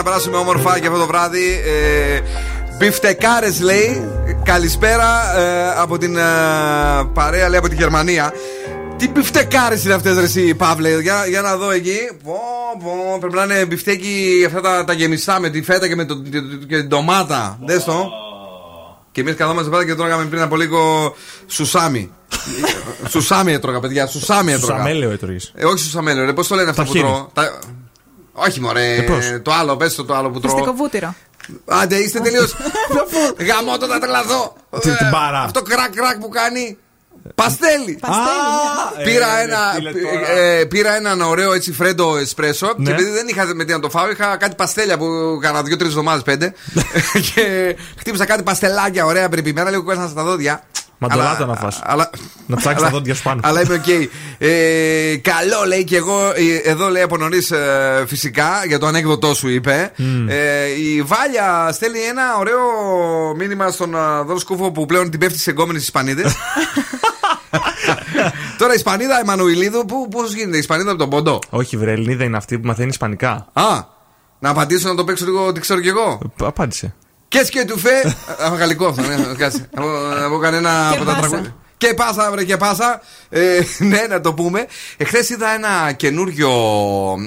Να 0.00 0.06
περάσουμε 0.06 0.36
όμορφα 0.36 0.78
και 0.78 0.86
αυτό 0.86 0.98
το 0.98 1.06
βράδυ. 1.06 1.60
Ε, 1.64 2.20
Μπιφτεκάρες 2.78 3.60
λέει 3.60 4.08
Καλησπέρα 4.44 5.38
ε, 5.38 5.68
από 5.80 5.98
την 5.98 6.16
ε, 6.16 6.22
παρέα 7.14 7.48
λέει 7.48 7.58
από 7.58 7.68
τη 7.68 7.74
Γερμανία 7.74 8.32
Τι 8.96 9.08
μπιφτεκάρες 9.08 9.84
είναι 9.84 9.94
αυτές 9.94 10.16
ρε 10.16 10.22
εσύ 10.24 10.54
Παύλε; 10.54 11.00
Για, 11.00 11.26
για 11.28 11.40
να 11.40 11.56
δω 11.56 11.70
εκεί 11.70 11.96
πω, 12.24 12.38
πω, 12.82 13.16
Πρέπει 13.20 13.34
να 13.34 13.42
είναι 13.42 13.64
μπιφτέκι 13.64 14.42
αυτά 14.46 14.60
τα, 14.60 14.84
τα 14.84 14.92
γεμιστά 14.92 15.40
με 15.40 15.48
τη 15.50 15.62
φέτα 15.62 15.88
και 15.88 15.96
με 15.96 16.04
το, 16.04 16.14
και 16.68 16.76
την 16.76 16.88
ντομάτα 16.88 17.58
Δες 17.66 17.84
το 17.84 18.04
Και 19.12 19.20
εμείς 19.20 19.34
καθόμαστε 19.34 19.70
πάντα 19.70 19.84
και 19.84 19.94
τρώγαμε 19.94 20.24
πριν 20.24 20.42
από 20.42 20.56
λίγο 20.56 21.14
σουσάμι 21.46 22.10
Σουσάμι 23.12 23.52
έτρωγα 23.52 23.80
παιδιά 23.80 24.06
Σουσάμι 24.06 24.52
έτρωγα 24.52 24.72
Σουσαμέλαιο 24.72 25.10
έτρωγες. 25.10 25.52
ε, 25.56 25.64
όχι 25.64 25.78
σουσαμέλαιο, 25.78 26.24
ρε, 26.24 26.32
πώς 26.32 26.46
το 26.48 26.54
λένε 26.54 26.70
αυτά 26.70 26.82
που 26.84 26.92
Ταχίνι. 26.92 27.10
τρώω; 27.10 27.28
Τα... 27.32 27.58
Όχι, 28.50 28.60
μωρέ. 28.60 28.94
Ε, 28.94 29.00
πώς; 29.02 29.24
το 29.42 29.52
άλλο, 29.52 29.76
πες 29.76 29.94
το, 29.94 30.04
το 30.04 30.14
άλλο 30.14 30.30
που 30.30 30.40
τρώω. 30.40 30.54
Φυστικό 30.54 30.76
βούτυρο. 30.76 31.14
Άντε, 31.66 31.96
είστε 31.96 32.20
τελείως. 32.20 32.54
Γαμώ 33.38 33.76
το 33.80 33.86
να 33.86 33.98
τρελαθώ. 34.00 34.56
Τι- 34.70 34.80
την 34.96 35.06
Ε, 35.06 35.10
μπάρα. 35.10 35.40
Αυτό 35.40 35.62
κρακ 35.62 35.94
κρακ 35.94 36.18
που 36.18 36.28
κάνει. 36.28 36.78
Παστέλι. 37.34 37.98
Παστέλι. 38.00 39.04
Πήρα, 39.12 39.38
Ε, 39.38 39.42
ένα, 39.42 39.58
φίλε, 39.74 39.92
τώρα. 39.92 40.30
ε, 40.30 40.64
πήρα 40.64 40.96
έναν 40.96 41.20
ωραίο 41.20 41.52
έτσι 41.52 41.72
φρέντο 41.72 42.16
εσπρέσο 42.16 42.72
Ναι. 42.76 42.84
και 42.84 42.92
επειδή 42.92 43.10
δεν 43.10 43.28
είχα 43.28 43.54
με 43.54 43.64
τι 43.64 43.72
να 43.72 43.80
το 43.80 43.90
φάω, 43.90 44.10
είχα 44.10 44.36
κάτι 44.36 44.54
παστέλια 44.54 44.98
που 44.98 45.38
κάνα 45.40 45.62
δύο-τρεις 45.62 45.88
εβδομάδες 45.88 46.22
πέντε. 46.22 46.52
και 47.34 47.76
χτύπησα 47.98 48.24
κάτι 48.24 48.42
παστελάκια 48.42 49.04
ωραία 49.04 49.28
περιποιημένα, 49.28 49.70
λίγο 49.70 49.82
κουέσανα 49.82 50.08
στα 50.08 50.22
δόντια. 50.22 50.62
Μαντολάτα 51.02 51.36
Αλλά- 51.36 51.46
να 51.46 51.54
φας. 51.54 51.80
Αλλά, 51.82 52.10
Να 52.46 52.56
ψάξεις 52.56 52.78
αλλά- 52.80 52.90
τα 52.90 52.96
δόντια 52.96 53.14
σου 53.14 53.22
πάνω. 53.22 53.40
Αλλά 53.44 53.60
είμαι 53.62 53.74
οκ. 53.74 53.88
Ε, 54.38 55.16
καλό 55.16 55.64
λέει 55.66 55.84
και 55.84 55.96
εγώ, 55.96 56.26
ε, 56.34 56.70
εδώ 56.70 56.88
λέει 56.88 57.02
από 57.02 57.16
νωρίς 57.16 57.52
φυσικά, 58.06 58.48
για 58.66 58.78
το 58.78 58.86
ανέκδοτό 58.86 59.34
σου 59.34 59.48
είπε. 59.48 59.92
Ε, 60.28 60.66
η 60.66 61.02
Βάλια 61.02 61.72
στέλνει 61.72 61.98
ένα 62.00 62.22
ωραίο 62.38 62.60
μήνυμα 63.36 63.70
στον 63.70 63.94
uh, 63.94 64.24
Δώρο 64.26 64.38
Σκούφο 64.38 64.70
που 64.72 64.86
πλέον 64.86 65.10
την 65.10 65.20
πέφτει 65.20 65.38
σε 65.38 65.50
εγκόμενε 65.50 65.78
Ισπανίδες. 65.78 66.34
Τώρα 68.58 68.72
η 68.72 68.76
Ισπανίδα 68.76 69.18
Εμμανουηλίδου, 69.20 69.84
πώς 70.10 70.32
γίνεται, 70.34 70.56
η 70.56 70.58
Ισπανίδα 70.58 70.90
από 70.90 70.98
τον 70.98 71.10
Πόντο. 71.10 71.38
Όχι, 71.50 71.76
βρε, 71.76 71.92
Ελληνίδα 71.92 72.24
είναι 72.24 72.36
αυτή 72.36 72.58
που 72.58 72.66
μαθαίνει 72.66 72.88
Ισπανικά. 72.88 73.46
Α, 73.52 73.64
να 74.38 74.48
απαντήσω 74.50 74.88
να 74.88 74.94
το 74.94 75.04
παίξω 75.04 75.24
λίγο 75.24 75.46
ότι 75.46 75.60
ξέρω 75.60 75.80
κι 75.80 75.88
εγώ. 75.88 76.20
Ε, 76.42 76.46
Απάντησε. 76.46 76.94
Και 77.30 77.44
σκέτου 77.44 77.78
φε. 77.78 77.90
Α, 78.44 78.48
γαλλικό 78.58 78.86
αυτό, 78.86 79.02
ναι, 79.02 79.16
κάτσε. 79.36 79.68
Από, 79.76 79.88
από 80.26 80.38
κανένα 80.38 80.88
Και 80.92 80.96
από 80.96 81.04
τα 81.06 81.14
πάσα. 81.14 81.28
τραγούδια. 81.28 81.54
Και 81.80 81.94
πάσα, 81.94 82.30
βρε, 82.30 82.44
και 82.44 82.56
πάσα. 82.56 83.00
Ε, 83.28 83.60
ναι, 83.90 84.06
να 84.08 84.20
το 84.20 84.32
πούμε. 84.34 84.66
Εχθές 84.96 85.28
είδα 85.28 85.54
ένα 85.54 85.92
καινούριο 85.92 86.50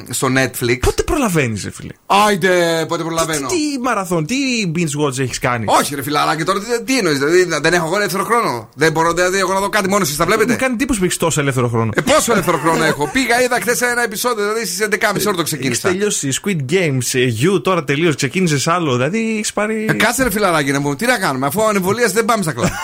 στο 0.10 0.28
Netflix. 0.38 0.78
Πότε 0.80 1.04
προλαβαίνεις, 1.04 1.64
ρε 1.64 1.72
φίλε; 1.72 1.93
Άιντε, 2.06 2.86
πότε 2.88 3.04
προλαβαίνω. 3.04 3.47
Τι, 3.47 3.56
τι 3.56 3.80
μαραθών, 3.80 4.26
τι 4.26 4.36
binge 4.76 5.06
watch 5.06 5.20
έχεις 5.20 5.39
κάνει; 5.39 5.66
Όχι, 5.68 5.95
ρε 5.95 6.04
φιλαράκι, 6.04 6.43
τώρα 6.43 6.60
τι, 6.60 6.84
τι 6.84 6.97
εννοείς, 6.97 7.18
δηλαδή 7.18 7.47
δεν 7.62 7.74
έχω 7.74 7.86
εγώ 7.86 7.95
ελεύθερο 7.95 8.24
χρόνο. 8.24 8.70
Δεν 8.76 8.91
μπορώ 8.91 9.14
δηλαδή, 9.14 9.38
εγώ 9.38 9.54
να 9.54 9.60
δω 9.60 9.70
κάτι 9.70 9.89
μόνος 9.89 10.08
εσεί, 10.10 10.18
τα 10.18 10.26
Μου 10.26 10.32
βλέπετε. 10.32 10.56
κάνει 10.56 10.74
εντύπωση 10.74 10.99
που 10.99 11.06
έχεις 11.06 11.18
τόσο 11.18 11.41
ελεύθερο 11.41 11.68
χρόνο. 11.68 11.91
Ε, 11.95 12.01
πόσο 12.01 12.32
ελεύθερο 12.32 12.58
χρόνο 12.58 12.84
έχω. 12.84 13.10
Πήγα, 13.14 13.41
είδα 13.43 13.58
χθες 13.62 13.82
ένα 13.82 14.04
επεισόδιο, 14.04 14.43
δηλαδή 14.43 14.66
στις 14.66 14.88
11.30 14.91 14.91
ώρα 15.04 15.18
το 15.24 15.30
Έχεις 15.32 15.43
ξεκίνησα. 15.43 15.89
τελειώσει 15.89 16.30
Squid 16.43 16.72
Games, 16.72 17.08
ε, 17.20 17.28
You 17.41 17.62
τώρα 17.64 17.84
τελείω, 17.84 18.14
ξεκίνησες 18.16 18.68
άλλο. 18.68 18.91
Δηλαδή 18.95 19.34
έχεις 19.36 19.54
πάρει. 19.54 19.86
Ε, 19.89 19.93
κάτσε 19.93 20.24
ρε 20.24 20.32
φιλαράκι 20.32 20.72
να 20.72 20.80
μου, 20.80 20.95
τι 20.95 21.06
να 21.06 21.18
κάνουμε, 21.18 21.45
αφού 21.47 21.64
ανεμβολία 21.64 22.08
δεν 22.14 22.26
πάμε 22.26 22.43
στα 22.43 22.51
κλαμπ. 22.51 22.70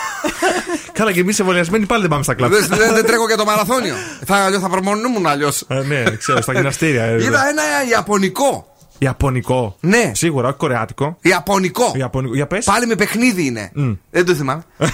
Καλά, 1.00 1.12
και 1.12 1.20
εμείς 1.20 1.40
εμβολιασμένοι 1.40 1.86
πάλι 1.86 2.02
δεν 2.02 2.10
πάμε 2.10 2.24
στα 2.24 2.34
κλαμπ. 2.34 2.52
δεν, 2.52 2.66
δεν, 2.68 2.94
δεν 2.94 3.06
τρέχω 3.06 3.28
για 3.28 3.38
το 3.38 3.46
μαραθώνιο. 3.46 3.96
θα, 4.26 4.50
θα 4.62 4.70
προμονούμουν 4.70 5.28
αλλιώς. 5.28 5.64
Ε, 5.68 5.74
ναι, 5.88 6.04
ξέρω, 6.04 6.42
στα 6.42 6.54
γυμναστήρια. 6.54 7.04
ε, 7.04 7.14
Είδα 7.24 7.48
ένα 7.50 7.62
Ιαπωνικό. 7.92 8.74
Ιαπωνικό. 8.98 9.78
Ναι. 9.80 10.12
Σίγουρα, 10.16 10.48
όχι 10.48 10.58
κορεάτικο. 10.58 11.18
Ιαπωνικό. 11.22 11.92
Ιαπωνικό. 11.96 12.36
Για 12.36 12.48
πες. 12.48 12.66
Πάλι 12.66 12.86
με 12.86 12.96
παιχνίδι 12.96 13.46
είναι. 13.46 13.72
Δεν 14.12 14.26
το 14.26 14.34
θυμάμαι. 14.36 14.64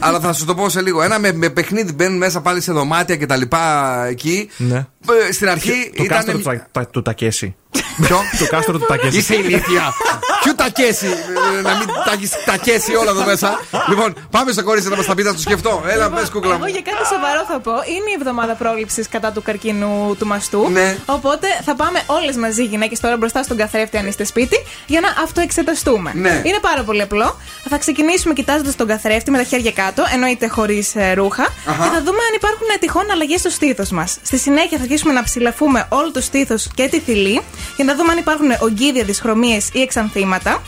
Αλλά 0.00 0.20
θα 0.20 0.32
σου 0.32 0.44
το 0.44 0.54
πω 0.54 0.68
σε 0.68 0.80
λίγο. 0.82 1.02
Ένα 1.02 1.18
με, 1.18 1.32
με 1.32 1.48
παιχνίδι 1.50 1.92
μπαίνουν 1.92 2.16
μέσα 2.18 2.40
πάλι 2.40 2.60
σε 2.60 2.72
δωμάτια 2.72 3.16
και 3.16 3.26
τα 3.26 3.36
λοιπά 3.36 4.04
εκεί. 4.06 4.48
Ναι. 4.56 4.76
Ε, 5.28 5.32
Στην 5.32 5.48
αρχή 5.48 5.92
Το 5.96 6.02
ήταν. 6.04 6.16
κάστρο 6.16 6.32
του, 6.38 6.42
τα- 6.42 6.66
τα- 6.72 6.86
του 6.86 7.02
Τακέση. 7.02 7.54
Ποιο; 8.02 8.18
Το 8.38 8.46
κάστρο 8.46 8.78
του 8.78 8.86
Τακέση. 8.88 9.16
Είσαι 9.16 9.34
ηλίθια. 9.34 9.92
Ποιο 10.42 10.54
τακέσει. 10.54 11.06
ε, 11.06 11.60
Να 11.62 11.76
μην 11.76 11.86
τα 12.04 12.12
έχεις 12.12 12.30
τακέσει 12.44 12.94
όλα 12.94 13.10
εδώ 13.10 13.24
μέσα. 13.24 13.60
Λοιπόν, 13.88 14.14
πάμε 14.30 14.52
στο 14.52 14.62
κορίτσι 14.64 14.88
να 14.88 14.96
μας 14.96 15.06
τα 15.06 15.14
πει, 15.14 15.22
θα 15.22 15.32
το 15.34 15.40
σκεφτώ. 15.40 15.82
Έλα, 15.86 16.10
πες 16.10 16.30
κούκλα 16.30 16.50
μου. 16.56 16.64
Εγώ 16.64 16.66
για 16.72 16.82
κάτι 16.82 17.06
σοβαρό 17.06 17.44
θα 17.48 17.58
πω. 17.60 17.72
Είναι 17.72 18.10
η 18.10 18.14
εβδομάδα 18.18 18.54
πρόληψης 18.54 19.08
κατά 19.08 19.32
του 19.32 19.42
καρκίνου 19.42 20.16
του 20.18 20.26
μαστού. 20.26 20.68
Ναι. 20.70 20.96
Οπότε 21.06 21.46
θα 21.64 21.74
πάμε 21.74 22.02
όλες 22.06 22.36
μαζί 22.36 22.64
γυναίκες 22.64 23.00
τώρα 23.00 23.16
μπροστά 23.16 23.42
στον 23.42 23.56
καθρέφτη, 23.56 23.96
αν 23.96 24.06
είστε 24.06 24.24
σπίτι, 24.24 24.56
για 24.86 25.00
να 25.00 25.08
αυτοεξεταστούμε. 25.22 26.12
Ναι. 26.14 26.40
Είναι 26.44 26.58
πάρα 26.60 26.82
πολύ 26.82 27.02
απλό. 27.02 27.36
Θα 27.68 27.78
ξεκινήσουμε 27.78 28.34
κοιτάζοντας 28.34 28.76
τον 28.76 28.86
καθρέφτη 28.86 29.30
με 29.30 29.38
τα 29.38 29.44
χέρια 29.44 29.70
κάτω, 29.72 30.04
εννοείται 30.12 30.46
χωρίς 30.48 30.92
ρούχα. 31.14 31.42
Αχα. 31.42 31.82
Και 31.82 31.88
θα 31.94 31.98
δούμε 32.06 32.22
αν 32.28 32.32
υπάρχουν 32.34 32.66
τυχόν 32.80 33.10
αλλαγές 33.10 33.40
στο 33.40 33.50
στήθος 33.50 33.90
μας. 33.90 34.16
Στη 34.22 34.38
συνέχεια 34.38 34.76
θα 34.78 34.82
αρχίσουμε 34.82 35.12
να 35.12 35.22
ψηλαφούμε 35.22 35.86
όλο 35.88 36.10
το 36.12 36.20
στήθος 36.20 36.68
και 36.74 36.88
τη 36.88 37.00
θηλή 37.00 37.40
για 37.76 37.84
να 37.84 37.94
δούμε 37.96 38.12
αν 38.12 38.18
υπάρχουν 38.18 38.46
ογκίδια, 38.60 39.04
δυσχρωμίες 39.04 39.68
ή 39.72 39.80
εξανθήματα. 39.80 40.62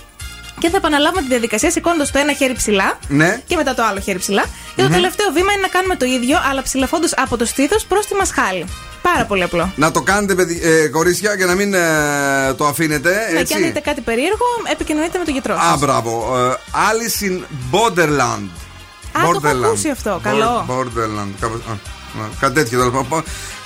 Και 0.59 0.68
θα 0.70 0.76
επαναλάβουμε 0.76 1.22
τη 1.22 1.28
διαδικασία 1.28 1.70
σηκώνοντα 1.70 2.05
το 2.12 2.18
ένα 2.18 2.32
χέρι 2.32 2.53
ψηλά 2.55 2.99
Ναι. 3.09 3.40
και 3.47 3.57
μετά 3.57 3.74
το 3.74 3.82
άλλο 3.84 4.01
χέρι 4.01 4.18
ψηλά. 4.18 4.45
Και 4.76 4.82
το 4.82 4.88
τελευταίο 4.88 5.26
βήμα 5.34 5.53
είναι 5.53 5.61
να 5.61 5.68
κάνουμε 5.68 5.97
το 5.97 6.05
ίδιο, 6.05 6.38
αλλά 6.51 6.62
ψηλαφώντας 6.62 7.12
από 7.16 7.36
το 7.36 7.45
στήθος 7.45 7.84
προς 7.84 8.07
τη 8.07 8.14
μασχάλη. 8.14 8.64
Πάρα 9.03 9.24
πολύ 9.24 9.42
απλό. 9.42 9.72
Να 9.76 9.90
το 9.90 10.03
κάνετε, 10.03 10.34
παιδί, 10.34 10.61
ε, 10.62 10.88
κορίτσια, 10.88 11.36
και 11.36 11.45
να 11.45 11.55
μην 11.55 11.74
ε, 11.74 11.80
το 12.57 12.66
αφήνετε. 12.66 13.11
Ναι, 13.11 13.16
και 13.26 13.30
αν 13.32 13.38
Έτσι. 13.40 13.62
δείτε 13.62 13.80
κάτι 13.80 14.01
περίεργο, 14.01 14.45
επικοινωνείτε 14.72 15.18
με 15.18 15.24
τον 15.24 15.32
γιατρό 15.32 15.55
Α, 15.55 15.59
σας. 15.70 15.78
μπράβο. 15.78 16.36
Ε, 16.38 16.55
Alice 16.88 17.26
in 17.30 17.38
Borderland. 17.72 18.49
Α, 19.12 19.20
το 19.40 19.49
έχω 19.49 19.64
ακούσει 19.66 19.88
αυτό. 19.88 20.20
Καλό. 20.22 20.66
Borderland. 20.68 21.30
Κάπως, 21.40 21.61
α, 21.68 21.72
α, 21.72 22.28
κάτι 22.40 22.55
τέτοιο 22.55 22.78
τέλος 22.78 22.92
πάντων. 23.09 23.24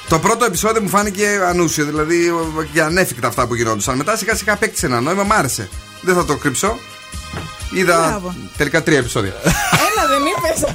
Το 0.09 0.19
πρώτο 0.19 0.45
επεισόδιο 0.45 0.83
μου 0.83 0.89
φάνηκε 0.89 1.27
ανούσιο, 1.49 1.85
δηλαδή 1.85 2.27
ε, 2.27 2.65
και 2.73 2.83
ανέφικτα 2.83 3.29
αυτά 3.29 3.47
που 3.47 3.55
γινόντουσαν. 3.55 3.97
Μετά 3.97 4.17
σιγά 4.17 4.35
σιγά 4.35 4.53
απέκτησε 4.53 4.87
ένα 4.87 5.01
νόημα, 5.01 5.23
μ' 5.23 5.33
άρεσε. 5.33 5.69
Δεν 6.01 6.15
θα 6.15 6.25
το 6.25 6.37
κρύψω. 6.37 6.79
Είδα 7.71 8.07
Μπράβο. 8.09 8.35
τελικά 8.57 8.83
τρία 8.83 8.99
επεισόδια. 8.99 9.33
Ένα 9.45 10.07
δεν 10.09 10.23
είπες. 10.37 10.75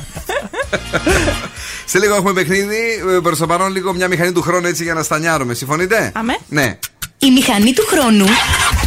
Σε 1.86 1.99
λίγο 1.99 2.15
έχουμε 2.15 2.34
παιχνίδι. 2.34 2.77
ε, 3.15 3.19
Προς 3.23 3.38
το 3.38 3.45
παρόν, 3.47 3.71
λίγο 3.71 3.93
μια 3.93 4.07
μηχανή 4.07 4.31
του 4.31 4.41
χρόνου 4.41 4.67
έτσι 4.67 4.84
για 4.84 4.93
να 4.93 5.03
στανιάρουμε. 5.03 5.53
Συμφωνείτε; 5.53 6.11
Αμέ. 6.15 6.38
Ναι. 6.47 6.77
Η 7.17 7.31
μηχανή 7.31 7.73
του 7.73 7.86
χρόνου 7.89 8.25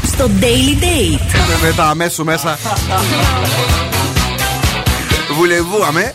στο 0.06 0.30
Daily 0.40 0.82
Date. 0.82 1.20
με, 1.48 1.66
με 1.66 1.72
τα 1.76 1.84
αμέσω 1.84 2.24
μέσα. 2.24 2.58
Βουλεβού, 5.36 5.84
αμέ. 5.84 6.14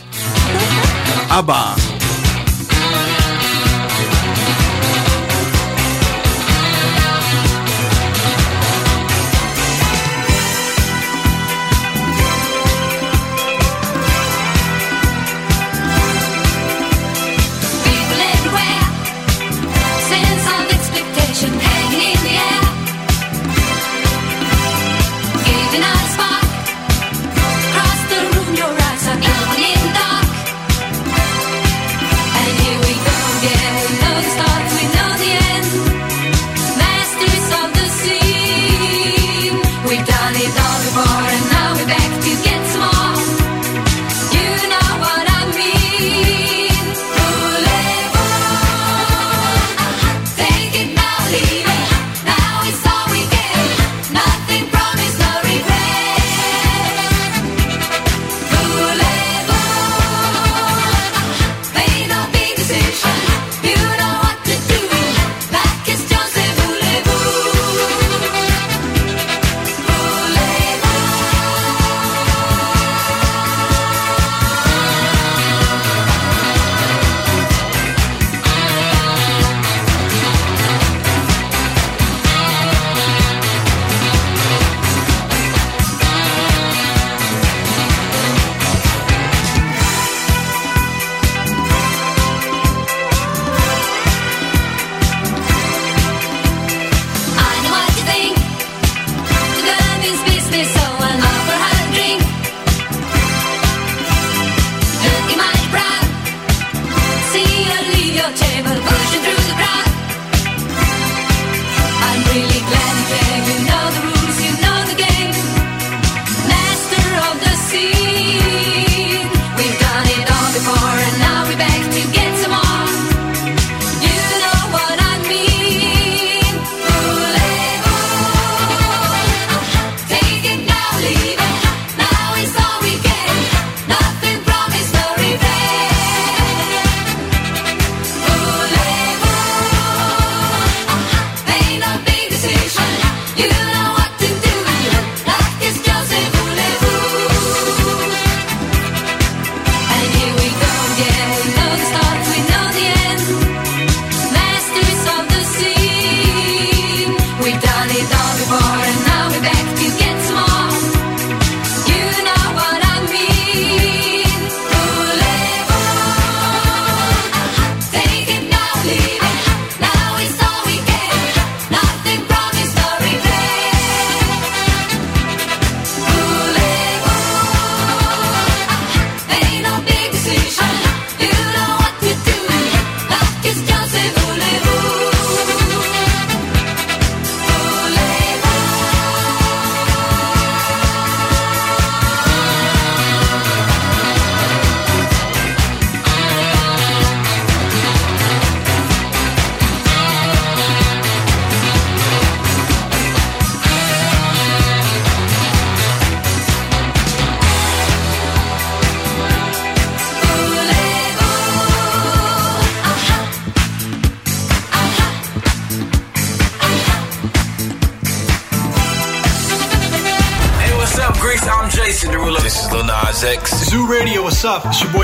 She 224.72 224.86
boy 224.88 225.01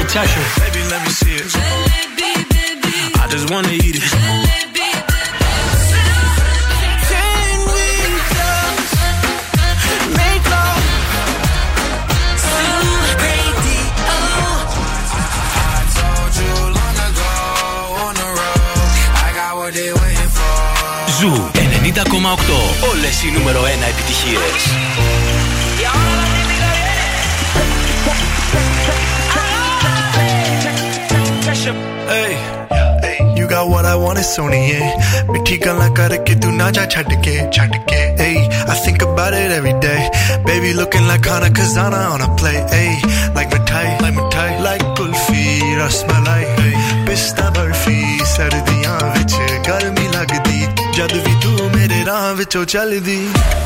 khazana 41.68 42.12
on 42.12 42.20
a 42.20 42.28
play, 42.36 42.58
ay 42.80 42.90
Like 43.34 43.50
mithai, 43.50 44.00
like 44.00 44.14
mithai, 44.14 44.62
like 44.62 44.84
kulfi, 44.96 45.60
rasmalai 45.80 46.44
ay 46.64 46.72
eh? 46.72 47.06
pista 47.06 47.50
barfi, 47.54 47.98
sardiyan 48.34 49.04
vich 49.14 49.36
garmi 49.66 50.06
lagdi. 50.14 50.58
Jad 50.96 51.12
vi 51.24 51.34
tu 51.42 51.52
mere 51.74 52.00
raah 52.08 52.34
vichon 52.38 52.64
chaldi. 52.72 53.20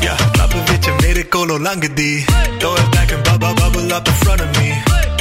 Yeah 0.05 0.17
club 0.35 0.53
vich 0.67 0.89
mere 1.01 1.23
kolo 1.33 1.57
langdi. 1.67 2.11
Throw 2.59 2.75
it 2.81 2.87
back 2.95 3.11
and 3.11 3.23
bubble 3.23 3.55
bubble 3.61 3.93
up 3.93 4.07
in 4.07 4.17
front 4.23 4.41
of 4.41 4.49
me. 4.57 4.69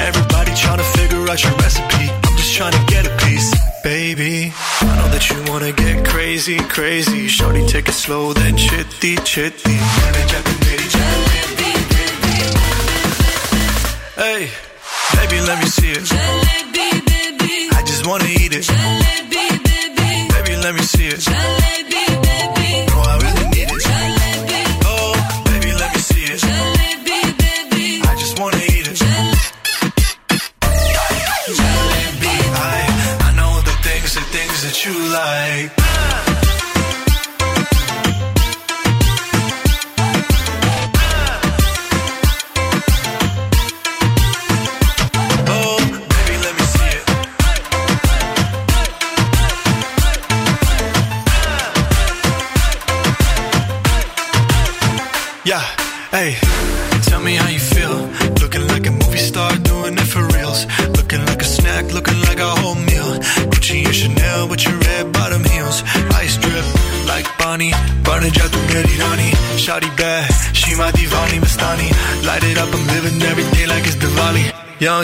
Everybody 0.08 0.52
trying 0.62 0.80
to 0.84 0.88
figure 0.96 1.22
out 1.30 1.40
your 1.44 1.56
recipe. 1.64 2.04
I'm 2.26 2.36
just 2.36 2.52
trying 2.56 2.74
to 2.78 2.84
get 2.92 3.06
a 3.06 3.14
piece. 3.22 3.50
Baby. 3.84 4.52
I 4.80 4.92
know 4.98 5.08
that 5.14 5.24
you 5.30 5.38
wanna 5.50 5.72
get 5.72 6.04
crazy, 6.12 6.58
crazy. 6.76 7.28
Shorty, 7.28 7.66
take 7.66 7.88
it 7.88 7.98
slow, 8.04 8.32
then 8.32 8.56
chitty, 8.56 9.16
chitty. 9.30 9.78
let 15.46 15.58
me 15.58 15.66
see. 15.66 15.81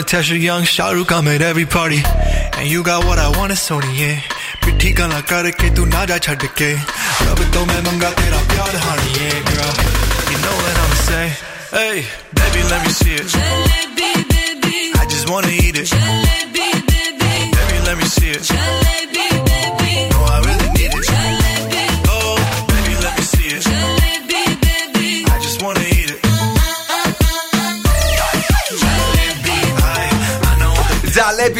Tasha 0.09 0.41
Young, 0.41 0.63
Shahrukh, 0.63 1.11
I'm 1.11 1.27
at 1.27 1.43
every 1.43 1.67
party. 1.67 2.01
And 2.57 2.67
you 2.67 2.81
got 2.81 3.05
what 3.05 3.19
I 3.19 3.29
want, 3.37 3.51
it's 3.51 3.69
Sony, 3.69 3.93
yeah. 3.93 4.19
Pretty 4.59 4.91
girl, 4.91 5.07
gonna 5.07 5.21
cut 5.21 5.45
it, 5.45 5.55
get 5.59 5.75
to 5.75 5.83
Naja 5.85 6.17
Chadke. 6.17 6.73
Love 7.27 7.39
it, 7.39 7.53
don't 7.53 7.67
man, 7.67 7.83
got 7.99 8.17
it 8.17 8.33
up, 8.33 8.47
yard, 8.57 8.73
honey, 8.73 9.11
yeah, 9.21 9.37
girl. 9.53 9.73
You 10.33 10.37
know 10.41 10.55
what 10.65 10.75
I'm 10.81 10.95
say. 11.05 11.27
Hey, 11.69 11.97
baby, 12.33 12.61
let 12.71 12.81
me 12.87 12.91
see 12.91 13.13
it. 13.13 13.27
Jalebi, 13.29 14.11
baby. 14.33 14.97
I 14.97 15.05
just 15.07 15.29
wanna 15.29 15.49
eat 15.49 15.77
it. 15.77 15.85
Jalebi, 15.85 16.53
baby. 16.57 17.51
Baby, 17.53 17.85
let 17.85 17.97
me 17.99 18.05
see 18.05 18.31
it. 18.31 18.41
Jalebi. 18.41 19.28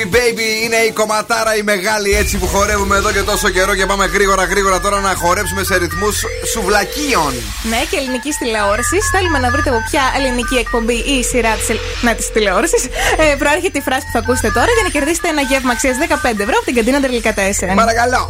be. 0.05 0.18
Baby 0.39 0.63
είναι 0.65 0.75
η 0.75 0.91
κομματάρα 0.91 1.55
η 1.55 1.63
μεγάλη 1.63 2.09
έτσι 2.21 2.37
που 2.37 2.47
χορεύουμε 2.47 2.95
εδώ 2.95 3.11
και 3.11 3.21
τόσο 3.21 3.49
καιρό 3.49 3.75
και 3.75 3.85
πάμε 3.85 4.05
γρήγορα 4.05 4.43
γρήγορα 4.43 4.79
τώρα 4.79 4.99
να 4.99 5.13
χορέψουμε 5.15 5.63
σε 5.63 5.77
ρυθμούς 5.77 6.23
σουβλακίων. 6.51 7.33
Ναι, 7.71 7.79
και 7.89 7.97
ελληνική 8.01 8.31
τηλεόραση. 8.39 8.97
Θέλουμε 9.13 9.39
να 9.39 9.49
βρείτε 9.51 9.69
από 9.69 9.81
ποια 9.89 10.03
ελληνική 10.17 10.55
εκπομπή 10.55 10.93
ή 10.93 11.23
σειρά 11.23 11.53
της 11.59 11.67
ναι, 12.01 12.13
της 12.13 12.31
τηλεόρασης 12.31 12.83
ε, 13.17 13.35
προέρχεται 13.41 13.77
η 13.77 13.81
φράση 13.81 14.03
που 14.05 14.13
θα 14.15 14.19
ακούσετε 14.19 14.49
τώρα 14.57 14.71
για 14.75 14.83
να 14.83 14.89
κερδίσετε 14.95 15.27
ένα 15.27 15.41
γεύμα 15.41 15.71
αξίας 15.71 15.95
15 15.99 16.39
ευρώ 16.45 16.55
από 16.59 16.65
την 16.65 16.75
καντίνα 16.75 16.99
Τελικά 16.99 17.33
4. 17.33 17.37
Παρακαλώ. 17.75 18.29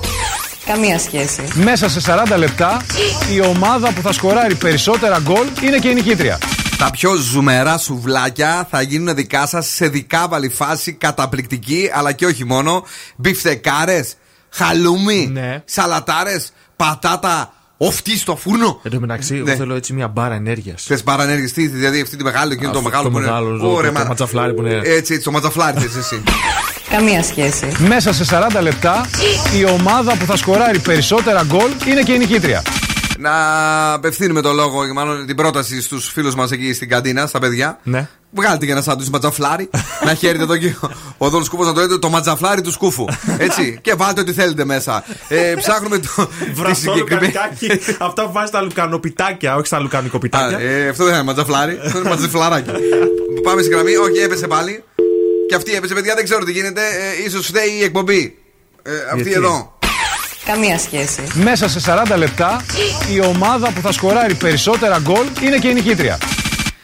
Καμία 0.66 1.00
σχέση. 1.00 1.42
Μέσα 1.54 1.90
σε 1.90 2.02
40 2.34 2.38
λεπτά 2.38 2.86
η 3.34 3.42
ομάδα 3.42 3.92
που 3.94 4.02
θα 4.02 4.12
σκοράρει 4.14 4.56
περισσότερα 4.56 5.20
γκολ 5.20 5.48
είναι 5.62 5.78
και 5.78 5.90
η 5.90 5.94
νικήτρια. 5.94 6.38
Τα 6.80 6.92
πιο 6.92 7.16
ζουμερά 7.16 7.78
σουβλάκια 7.78 8.68
θα 8.72 8.82
γίνουν 8.82 9.16
δικά 9.16 9.48
σας 9.48 9.68
σε 9.68 9.88
δικάβαλη 9.88 10.50
φάση, 10.50 10.94
καταπληκτική, 10.94 11.92
αλλά 12.00 12.12
και 12.12 12.26
όχι 12.26 12.46
μόνο. 12.46 12.84
Μπιφτεκάρε, 13.16 14.04
χαλούμι, 14.50 15.30
Ναι. 15.34 15.62
σαλατάρες, 15.66 16.52
πατάτα, 16.76 17.54
οφτή 17.78 18.18
στο 18.18 18.36
φούρνο. 18.36 18.80
Εν 18.84 18.92
τω 18.92 19.00
μεταξύ, 19.00 19.34
Ναι. 19.34 19.40
εγώ 19.40 19.58
θέλω 19.58 19.76
έτσι 19.76 19.94
μια 19.94 20.08
μπάρα 20.08 20.34
ενέργειας. 20.36 20.84
Θες 20.84 21.04
παρανέργη, 21.04 21.52
τι, 21.52 21.68
δηλαδή 21.68 22.02
αυτή 22.02 22.18
τη 22.18 22.24
μεγάλη, 22.24 22.54
εκείνο 22.54 22.72
το 22.72 22.78
Αυτό 22.78 22.90
μεγάλο 22.90 23.04
το 23.04 23.12
που 23.12 23.18
είναι. 23.18 23.28
μεγάλο, 23.28 23.58
το- 23.58 23.72
Ωραία, 23.72 23.92
το 23.92 24.00
μα- 24.00 24.06
ματζαφλάρι 24.06 24.54
που 24.54 24.62
είναι. 24.62 24.76
Έτσι, 24.84 25.14
έτσι, 25.14 25.22
το 25.24 25.32
ματζαφλάρι 25.32 25.80
θες 25.80 25.96
εσύ. 25.96 26.24
Καμία 26.90 27.24
σχέση. 27.24 27.66
Μέσα 27.88 28.14
σε 28.14 28.24
40 28.26 28.62
λεπτά 28.62 29.06
η 29.60 29.66
ομάδα 29.66 30.18
που 30.18 30.26
θα 30.26 30.36
σκοράρει 30.38 30.80
περισσότερα 30.80 31.44
γκολ 31.46 31.72
είναι 31.88 32.02
και 32.02 32.14
η 32.14 32.18
νικήτρια. 32.18 32.62
Να 33.22 33.94
απευθύνουμε 33.94 34.42
το 34.42 34.54
λόγο, 34.54 34.86
και 34.86 34.94
μάλλον 34.94 35.26
την 35.26 35.36
πρόταση 35.36 35.82
στους 35.82 36.12
φίλους 36.12 36.36
μας 36.36 36.52
εκεί 36.52 36.74
στην 36.74 36.90
καντίνα, 36.90 37.28
στα 37.28 37.40
παιδιά. 37.40 37.80
Ναι. 37.84 38.08
Βγάλτε 38.32 38.66
και 38.66 38.72
ένα 38.72 38.82
σάντουιτς 38.82 39.10
ματζαφλάρι. 39.10 39.70
να 40.06 40.14
χαίρετε 40.14 40.44
εδώ 40.44 40.58
και 40.58 40.76
ο 41.18 41.30
Δόν 41.30 41.44
Σκούφος 41.44 41.66
να 41.68 41.74
το 41.74 41.82
λέτε 41.82 41.98
το 41.98 42.10
ματζαφλάρι 42.10 42.62
του 42.62 42.72
σκούφου. 42.72 43.06
Έτσι. 43.38 43.78
και 43.82 43.94
βάλτε 43.94 44.22
ό,τι 44.22 44.34
θέλετε 44.34 44.66
μέσα. 44.66 45.04
Ε, 45.28 45.54
ψάχνουμε 45.58 45.98
το. 46.00 46.08
τη 46.46 46.52
Βραστό 46.52 46.92
συγκεκριμένη- 46.92 47.34
λουκανικάκι. 47.34 47.96
Αυτά 48.00 48.26
που 48.26 48.32
βάζει 48.32 48.48
στα 48.48 48.62
λουκανοπιτάκια, 48.62 49.56
όχι 49.56 49.66
στα 49.66 49.80
λουκανικοπιτάκια. 49.80 50.58
Α, 50.58 50.62
ε, 50.62 50.90
αυτό 50.90 51.04
δεν 51.04 51.14
είναι 51.14 51.24
ματζαφλάρι. 51.24 51.80
Αυτό 51.86 52.00
είναι 52.00 52.10
ματζαφλαράκι. 52.10 52.72
Πάμε 53.44 53.62
στη 53.62 53.72
γραμμή. 53.72 53.96
Όχι, 53.96 54.18
έπεσε 54.18 54.48
πάλι. 54.48 54.84
Και 55.48 55.56
αυτή 55.56 55.74
έπεσε, 55.74 55.94
παιδιά, 55.94 56.16
δεν 56.16 56.24
ξέρω 56.24 56.44
τι 56.44 56.52
γίνεται. 56.52 56.82
Ε, 56.82 57.26
ίσως 57.26 57.46
φταίει 57.46 57.70
η 57.80 57.84
εκπομπή. 57.84 58.38
Ε, 58.84 58.92
αυτή 59.12 59.16
Γιατί; 59.16 59.34
εδώ. 59.34 59.79
Καμία 60.54 60.78
σχέση. 60.78 61.22
Μέσα 61.34 61.70
σε 61.70 61.80
40 62.14 62.18
λεπτά 62.18 62.62
η 63.14 63.20
ομάδα 63.20 63.72
που 63.72 63.82
θα 63.82 63.92
σκοράρει 63.92 64.36
περισσότερα 64.36 65.00
γκολ 65.00 65.28
είναι 65.42 65.58
και 65.58 65.68
η 65.68 65.74
νικήτρια. 65.74 66.18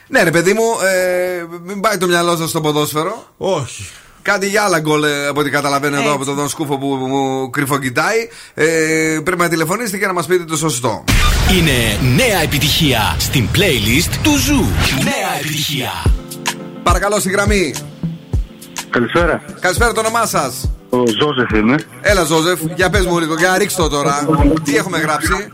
Ναι, 0.08 0.24
ρε 0.24 0.32
παιδί 0.32 0.54
μου, 0.54 0.64
ε, 0.84 1.44
μην 1.64 1.80
πάει 1.80 1.98
το 1.98 2.08
μυαλό 2.08 2.36
σας 2.36 2.50
στο 2.50 2.62
ποδόσφαιρο. 2.62 3.34
Όχι. 3.38 3.90
Κάτι 4.22 4.48
για 4.48 4.64
άλλα 4.64 4.80
γκολ 4.80 5.04
ε, 5.04 5.28
από 5.28 5.40
ό,τι 5.40 5.50
καταλαβαίνω 5.50 5.96
εδώ 5.96 6.14
από 6.14 6.26
τον 6.26 6.36
Δον 6.36 6.50
Σκούφο 6.50 6.78
που 6.78 6.88
μου 6.88 7.50
κρυφοκοιτάει. 7.50 8.30
Ε, 8.54 8.66
πρέπει 9.24 9.42
να 9.42 9.50
τηλεφωνήσετε 9.50 9.98
και 9.98 10.06
να 10.06 10.14
μας 10.14 10.26
πείτε 10.26 10.44
το 10.44 10.58
σωστό. 10.58 11.04
Είναι 11.58 12.00
νέα 12.16 12.42
επιτυχία 12.42 13.16
στην 13.20 13.48
playlist 13.56 14.14
του 14.24 14.38
Zoo. 14.38 14.66
Νέα 15.04 15.38
επιτυχία. 15.40 15.92
Παρακαλώ 16.84 17.20
στη 17.20 17.30
γραμμή. 17.30 17.74
Καλησπέρα. 18.90 19.42
Καλησπέρα 19.60 19.92
το 19.92 20.00
όνομά 20.00 20.26
σας. 20.26 20.70
Ο 20.96 21.04
Τζόζεφ 21.20 21.50
είμαι. 21.60 21.76
Έλα, 22.02 22.24
Τζόζεφ, 22.24 22.60
για 22.76 22.90
πες 22.90 23.06
μου 23.06 23.20
λίγο, 23.20 23.36
για 23.36 23.58
ρίξτε 23.58 23.82
το 23.82 23.90
τώρα. 23.90 24.28
Τι 24.64 24.76
έχουμε 24.76 24.98
γράψει; 25.00 25.50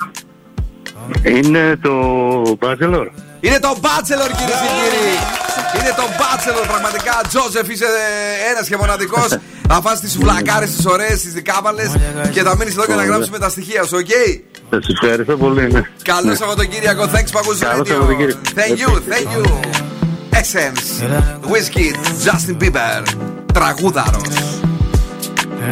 Είναι 1.23 1.77
το 1.81 1.93
Bachelor. 2.59 3.07
Είναι 3.39 3.59
το 3.59 3.77
Bachelor, 3.81 4.29
κυρίες 4.37 4.59
και 4.63 4.69
κύριοι. 4.79 5.13
Είναι 5.79 5.93
το 5.95 6.03
Bachelor, 6.19 6.65
πραγματικά. 6.67 7.21
Τζόζεφ, 7.27 7.69
είσαι 7.69 7.85
ένας 8.51 8.67
και 8.67 8.77
μοναδικός. 8.77 9.27
Θα 9.67 9.81
φας 9.81 9.99
τις 9.99 10.17
βλακάρε, 10.17 10.65
τις 10.65 10.85
ωραίες, 10.85 11.21
τις 11.21 11.33
δικάβαλες 11.33 11.91
και 12.31 12.41
θα 12.43 12.55
μείνεις 12.57 12.73
εδώ 12.73 12.85
και 12.85 12.93
να 12.93 13.05
γράψουμε 13.05 13.37
τα 13.39 13.49
στοιχεία 13.49 13.83
σου, 13.83 13.97
οκ; 13.99 14.09
Σας 14.69 14.87
ευχαριστώ 14.87 15.37
πολύ. 15.37 15.71
Ναι. 15.71 15.81
Καλό 16.03 16.29
Ναι. 16.29 16.35
Σαββατοκύριακο. 16.35 17.03
Thanks, 17.03 17.31
Παγκούς 17.31 17.59
Καλό 17.59 17.81
Radio. 17.81 17.87
Σαββατοκύριακο. 17.87 18.39
Thank 18.55 18.77
you, 18.81 18.91
thank 19.13 19.27
you. 19.35 19.43
Essence, 20.41 20.85
Whiskey, 21.51 21.89
Justin 22.25 22.57
Bieber. 22.63 23.03
Τραγούδαρος. 23.53 24.27
I 25.63 25.67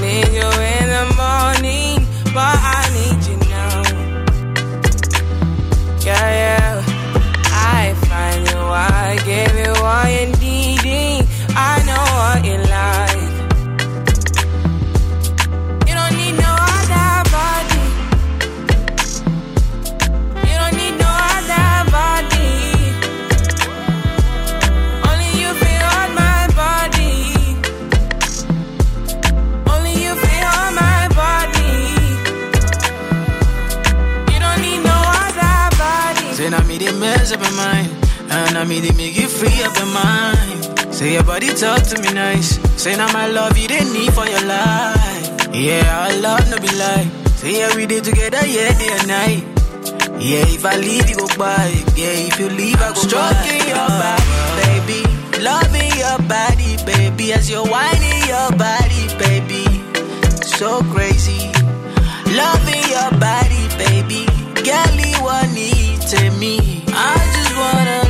need 0.00 0.28
you 0.34 0.48
in 0.74 0.86
the 0.92 1.04
morning, 1.16 2.06
but 2.34 2.56
I 2.60 2.90
need 2.92 3.20
you 3.26 3.36
now. 3.48 3.82
Yeah, 6.04 6.28
yeah. 6.40 6.84
I 7.52 7.94
find 8.06 8.46
you, 8.46 8.58
I 8.58 9.16
give 9.24 9.54
you 9.56 9.72
all 9.82 10.08
you 10.08 10.26
needing. 10.26 10.35
They 36.78 36.92
mess 36.98 37.32
up 37.32 37.42
in 37.42 37.54
mind, 37.56 37.88
and 38.30 38.54
now 38.54 38.64
me 38.64 38.80
they 38.80 38.92
make 38.96 39.16
you 39.16 39.28
free 39.28 39.62
up 39.62 39.76
in 39.76 39.88
mind. 39.92 40.94
Say 40.94 41.12
your 41.14 41.24
body 41.24 41.48
talk 41.52 41.82
to 41.92 42.00
me 42.00 42.12
nice. 42.12 42.58
Say 42.80 42.96
now 42.96 43.12
my 43.12 43.26
love 43.28 43.56
you 43.58 43.68
didn't 43.68 43.92
need 43.92 44.12
for 44.12 44.26
your 44.26 44.44
life. 44.44 45.54
Yeah, 45.54 45.84
our 46.00 46.12
love 46.20 46.48
no 46.50 46.56
be 46.58 46.68
lie. 46.76 47.08
Say 47.36 47.58
yeah 47.60 47.74
we 47.76 47.86
did 47.86 48.04
together 48.04 48.44
yeah 48.46 48.72
day 48.78 48.90
and 48.96 49.08
night. 49.08 49.44
Yeah 50.20 50.44
if 50.48 50.64
I 50.64 50.76
leave 50.76 51.08
you 51.10 51.16
go 51.16 51.28
by. 51.36 51.68
Yeah 51.96 52.28
if 52.28 52.40
you 52.40 52.48
leave 52.48 52.80
I 52.80 52.88
go 52.88 53.00
Stroking 53.00 53.64
your 53.68 53.88
body, 54.00 54.24
baby, 54.64 55.00
loving 55.44 55.92
your 56.00 56.18
body, 56.28 56.76
baby, 56.84 57.32
as 57.32 57.50
you're 57.50 57.66
whining 57.68 58.22
your 58.26 58.50
body, 58.56 59.04
baby, 59.20 59.64
so 60.44 60.80
crazy. 60.92 61.52
Loving 62.32 62.84
your 62.88 63.10
body, 63.20 63.68
baby, 63.76 64.24
girl, 64.64 64.96
you 64.96 65.22
want 65.22 65.52
to 66.06 66.30
me. 66.38 66.60
I 66.86 67.16
just 67.34 67.56
wanna 67.56 68.05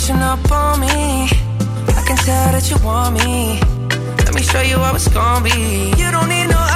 pushing 0.00 0.22
up 0.22 0.50
on 0.50 0.80
me. 0.80 0.88
I 0.88 2.02
can 2.06 2.16
tell 2.16 2.52
that 2.52 2.70
you 2.70 2.78
want 2.84 3.14
me. 3.14 3.60
Let 4.24 4.34
me 4.34 4.42
show 4.42 4.62
you 4.62 4.78
how 4.78 4.94
it's 4.94 5.08
gonna 5.08 5.44
be. 5.44 5.92
You 6.00 6.10
don't 6.10 6.28
need 6.28 6.46
no 6.46 6.69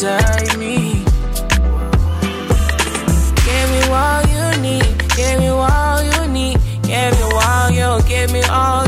beside 0.00 0.56
me. 0.56 1.04
Give 3.46 3.68
me 3.72 3.80
all 3.90 4.22
you 4.32 4.62
need, 4.62 4.86
give 5.16 5.40
me 5.40 5.48
all 5.48 6.02
you 6.04 6.28
need, 6.28 6.58
give 6.84 7.12
me 7.14 7.22
all 7.34 7.70
you, 7.72 8.00
give 8.06 8.32
me 8.32 8.42
all 8.44 8.87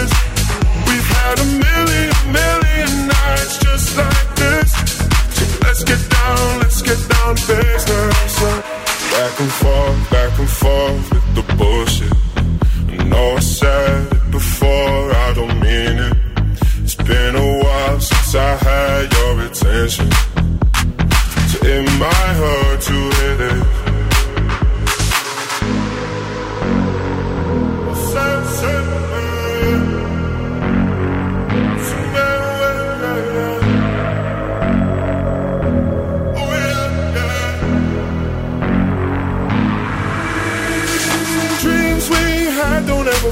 Business. 7.33 8.39
Back 9.11 9.39
and 9.39 9.51
forth, 9.51 10.09
back 10.09 10.39
and 10.39 10.49
forth 10.49 11.13
with 11.13 11.35
the 11.35 11.55
bullshit. 11.55 12.10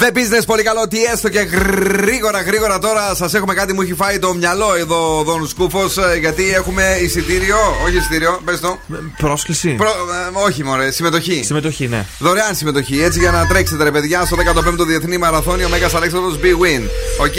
The 0.00 0.12
Business, 0.16 0.42
πολύ 0.46 0.62
καλό. 0.62 0.88
Τι 0.88 1.04
έστω 1.04 1.28
και 1.28 1.38
γρήγορα, 1.38 2.42
γρήγορα 2.42 2.78
τώρα 2.78 3.14
σας 3.14 3.34
έχουμε 3.34 3.54
κάτι 3.54 3.72
μου 3.72 3.80
έχει 3.80 3.94
φάει 3.94 4.18
το 4.18 4.34
μυαλό 4.34 4.74
εδώ 4.74 5.18
ο 5.18 5.22
Δόν 5.22 5.48
Σκούφος. 5.48 5.96
Γιατί 6.20 6.52
έχουμε 6.54 6.98
εισιτήριο. 7.02 7.56
Όχι 7.86 7.96
εισιτήριο, 7.96 8.40
πες 8.44 8.60
το. 8.60 8.78
Πρόσκληση. 9.16 9.74
Προ, 9.74 9.88
ε, 9.88 10.44
όχι, 10.46 10.64
μωρέ, 10.64 10.90
συμμετοχή. 10.90 11.42
Συμμετοχή, 11.44 11.88
ναι. 11.88 12.06
Δωρεάν 12.18 12.54
συμμετοχή. 12.54 13.02
Έτσι 13.02 13.18
για 13.18 13.30
να 13.30 13.46
τρέξετε, 13.46 13.84
ρε 13.84 13.90
παιδιά, 13.90 14.24
στο 14.24 14.36
15ο 14.36 14.86
Διεθνή 14.86 15.18
Μαραθώνιο 15.18 15.68
Μέγας 15.68 15.94
Αλέξανδρος 15.94 16.38
bwin. 16.42 16.82
OK. 17.20 17.34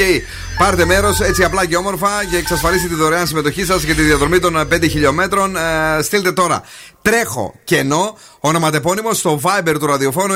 Πάρτε 0.57 0.85
μέρος 0.85 1.19
έτσι 1.19 1.43
απλά 1.43 1.65
και 1.65 1.75
όμορφα 1.75 2.25
και 2.29 2.37
εξασφαλίστε 2.37 2.87
τη 2.87 2.95
δωρεάν 2.95 3.27
συμμετοχή 3.27 3.65
σας 3.65 3.83
για 3.83 3.95
τη 3.95 4.01
διαδρομή 4.01 4.39
των 4.39 4.67
5 4.73 4.89
χιλιόμετρων. 4.89 5.55
Ε, 5.55 6.01
στείλτε 6.01 6.31
τώρα 6.31 6.63
τρέχω 7.09 7.53
κενό 7.63 8.17
ονοματεπώνυμο 8.39 9.13
στο 9.13 9.39
Viber 9.43 9.75
του 9.79 9.85
ραδιοφώνου 9.85 10.33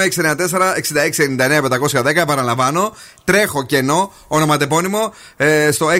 694-6699-510. 1.93 2.15
Επαναλαμβάνω, 2.15 2.95
τρέχω 3.23 3.65
κενό 3.65 4.11
ονοματεπώνυμο 4.27 5.14
ε, 5.38 5.72
στο 5.72 5.88
694-6699-510 5.88 5.93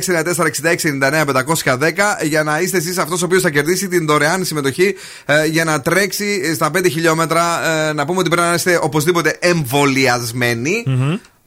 για 2.24 2.44
να 2.44 2.60
είστε 2.60 2.78
εσείς 2.78 2.98
αυτός 2.98 3.22
ο 3.22 3.26
οποίος 3.26 3.42
θα 3.42 3.50
κερδίσει 3.50 3.88
την 3.88 4.06
δωρεάν 4.06 4.46
συμμετοχή 4.46 4.96
ε, 5.26 5.46
για 5.46 5.64
να 5.64 5.82
τρέξει 5.82 6.54
στα 6.54 6.72
5 6.78 6.86
χιλιόμετρα. 6.92 7.70
Ε, 7.70 7.94
να 7.94 8.06
πούμε 8.06 8.20
ότι 8.20 8.30
πρέπει 8.30 8.48
να 8.48 8.54
είστε 8.54 8.80
οπωσδήποτε 8.82 9.38
εμβολιασμένοι. 9.40 10.84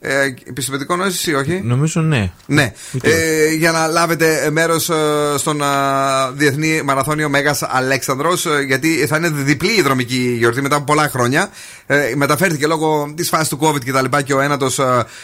Ε, 0.07 0.33
επιστημονικό 0.49 0.95
νόησης 0.95 1.27
ή 1.27 1.33
όχι; 1.33 1.61
Νομίζω 1.63 2.01
ναι. 2.01 2.31
Ναι. 2.45 2.73
Ε, 3.01 3.53
για 3.53 3.71
να 3.71 3.87
λάβετε 3.87 4.49
μέρος 4.51 4.89
στον 5.37 5.63
α, 5.63 6.31
Διεθνή 6.31 6.81
Μαραθώνιο 6.81 7.29
Μέγας 7.29 7.63
Αλέξανδρος, 7.63 8.45
γιατί 8.67 9.05
θα 9.07 9.17
είναι 9.17 9.29
διπλή 9.29 9.71
η 9.71 9.81
δρομική 9.81 10.35
γιορτή 10.37 10.61
μετά 10.61 10.75
από 10.75 10.85
πολλά 10.85 11.09
χρόνια. 11.09 11.49
Ε, 11.87 12.11
μεταφέρθηκε 12.15 12.67
λόγω 12.67 13.13
της 13.15 13.29
φάσης 13.29 13.47
του 13.47 13.59
COVID 13.61 13.83
και 13.83 13.91
τα 13.91 14.01
λοιπά 14.01 14.21
και 14.21 14.33
ο 14.33 14.39
ένατος 14.39 14.79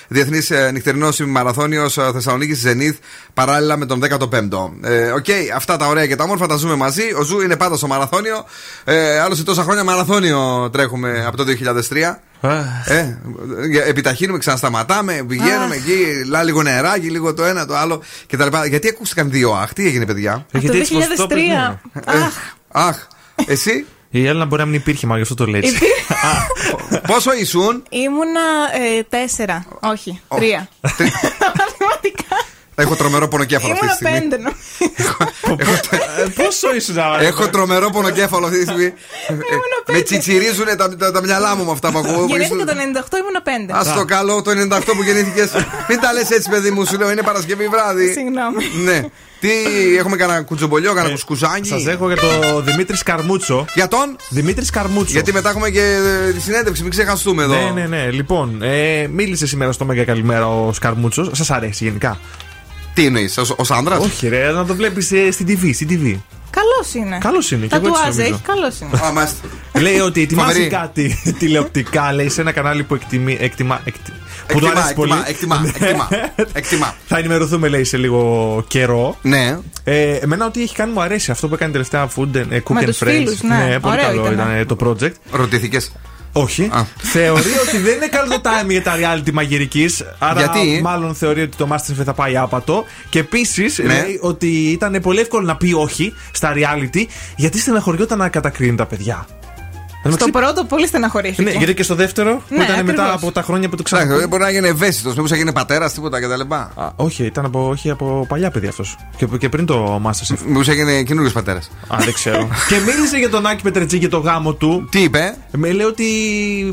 Διεθνής 0.08 0.52
Νυχτερινός 0.74 1.20
Μαραθώνιο 1.20 1.90
Θεσσαλονίκης 1.90 2.64
Zenith 2.66 2.98
παράλληλα 3.34 3.78
με 3.78 3.86
τον 3.86 4.02
15ο. 4.04 4.72
Ε, 4.82 5.12
Οκ, 5.12 5.26
αυτά 5.56 5.78
τα 5.78 5.88
ωραία 5.88 6.08
και 6.08 6.16
τα 6.16 6.24
όμορφα 6.24 6.48
τα 6.48 6.56
ζούμε 6.56 6.76
μαζί. 6.76 7.04
Ο 7.20 7.24
Zoo 7.24 7.42
είναι 7.42 7.56
πάντα 7.56 7.78
στο 7.78 7.88
μαραθώνιο. 7.88 8.46
Ε, 8.84 9.20
άλλωστε 9.20 9.44
τόσα 9.44 9.64
χρόνια 9.64 9.84
μαραθώνιο 9.84 10.70
τρέχουμε 10.72 11.24
από 11.28 11.38
το 11.38 11.44
2003. 11.90 12.22
Ε, 12.86 13.18
επιταχύνουμε, 13.88 14.38
ξανασταματάμε, 14.38 15.24
πηγαίνουμε 15.28 15.76
εκεί, 15.76 16.26
λά, 16.28 16.44
λίγο 16.44 16.64
νεράκι, 16.64 17.10
λίγο 17.10 17.34
το 17.34 17.44
ένα, 17.44 17.66
το 17.66 17.76
άλλο 17.76 18.02
κτλ. 18.28 18.48
Γιατί 18.68 18.88
ακούστηκαν 18.88 19.32
δύο 19.32 19.52
αχ, 19.52 19.74
τι 19.74 19.86
έγινε, 19.88 20.06
παιδιά; 20.06 20.46
Από 20.54 20.68
το 20.68 20.74
2003. 21.30 21.78
Αχ. 22.06 22.34
Αχ, 22.72 23.08
εσύ; 23.48 23.86
Η 24.10 24.26
Έλληνα 24.26 24.46
μπορεί 24.46 24.62
να 24.62 24.68
μην 24.68 24.76
υπήρχε, 24.76 25.08
μα 25.08 25.16
γι' 25.16 25.22
αυτό 25.22 25.36
το 25.36 25.46
λέει. 25.46 25.62
έτσι. 25.64 25.80
Πόσο 27.08 27.34
ήσουν, 27.34 27.84
Ήμουνα 27.90 28.42
ε, 28.98 29.04
τέσσερα. 29.10 29.66
Όχι, 29.82 30.22
τρία. 30.36 30.68
Μαθηματικά. 32.76 32.82
Έχω 32.82 32.96
τρομερό 32.96 33.28
πονοκέφαλο 33.28 33.74
αυτή 33.74 33.88
τη 33.88 33.94
Ήμουνα 33.96 33.96
στιγμή. 33.96 34.20
πέντε. 34.20 34.38
νομίζω. 34.38 34.56
Πόσο 36.44 36.76
ήσουν, 36.76 36.96
Έχω 37.20 37.48
τρομερό 37.50 37.90
πονοκέφαλο 37.90 38.46
αυτή 38.46 38.58
τη 38.58 38.64
στιγμή. 38.66 38.86
Ε, 39.86 39.92
Με 39.92 40.02
τσιτσιρίζουν 40.02 40.66
τα, 40.78 40.96
τα, 40.96 41.12
τα 41.12 41.22
μυαλά 41.22 41.56
μου 41.56 41.66
με 41.66 41.72
αυτά 41.72 41.92
που 41.92 41.98
ακούω. 41.98 42.26
Γεννήθηκα 42.26 42.66
το 42.66 42.74
98, 43.12 43.18
ήμουνα 43.22 43.42
πέντε. 43.42 43.74
Α 43.74 43.94
το 43.96 44.06
καλό, 44.06 44.42
το 44.42 44.52
98 44.52 44.80
που 44.86 45.04
γεννήθηκες. 45.04 45.52
Μην 45.90 46.00
τα 46.00 46.14
λες 46.14 46.30
έτσι, 46.30 46.50
παιδί 46.50 46.72
μου, 46.72 46.86
σου 46.86 46.98
λέω 46.98 47.12
είναι 47.12 47.22
Παρασκευή 47.22 47.68
βράδυ. 47.68 48.12
Συγγνώμη. 48.12 48.64
Ναι. 48.84 49.02
Τι, 49.40 49.50
έχουμε 49.98 50.16
κανένα 50.16 50.42
κουτσομπολιό, 50.42 50.94
κανένα 50.94 51.14
κουσκουζάκι; 51.14 51.68
Σας 51.68 51.88
έχω 51.88 52.08
για 52.08 52.18
το 52.22 52.62
Δημήτρης 52.62 53.00
Σκαρμούτσο. 53.00 53.66
Για 53.74 53.88
τον; 53.88 54.16
Δημήτρης 54.30 54.68
Σκαρμούτσο. 54.68 55.12
Γιατί 55.12 55.34
μετά 55.34 55.50
έχουμε 55.50 55.70
και 55.70 55.82
ε, 56.28 56.32
τη 56.32 56.42
συνέντευξη, 56.42 56.82
μην 56.82 56.92
ξεχαστούμε 56.92 57.44
εδώ. 57.44 57.54
Ναι, 57.54 57.72
ναι, 57.82 57.88
ναι. 57.88 58.12
Λοιπόν, 58.12 58.62
ε, 58.62 59.08
μίλησε 59.08 59.48
σήμερα 59.48 59.72
στο 59.72 59.86
Μέγα 59.86 60.04
Καλημέρα 60.04 60.48
ο 60.48 60.74
Σκαρμούτσος. 60.74 61.30
Σας 61.34 61.52
αρέσει 61.52 61.84
γενικά. 61.84 62.20
Τι 62.94 63.06
εννοείς, 63.06 63.38
ω 63.38 63.66
άντρα. 63.70 63.98
Όχι, 63.98 64.28
ρε, 64.28 64.52
να 64.52 64.66
το 64.66 64.76
βλέπεις 64.76 65.06
στην 65.32 65.46
TV. 65.48 65.70
Στην 65.74 65.88
TV. 65.90 66.20
Καλός 66.50 66.94
είναι. 66.94 67.18
Καλός 67.22 67.52
είναι, 67.52 67.66
και 67.66 67.76
εγώ 67.76 67.88
έτσι 67.88 68.00
Τατουάζ 68.02 68.16
νομίζω. 68.18 68.34
έχει, 68.34 68.42
καλός 68.46 68.80
είναι. 68.80 69.82
Λέει 69.82 70.00
ότι 70.00 70.22
ετοιμάζει 70.22 70.48
Φοβερή. 70.52 70.70
κάτι 70.70 71.22
τηλεοπτικά, 71.40 72.14
λέει, 72.14 72.30
σε 72.30 72.42
ένα 72.42 72.52
κανάλι 72.52 72.84
που 72.84 72.94
εκτιμεί, 72.96 73.38
εκτιμά, 73.40 73.82
εκτι- 73.86 74.12
που 74.48 74.60
του 74.60 74.66
Εκτιμά, 74.66 74.80
αρέσει 74.80 74.94
πολύ. 74.94 75.14
εκτιμά, 75.28 75.64
εκτιμά, 75.68 76.08
εκτιμά, 76.10 76.32
εκτιμά. 76.54 76.96
Θα 77.08 77.18
ενημερωθούμε, 77.18 77.68
λέει, 77.68 77.84
σε 77.84 77.98
λίγο 77.98 78.64
καιρό. 78.68 79.18
Ναι. 79.22 79.58
Ε, 79.84 80.12
εμένα 80.16 80.46
ό,τι 80.46 80.62
έχει 80.62 80.76
κάνει 80.76 80.92
μου 80.92 81.02
αρέσει 81.02 81.32
αυτό 81.32 81.48
που 81.48 81.54
έκανε 81.54 81.72
τελευταία 81.72 82.10
Food 82.16 82.36
and, 82.38 82.46
ε, 82.50 82.60
Cook 82.64 82.74
Με 82.74 82.82
and 82.82 82.86
τους 82.86 82.98
Friends. 83.04 83.06
φίλους, 83.08 83.42
ναι. 83.42 83.80
πολύ 83.82 83.94
Ωραίο 83.94 84.06
καλό 84.08 84.32
ήταν. 84.32 84.56
ήταν 84.62 84.78
το 84.78 84.78
project. 84.88 85.14
Ρωτήθηκες; 85.32 85.92
Όχι. 86.34 86.70
Θεωρεί 86.98 87.50
ότι 87.68 87.78
δεν 87.78 87.96
είναι 87.96 88.08
καλό 88.08 88.28
το 88.42 88.42
time 88.44 88.70
για 88.70 88.84
τα 88.84 88.94
reality 88.96 89.32
μαγειρικής. 89.32 90.04
Άρα, 90.20 90.40
Γιατί; 90.40 90.82
μάλλον 90.84 91.16
θεωρεί 91.16 91.42
ότι 91.42 91.58
το 91.58 91.68
Masterchef 91.72 92.04
θα 92.06 92.14
πάει 92.14 92.38
άπατο. 92.38 92.86
Και 93.10 93.20
επίσης 93.20 93.78
Ναι. 93.78 93.86
λέει 93.94 94.20
ότι 94.22 94.48
ήταν 94.48 95.00
πολύ 95.02 95.20
εύκολο 95.20 95.46
να 95.46 95.56
πει 95.58 95.74
όχι 95.74 96.14
στα 96.32 96.54
reality, 96.56 97.06
γιατί 97.36 97.60
στεναχωριόταν 97.60 98.18
να 98.18 98.30
κατακρίνει 98.30 98.76
τα 98.76 98.86
παιδιά. 98.86 99.26
Στο 100.10 100.28
πρώτο 100.28 100.64
πολύ 100.64 100.88
στεναχωρήθηκε. 100.88 101.42
Ναι, 101.42 101.52
γιατί 101.52 101.74
και 101.74 101.84
στο 101.84 101.96
δεύτερο 101.96 102.36
που 102.36 102.56
Ναι, 102.56 102.64
ήταν 102.64 102.86
μετά 102.86 103.02
ακριβώς. 103.04 103.24
από 103.24 103.32
τα 103.32 103.42
χρόνια 103.42 103.70
που 103.70 103.76
το 103.76 103.84
Εντάξει, 103.88 104.08
ξανά. 104.10 104.28
μπορεί 104.28 104.44
να 104.44 104.50
γίνει 104.50 104.68
ευαίσθητος, 104.68 105.16
μήπως 105.16 105.30
θα 105.30 105.36
γίνει 105.36 105.52
πατέρας, 105.54 105.94
τίποτα 105.94 106.20
κτλ. 106.22 106.42
Όχι, 106.96 107.24
ήταν 107.26 107.46
από, 107.46 107.68
όχι, 107.70 107.90
από 107.90 108.26
παλιά 108.30 108.52
παιδί 108.52 108.68
αυτός. 108.68 108.98
Και, 109.18 109.26
και 109.40 109.50
πριν 109.50 109.66
το 109.66 110.02
Masterchef. 110.06 110.38
Μήπως 110.48 110.68
έγινε 110.68 111.04
καινούριο 111.04 111.32
πατέρας. 111.32 111.72
Α, 111.88 111.98
δεν 112.00 112.14
ξέρω. 112.14 112.48
και 112.70 112.76
μίλησε 112.86 113.18
για 113.18 113.30
τον 113.30 113.46
Άκη 113.46 113.62
Πετρετζίκη 113.62 114.00
και 114.00 114.08
το 114.08 114.18
γάμο 114.18 114.54
του. 114.54 114.88
Τι 114.92 115.00
είπε; 115.02 115.38
Με 115.52 115.72
λέει 115.72 115.86
ότι 115.86 116.06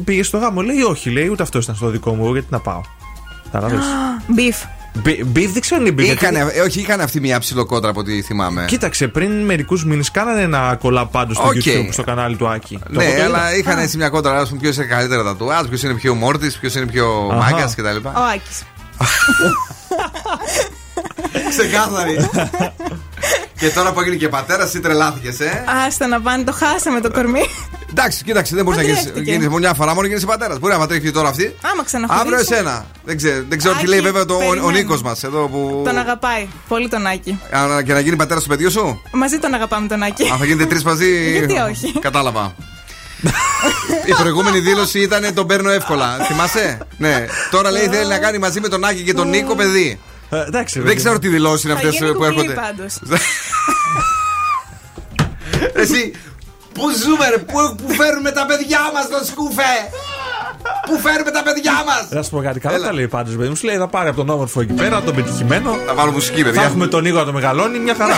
πήγε 0.04 0.22
στο 0.22 0.38
γάμο. 0.38 0.60
Λέει 0.62 0.80
όχι, 0.80 1.10
λέει 1.10 1.28
ούτε 1.28 1.42
αυτός 1.42 1.64
ήταν 1.64 1.76
στο 1.76 1.88
δικό 1.88 2.14
μου, 2.14 2.32
γιατί 2.32 2.46
να 2.50 2.58
πάω. 2.60 2.80
Κατάλαβε. 3.52 3.76
Μπιφ. 4.26 4.56
Μπιφ 5.26 5.52
δεν 5.52 5.60
ξέρω 5.60 5.76
αν 5.80 5.86
είναι 5.86 5.94
beef. 5.94 6.12
Είχαν, 6.12 6.34
γιατί- 6.34 6.58
ε, 6.58 6.60
όχι, 6.60 6.80
είχαν 6.80 7.00
αυτή 7.00 7.20
μια 7.20 7.38
ψιλοκόντρα 7.38 7.90
από 7.90 8.00
ό,τι 8.00 8.22
θυμάμαι. 8.22 8.64
Κοίταξε, 8.68 9.08
πριν 9.08 9.44
μερικούς 9.44 9.84
μήνες 9.84 10.10
κάνανε 10.10 10.42
ένα 10.42 10.76
collab 10.80 11.06
πάντως 11.06 11.36
στο 11.36 11.46
OK. 11.46 11.54
YouTube 11.54 11.88
στο 11.90 12.02
κανάλι 12.02 12.36
του 12.36 12.48
Άκη. 12.48 12.78
Το 12.92 12.98
Ναι, 12.98 13.04
από 13.06 13.16
το 13.16 13.22
αλλά 13.22 13.38
είδα. 13.50 13.56
είχαν 13.56 13.78
έτσι 13.78 13.96
μια 13.96 14.08
κόντρα. 14.08 14.40
Α 14.40 14.46
πούμε, 14.46 14.60
ποιος 14.60 14.76
είναι 14.76 14.84
καλύτερα 14.86 15.22
τατουάζ, 15.22 15.66
ποιος 15.66 15.82
είναι 15.82 15.94
πιο 15.94 16.14
μόρτης, 16.14 16.58
ποιος 16.58 16.74
είναι 16.74 16.86
πιο 16.86 17.28
Αχα. 17.32 17.50
μάγκας 17.50 17.74
κτλ. 17.74 17.96
Ο 18.06 18.10
Άκης. 18.34 18.62
Ξεκάθαρη. 21.50 22.30
και 23.58 23.68
τώρα 23.68 23.92
που 23.92 24.00
έγινε 24.00 24.16
και 24.16 24.28
πατέρας, 24.28 24.74
ή 24.74 24.80
τρελάθηκες, 24.80 25.40
ε. 25.40 25.64
Άστα 25.86 26.06
να 26.06 26.20
πάνε, 26.20 26.44
το 26.44 26.52
χάσαμε 26.52 27.00
το 27.00 27.10
κορμί. 27.10 27.40
Εντάξει, 27.90 28.24
κοίταξε, 28.24 28.54
δεν 28.54 28.64
μπορείς 28.64 28.80
να 28.80 28.86
Παντρεύτηκε. 28.94 29.30
γίνει 29.32 29.48
μια 29.58 29.74
φορά 29.74 29.94
μόνο 29.94 30.06
γίνεις 30.06 30.24
πατέρας. 30.24 30.58
Μπορεί 30.58 30.72
να 30.72 30.78
πατρέχει 30.78 31.10
τώρα 31.10 31.28
αυτή. 31.28 31.54
Άμα 31.72 31.84
ξαναχωρήσει. 31.84 32.24
Αύριο 32.26 32.38
εσένα. 32.38 32.86
Δεν 33.04 33.16
ξέρω, 33.16 33.44
δεν 33.48 33.58
ξέρω 33.58 33.74
τι 33.74 33.80
Άκη, 33.80 33.88
λέει 33.88 34.00
βέβαια 34.00 34.24
το, 34.24 34.34
ο, 34.34 34.36
ο 34.36 34.40
περιμένω. 34.40 34.70
Νίκος 34.70 35.02
μας 35.02 35.22
εδώ 35.24 35.48
που. 35.48 35.82
Τον 35.84 35.98
αγαπάει. 35.98 36.48
Πολύ 36.68 36.88
τον 36.88 37.06
Άκη. 37.06 37.40
Α, 37.56 37.82
Και 37.82 37.92
να 37.92 38.00
γίνει 38.00 38.16
πατέρας 38.16 38.42
στο 38.42 38.50
παιδιό 38.52 38.70
σου; 38.70 39.02
Μαζί 39.12 39.38
τον 39.38 39.54
αγαπάμε 39.54 39.86
τον 39.88 40.02
Άκη. 40.02 40.28
Αν 40.32 40.38
θα 40.38 40.44
γίνετε 40.44 40.66
τρεις 40.68 40.82
μαζί. 40.84 41.30
Γιατί 41.30 41.54
όχι; 41.70 41.92
Κατάλαβα. 42.00 42.54
Η 44.06 44.12
προηγούμενη 44.18 44.58
δήλωση 44.58 45.00
ήταν 45.00 45.34
τον 45.34 45.46
παίρνω 45.46 45.70
εύκολα. 45.70 46.16
Θυμάσαι; 46.28 46.78
Ναι. 46.98 47.26
Τώρα 47.50 47.70
λέει 47.70 47.86
θέλει 47.86 48.08
να 48.08 48.18
κάνει 48.18 48.38
μαζί 48.38 48.60
με 48.60 48.68
τον 48.68 48.84
Άκη 48.84 49.02
και 49.02 49.14
τον 49.14 49.28
Νίκο 49.28 49.54
παιδί. 49.54 50.00
Ε, 50.30 50.44
εντάξει, 50.46 50.80
Δεν 50.80 50.96
ξέρω 50.96 51.18
τι 51.18 51.28
δηλώσεις 51.28 51.64
είναι 51.64 51.72
Θα 51.72 51.78
αυτές 51.78 51.94
γίνει 51.94 52.12
που 52.12 52.18
κουκλί 52.18 52.28
έρχονται. 52.40 52.52
πάντως. 52.54 52.98
Εσύ, 55.74 56.12
πού 56.74 56.82
ζούμε, 57.04 57.28
ρε, 57.28 57.38
πού, 57.38 57.74
πού 57.86 57.92
φέρνουμε 57.94 58.30
τα 58.30 58.46
παιδιά 58.46 58.78
μας 58.94 59.08
το 59.08 59.24
σκούφε! 59.24 59.72
Πού 60.86 60.98
φέρνουμε 60.98 61.30
τα 61.30 61.42
παιδιά 61.42 61.72
μας! 61.86 62.06
Να 62.10 62.22
σου 62.22 62.30
πω 62.30 62.40
κάτι, 62.42 62.60
καλά 62.60 62.78
τα 62.80 62.92
λέει 62.92 63.08
πάντως, 63.08 63.34
παιδί 63.36 63.48
μου. 63.48 63.54
Σου 63.54 63.66
λέει 63.66 63.76
θα 63.76 63.88
πάρει 63.88 64.08
από 64.08 64.16
τον 64.16 64.28
όμορφο 64.28 64.60
εκεί 64.60 64.72
πέρα, 64.72 65.02
τον 65.02 65.14
πετυχημένο. 65.14 65.76
Θα 65.86 65.94
βάλω 65.94 66.10
μουσική, 66.10 66.42
παιδιά. 66.42 66.60
Θα 66.60 66.66
έχουμε 66.66 66.86
τον 66.86 67.02
Νίκο 67.02 67.18
να 67.18 67.24
το 67.24 67.32
μεγαλώνει, 67.32 67.78
μια 67.78 67.94
χαρά. 67.98 68.16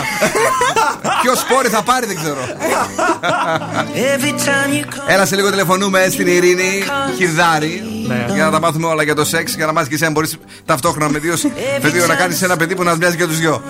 Ποιο 1.21 1.35
σπόρι 1.35 1.67
θα 1.67 1.81
πάρει, 1.83 2.05
δεν 2.05 2.15
ξέρω. 2.15 2.37
Every 3.93 4.31
time 4.31 4.73
you 4.73 4.85
come. 4.93 5.03
Έλα 5.07 5.25
σε 5.25 5.35
λίγο 5.35 5.49
τηλεφωνούμε 5.49 6.07
στην 6.09 6.27
Ειρήνη 6.27 6.83
Χιρδάρη 7.17 7.83
Ναι. 8.07 8.25
για 8.33 8.43
να 8.45 8.51
τα 8.51 8.59
μάθουμε 8.59 8.87
όλα 8.87 9.03
για 9.03 9.15
το 9.15 9.25
σεξ. 9.25 9.55
Για 9.55 9.65
να 9.65 9.71
μάθει 9.73 9.89
και 9.89 9.95
εσύ 9.95 10.05
αν 10.05 10.11
μπορείς 10.11 10.37
ταυτόχρονα 10.65 11.09
με 11.11 11.19
δύο, 11.19 11.35
με 11.81 11.89
δύο 11.89 12.05
να 12.07 12.15
κάνεις 12.15 12.41
ένα 12.41 12.57
παιδί 12.57 12.75
που 12.75 12.83
να 12.83 12.95
μοιάζει 12.95 13.15
για 13.15 13.27
τους 13.27 13.39
δυο. 13.39 13.61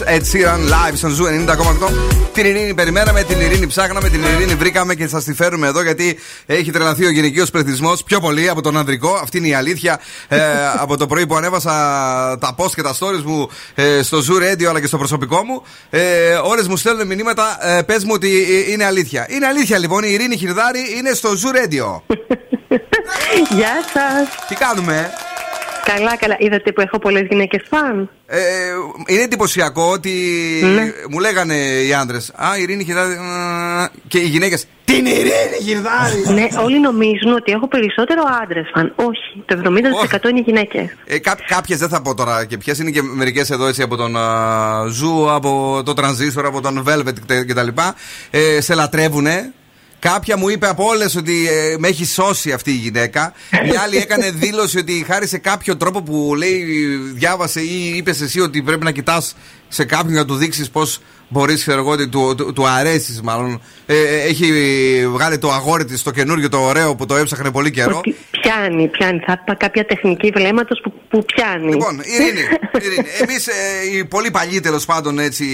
Ed 0.00 0.22
Sheeran 0.32 0.58
live 0.58 0.94
στον 0.94 1.10
Zoo 1.10 1.24
90,8. 1.24 1.28
Την 2.32 2.44
Ειρήνη 2.44 2.74
περιμέναμε, 2.74 3.22
την 3.22 3.40
Ειρήνη 3.40 3.66
ψάχναμε, 3.66 4.08
την 4.08 4.22
Ειρήνη 4.22 4.54
βρήκαμε 4.54 4.94
και 4.94 5.08
σας 5.08 5.24
τη 5.24 5.34
φέραμε 5.34 5.66
εδώ 5.66 5.82
γιατί 5.82 6.18
έχει 6.46 6.70
τρελαθεί 6.70 7.04
ο 7.04 7.10
γυναικείος 7.10 7.50
πληθυσμός 7.50 8.02
πιο 8.02 8.20
πολύ 8.20 8.48
από 8.48 8.62
τον 8.62 8.76
ανδρικό. 8.76 9.18
Αυτή 9.22 9.38
είναι 9.38 9.46
η 9.46 9.54
αλήθεια. 9.54 10.00
Ε, 10.28 10.38
από 10.84 10.96
το 10.96 11.06
πρωί 11.06 11.26
που 11.26 11.36
ανέβασα 11.36 11.70
τα 12.40 12.54
post 12.56 12.70
και 12.74 12.82
τα 12.82 12.94
stories 12.98 13.22
μου 13.24 13.48
ε, 13.74 14.02
στο 14.02 14.18
Zoo 14.18 14.42
Radio 14.42 14.64
αλλά 14.64 14.80
και 14.80 14.86
στο 14.86 14.98
προσωπικό 14.98 15.44
μου, 15.44 15.62
ε, 15.90 16.34
όλες 16.34 16.68
μου 16.68 16.76
στέλνουν 16.76 17.06
μηνύματα. 17.06 17.58
Ε, 17.60 17.82
Πες 17.82 18.04
μου 18.04 18.10
ότι 18.14 18.28
ε, 18.28 18.70
είναι 18.72 18.84
αλήθεια. 18.84 19.26
Είναι 19.30 19.46
αλήθεια 19.46 19.78
λοιπόν, 19.78 20.02
η 20.04 20.08
Ειρήνη 20.12 20.36
Χειρδάρη 20.36 20.80
είναι 20.96 21.12
στο 21.12 21.30
Zoo 21.30 21.56
Radio. 21.56 22.00
Γεια 23.56 23.74
σας. 23.92 24.46
Τι 24.48 24.54
κάνουμε, 24.54 25.10
Καλά, 25.84 26.16
καλά. 26.16 26.36
Είδατε 26.38 26.72
που 26.72 26.80
έχω 26.80 26.98
πολλές 26.98 27.26
γυναίκες 27.30 27.62
φαν. 27.70 28.10
Ε, 28.26 28.38
είναι 29.06 29.22
εντυπωσιακό 29.22 29.82
ότι 29.90 30.10
Ναι. 30.74 30.92
μου 31.10 31.18
λέγανε 31.18 31.54
οι 31.54 31.94
άντρες. 31.94 32.32
Α, 32.36 32.58
η 32.58 32.62
Ειρήνη 32.62 32.84
Χειρδάρη. 32.84 33.12
ε, 33.12 33.86
Και 34.08 34.18
οι 34.18 34.26
γυναίκες. 34.26 34.66
Την 34.84 35.06
Ειρήνη 35.06 35.58
Χειρδάρη! 35.64 36.22
ναι, 36.34 36.46
όλοι 36.62 36.80
νομίζουν 36.80 37.32
ότι 37.32 37.52
έχω 37.52 37.68
περισσότερο 37.68 38.22
άντρες 38.42 38.70
φαν. 38.74 38.92
Όχι. 38.96 39.42
Το 39.46 39.54
70% 39.56 40.28
είναι 40.28 40.40
γυναίκες. 40.40 40.88
Ε, 41.06 41.18
κά, 41.18 41.36
Κάποιες 41.48 41.78
δεν 41.78 41.88
θα 41.88 42.02
πω 42.02 42.14
τώρα 42.14 42.44
και 42.44 42.58
ποιες 42.58 42.78
είναι 42.78 42.90
και 42.90 43.02
μερικές 43.02 43.50
εδώ 43.50 43.66
έτσι 43.66 43.82
από 43.82 43.96
τον 43.96 44.16
α, 44.16 44.86
Zoo, 44.88 45.30
από 45.32 45.82
το 45.84 45.92
Transistor, 45.96 46.44
από 46.44 46.60
τον 46.60 46.84
Velvet 46.88 47.12
κτλ. 47.26 47.34
κτλ. 47.46 47.68
Ε, 48.30 48.60
σε 48.60 48.74
λατρεύουνε. 48.74 49.52
Κάποια 50.02 50.36
μου 50.36 50.48
είπε 50.48 50.68
από 50.68 50.84
όλες 50.84 51.16
ότι 51.16 51.48
ε, 51.48 51.76
με 51.78 51.88
έχει 51.88 52.04
σώσει 52.04 52.52
αυτή 52.52 52.70
η 52.70 52.74
γυναίκα. 52.74 53.32
Μια 53.64 53.80
άλλη 53.80 53.96
έκανε 53.96 54.30
δήλωση 54.42 54.78
ότι 54.78 55.04
χάρη 55.06 55.26
σε 55.26 55.38
κάποιο 55.38 55.76
τρόπο 55.76 56.02
που 56.02 56.34
λέει, 56.36 56.64
διάβασε 57.14 57.60
ή 57.60 57.96
είπες 57.96 58.20
εσύ 58.20 58.40
ότι 58.40 58.62
πρέπει 58.62 58.84
να 58.84 58.90
κοιτάς 58.90 59.34
σε 59.68 59.84
κάποιον 59.84 60.14
να 60.14 60.24
του 60.24 60.34
δείξεις 60.34 60.70
πώς 60.70 61.00
μπορείς, 61.32 61.60
ξέρω 61.60 61.78
εγώ, 61.78 61.90
ότι 61.90 62.08
του, 62.08 62.34
του, 62.36 62.52
του 62.52 62.66
αρέσεις, 62.66 63.20
μάλλον. 63.22 63.60
Ε, 63.86 63.96
ε, 63.98 64.20
έχει 64.22 64.52
βγάλει 65.12 65.38
το 65.38 65.50
αγόρι 65.52 65.84
της 65.84 66.02
το 66.02 66.10
καινούριο, 66.10 66.48
το 66.48 66.58
ωραίο 66.58 66.94
που 66.94 67.06
το 67.06 67.16
έψαχνε 67.16 67.50
πολύ 67.50 67.70
καιρό. 67.70 67.96
Ότι 67.98 68.16
πιάνει, 68.30 68.88
πιάνει. 68.88 69.18
Θα 69.26 69.38
είπα 69.42 69.54
κάποια 69.54 69.84
τεχνική 69.86 70.30
βλέμματος 70.34 70.80
που, 70.82 70.92
που 71.08 71.24
πιάνει. 71.24 71.70
Λοιπόν, 71.70 72.00
Ειρήνη, 72.04 72.40
Ειρήνη 72.84 73.06
εμείς 73.20 73.46
οι 73.92 74.04
πολύ 74.04 74.30
παλιοί 74.30 74.60
τέλος 74.60 74.84
πάντων 74.84 75.18
έτσι. 75.18 75.44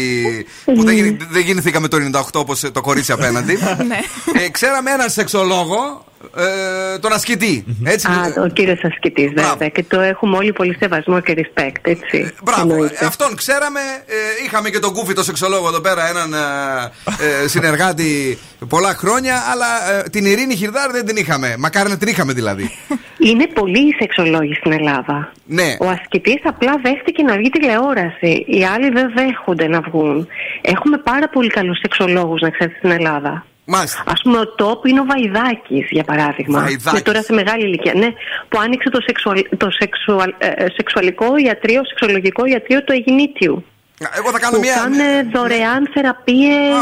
που 0.64 0.82
δεν, 0.84 0.94
γίνη- 0.94 1.22
δεν 1.30 1.42
γεννηθήκαμε 1.42 1.88
το 1.88 1.96
98 2.12 2.20
όπως 2.34 2.60
το 2.72 2.80
κορίτσι 2.80 3.12
απέναντι. 3.12 3.59
ε, 4.44 4.48
ξέραμε 4.50 4.90
έναν 4.90 5.10
σεξολόγο, 5.10 6.05
ε, 6.36 6.99
τον 6.99 7.12
ασκητή. 7.12 7.65
Έτσι. 7.85 8.07
Α, 8.07 8.43
ο 8.43 8.47
κύριο 8.49 8.77
ασκητή, 8.82 9.32
βέβαια. 9.36 9.69
Και 9.69 9.85
το 9.89 10.01
έχουμε 10.01 10.36
όλοι 10.36 10.53
πολύ 10.53 10.77
σεβασμό 10.81 11.20
και 11.20 11.35
respect, 11.36 11.77
έτσι. 11.82 12.32
Μπράβο, 12.43 12.61
Εννοείται. 12.73 12.97
ε, 13.01 13.07
αυτόν 13.07 13.36
ξέραμε. 13.36 13.81
Ε, 14.07 14.45
είχαμε 14.45 14.70
και 14.70 14.78
τον 14.78 14.93
Κούφι 14.93 15.12
το 15.12 15.23
σεξολόγο 15.23 15.69
εδώ 15.69 15.81
πέρα, 15.81 16.09
έναν 16.09 16.32
ε, 16.32 17.45
ε, 17.45 17.49
συνεργάτη 17.49 18.39
πολλά 18.69 18.95
χρόνια. 18.95 19.43
Αλλά 19.53 19.99
ε, 19.99 20.03
την 20.09 20.24
Ειρήνη 20.24 20.55
Χιρδάρ 20.57 20.90
δεν 20.90 21.07
την 21.07 21.16
είχαμε. 21.16 21.55
Μακάρι 21.59 21.89
να 21.89 21.97
την 21.97 22.09
είχαμε 22.09 22.32
δηλαδή. 22.32 22.70
Είναι 23.28 23.47
πολλοί 23.47 23.78
οι 23.89 23.95
σεξολόγοι 23.99 24.55
στην 24.55 24.73
Ελλάδα. 24.73 25.32
ναι. 25.47 25.77
Ο 25.81 25.89
ασκητής 25.89 26.40
απλά 26.45 26.73
δέχτηκε 26.82 27.23
να 27.23 27.36
βγει 27.36 27.49
τηλεόραση. 27.51 28.45
Οι 28.47 28.65
άλλοι 28.65 28.89
δεν 28.90 29.12
δέχονται 29.15 29.69
να 29.69 29.81
βγουν. 29.81 30.27
Έχουμε 30.61 30.99
πάρα 30.99 31.28
πολύ 31.28 31.49
καλούς 31.49 31.78
σεξολόγους, 31.78 32.40
να 32.40 32.51
ξέρετε, 32.51 32.77
στην 32.78 32.90
Ελλάδα. 32.90 33.47
Μάλιστα. 33.70 34.01
Α 34.01 34.12
πούμε, 34.23 34.39
ο 34.39 34.47
top 34.55 34.86
είναι 34.86 35.01
ο 35.01 35.05
Βαϊδάκης, 35.05 35.86
για 35.90 36.05
παράδειγμα. 36.05 36.59
Βαϊδάκης. 36.61 36.90
Είναι 36.93 37.01
τώρα 37.01 37.23
σε 37.23 37.32
μεγάλη 37.32 37.65
ηλικία. 37.65 37.95
Ναι, 37.95 38.09
που 38.49 38.59
άνοιξε 38.61 38.90
το, 38.90 39.01
σεξουάλ, 39.01 39.44
το 39.57 39.70
σεξουάλ, 39.70 40.35
ε, 40.39 40.47
ε, 40.47 40.66
σεξουαλικό 40.77 41.36
ιατρείο, 41.36 41.81
σεξολογικό 41.85 42.45
ιατρείο 42.45 42.85
του 42.85 42.93
Αιγινήτιου. 42.93 43.65
Εγώ 44.19 44.31
θα 44.31 44.39
κάνω 44.39 44.55
που 44.55 44.61
μια. 44.61 44.74
κάνε 44.74 45.28
δωρεάν 45.32 45.90
θεραπείες, 45.95 46.77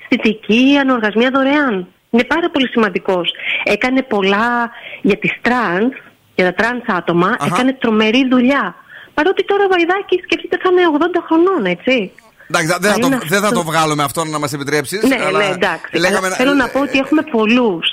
αισθητική, 0.00 0.76
ανοργασμία 0.80 1.30
δωρεάν. 1.30 1.86
Είναι 2.10 2.24
πάρα 2.24 2.50
πολύ 2.50 2.68
σημαντικός. 2.68 3.34
Έκανε 3.64 4.02
πολλά 4.02 4.70
για 5.02 5.16
τις 5.16 5.32
τρανς, 5.40 5.94
για 6.34 6.44
τα 6.44 6.54
τρανς 6.54 6.82
άτομα, 6.86 7.36
έκανε 7.46 7.72
τρομερή 7.72 8.28
δουλειά. 8.30 8.74
Παρότι 9.14 9.44
τώρα 9.44 9.64
ο 9.64 9.68
Βαϊδάκης 9.68 10.22
σκεφτείτε 10.22 10.56
θα 10.62 10.68
είναι 10.72 10.82
80 10.98 11.22
χρονών, 11.26 11.66
έτσι. 11.66 12.12
Εντάξει, 12.52 12.76
δεν 12.80 12.90
θα, 12.90 12.96
είναι 13.06 13.18
το, 13.18 13.26
δεν 13.28 13.40
θα 13.40 13.46
αυτό. 13.46 13.58
το 13.58 13.64
βγάλω 13.64 13.94
με 13.94 14.02
αυτόν 14.02 14.30
να 14.30 14.38
μας 14.38 14.52
επιτρέψεις. 14.52 15.02
Ναι, 15.02 15.16
ναι, 15.38 15.44
εντάξει. 15.44 15.90
Αλλά 15.94 16.30
θέλω 16.36 16.54
να 16.54 16.68
πω 16.68 16.80
ότι 16.80 16.98
έχουμε 16.98 17.22
πολλούς. 17.22 17.86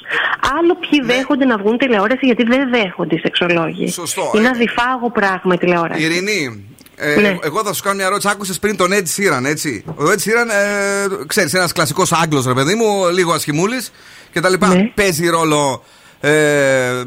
Άλλο 0.59 0.75
ποιοι 0.75 1.01
δέχονται 1.03 1.45
να 1.45 1.57
βγουν 1.57 1.77
τηλεόραση 1.77 2.25
γιατί 2.25 2.43
δεν 2.43 2.69
δέχονται 2.69 3.15
οι 3.15 3.19
σεξολόγοι. 3.19 3.87
Σωστό. 3.91 4.31
Είναι 4.35 4.47
αδιφάγο 4.47 5.11
πράγμα 5.11 5.53
η 5.53 5.57
τηλεόραση. 5.57 6.01
Ειρηνή, 6.03 6.65
ε, 6.95 7.15
Ναι. 7.19 7.37
εγώ 7.43 7.63
θα 7.63 7.73
σου 7.73 7.83
κάνω 7.83 7.95
μια 7.95 8.05
ερώτηση. 8.05 8.29
Άκουσες 8.31 8.59
πριν 8.59 8.75
τον 8.77 8.91
Ed 8.91 9.03
Sheeran, 9.17 9.43
έτσι; 9.45 9.83
Ο 9.87 10.03
Ed 10.03 10.17
Sheeran, 10.23 10.49
ε, 10.49 11.25
ξέρεις, 11.27 11.53
ένας 11.53 11.71
κλασικός 11.71 12.11
Άγγλος, 12.11 12.45
ρε 12.45 12.53
παιδί 12.53 12.75
μου, 12.75 13.09
λίγο 13.13 13.33
ασχημούλης 13.33 13.91
κτλ. 14.33 14.53
Ναι. 14.67 14.91
Παίζει 14.95 15.27
ρόλο. 15.27 15.83
Ε, 16.19 17.03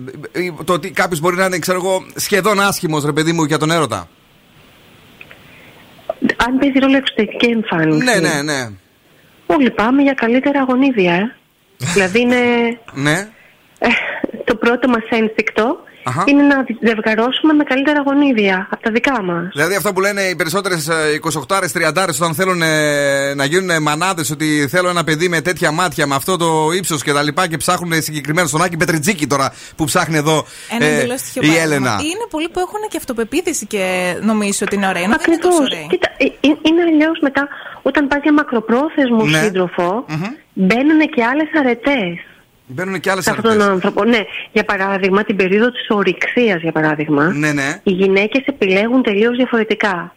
το 0.65 0.73
ότι 0.73 0.91
κάποιος 0.91 1.21
μπορεί 1.21 1.37
να 1.37 1.45
είναι, 1.45 1.59
ξέρω 1.59 1.79
εγώ, 1.79 2.05
σχεδόν 2.15 2.61
άσχημος, 2.61 3.05
ρε 3.05 3.13
παιδί 3.13 3.33
μου, 3.33 3.45
για 3.45 3.59
τον 3.59 3.71
έρωτα. 3.71 4.09
Αν 6.37 6.59
παίζει 6.59 6.79
ρόλο 6.79 6.97
εξωτερική 6.97 7.47
εμφάνιση. 7.47 8.05
Ναι, 8.05 8.29
ναι, 8.29 8.43
ναι. 8.43 8.69
Όλοι 9.47 9.71
πάμε 9.71 10.03
για 10.03 10.13
καλύτερα 10.13 10.61
αγωνίδια. 10.61 11.15
Ε. 11.15 11.35
δηλαδή 11.95 12.21
είναι 12.21 12.41
Ναι. 12.93 13.29
ε, 13.79 13.89
το 14.45 14.55
πρώτο 14.57 14.89
μας 14.89 15.03
ένστικτο 15.11 15.79
Αχα. 16.03 16.25
είναι 16.27 16.43
να 16.43 16.65
ζευγαρώσουμε 16.89 17.53
με 17.53 17.65
καλύτερα 17.65 18.01
γονίδια 18.07 18.69
από 18.71 18.83
τα 18.83 18.91
δικά 18.91 19.23
μας. 19.23 19.49
Δηλαδή 19.55 19.75
αυτό 19.75 19.93
που 19.93 20.01
λένε 20.01 20.21
οι 20.23 20.37
περισσότερες 20.37 20.89
28-30 21.49 22.09
όταν 22.15 22.35
θέλουν 22.35 22.63
ε, 22.63 23.35
να 23.35 23.45
γίνουν 23.45 23.83
μανάδες 23.83 24.31
ότι 24.31 24.67
θέλω 24.71 24.89
ένα 24.89 25.05
παιδί 25.05 25.29
με 25.29 25.41
τέτοια 25.41 25.71
μάτια, 25.71 26.07
με 26.07 26.15
αυτό 26.15 26.37
το 26.37 26.71
ύψος 26.77 27.03
και 27.03 27.13
τα 27.13 27.23
λοιπά 27.23 27.49
και 27.49 27.57
ψάχνουν 27.57 28.03
συγκεκριμένα 28.03 28.47
στον 28.49 28.63
Άκη 28.63 28.77
Πετριτζίκη 28.77 29.27
τώρα 29.27 29.53
που 29.77 29.85
ψάχνει 29.85 30.17
εδώ 30.17 30.45
Ένα 30.71 30.85
ε, 30.87 30.95
εντελώ 30.95 31.17
στοιχείο 31.19 31.43
η 31.43 31.47
παράδειγμα. 31.47 31.75
Έλενα. 31.77 31.91
Είναι 32.03 32.27
πολλοί 32.31 32.49
που 32.49 32.59
έχουν 32.61 32.81
και 32.91 32.97
αυτοπεποίθηση 32.97 33.67
και 33.67 34.15
νομίζουν 34.23 34.67
ότι 34.67 34.75
είναι 34.77 34.87
ωραία. 34.87 35.03
Ενώ 35.03 35.17
δεν 35.17 35.25
είναι 35.27 35.39
Ακριβώς. 35.43 35.59
τόσο 35.59 35.63
ωραία. 35.63 35.87
Κοίτα, 35.89 36.09
ε, 36.17 36.25
ε, 36.25 36.49
είναι 36.69 36.83
αλλιώς 36.83 37.19
μετά 37.21 37.49
όταν 37.83 38.07
πας 38.09 38.21
για 38.23 38.33
μακροπρόθεσμος 38.33 39.31
Ναι. 39.31 39.41
σύντροφο, 39.43 40.05
μπαίνουν 40.53 41.01
και 41.15 41.25
άλλες 41.25 41.49
αρετές. 41.59 42.13
Μπαίνουν 42.73 43.01
και 43.01 43.11
άλλες 43.11 43.25
σε 43.25 43.31
αυτόν 43.31 43.59
τον 43.59 43.63
άνθρωπο. 43.63 44.05
Ναι, 44.05 44.21
για 44.53 44.65
παράδειγμα, 44.65 45.25
την 45.25 45.37
περίοδο 45.37 45.71
της 45.71 45.87
ορυξίας, 45.89 46.61
για 46.61 46.73
παράδειγμα, 46.73 47.25
Ναι, 47.33 47.53
ναι. 47.53 47.81
οι 47.83 47.91
γυναίκες 47.91 48.43
επιλέγουν 48.47 49.03
τελείως 49.03 49.37
διαφορετικά. 49.37 50.15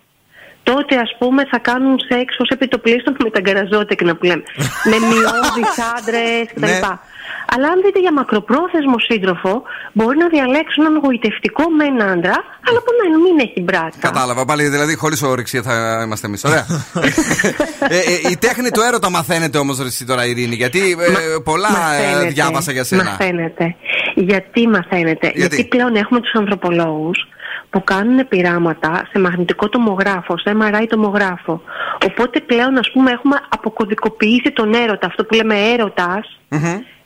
Τότε, 0.63 0.95
ας 0.95 1.15
πούμε, 1.19 1.45
θα 1.45 1.57
κάνουν 1.59 1.99
σεξ 2.09 2.35
ως 2.39 2.49
επιτοπλίστων 2.49 3.15
με 3.23 3.29
τα 3.29 3.39
γκαραζότεκνα 3.39 4.15
που 4.15 4.25
λέμε. 4.25 4.43
με 4.91 4.97
μειώδεις 4.99 5.75
άντρες 5.97 6.47
κτλ. 6.53 6.85
Ναι. 7.23 7.55
Αλλά 7.55 7.67
αν 7.73 7.81
δείτε 7.83 7.99
για 7.99 8.13
μακροπρόθεσμο 8.13 8.99
σύντροφο, 8.99 9.63
μπορεί 9.93 10.17
να 10.17 10.27
διαλέξουν 10.27 10.85
έναν 10.85 10.99
γοητευτικό 11.03 11.63
με 11.77 11.83
έναν 11.85 12.09
άντρα, 12.09 12.37
αλλά 12.67 12.79
που 12.83 12.91
να 13.11 13.17
μην 13.23 13.35
έχει 13.39 13.61
μπράτα. 13.61 13.97
Κατάλαβα 13.99 14.45
πάλι, 14.45 14.63
δηλαδή 14.67 14.95
χωρίς 14.95 15.21
όρεξη 15.21 15.61
θα 15.61 16.01
είμαστε 16.05 16.27
εμείς. 16.27 16.43
Ωραία. 16.43 16.65
ε, 17.95 17.97
ε, 17.97 18.29
η 18.31 18.37
τέχνη 18.37 18.69
του 18.69 18.81
έρωτα 18.87 19.09
μαθαίνετε 19.09 19.57
όμως, 19.57 19.79
εσύ 19.79 20.05
τώρα, 20.05 20.25
Ειρήνη, 20.25 20.55
γιατί 20.55 20.79
ε, 20.79 21.39
πολλά 21.43 21.67
ε, 21.67 21.71
Μαθαίνετε. 21.71 22.33
διάβασα 22.33 22.71
για 22.71 22.83
σένα. 22.83 23.03
Μαθαίνετε. 23.03 23.75
Γιατί 24.15 24.67
μαθαίνετε. 24.67 25.31
Γιατί; 25.35 25.55
Γιατί, 25.55 25.63
πλέον 25.67 25.95
έχουμε 25.95 26.19
τους 26.19 26.33
ανθρωπολόγους 26.33 27.27
που 27.69 27.83
κάνουν 27.83 28.27
πειράματα 28.27 29.07
σε 29.11 29.19
μαγνητικό 29.19 29.69
τομογράφο, 29.69 30.37
σε 30.37 30.55
MRI 30.59 30.85
τομογράφο. 30.89 31.61
Οπότε 32.05 32.39
πλέον 32.39 32.77
ας 32.77 32.91
πούμε 32.91 33.11
έχουμε 33.11 33.35
αποκωδικοποιήσει 33.49 34.51
τον 34.53 34.73
έρωτα, 34.73 35.07
αυτό 35.07 35.25
που 35.25 35.33
λέμε 35.33 35.55
έρωτας, 35.55 36.39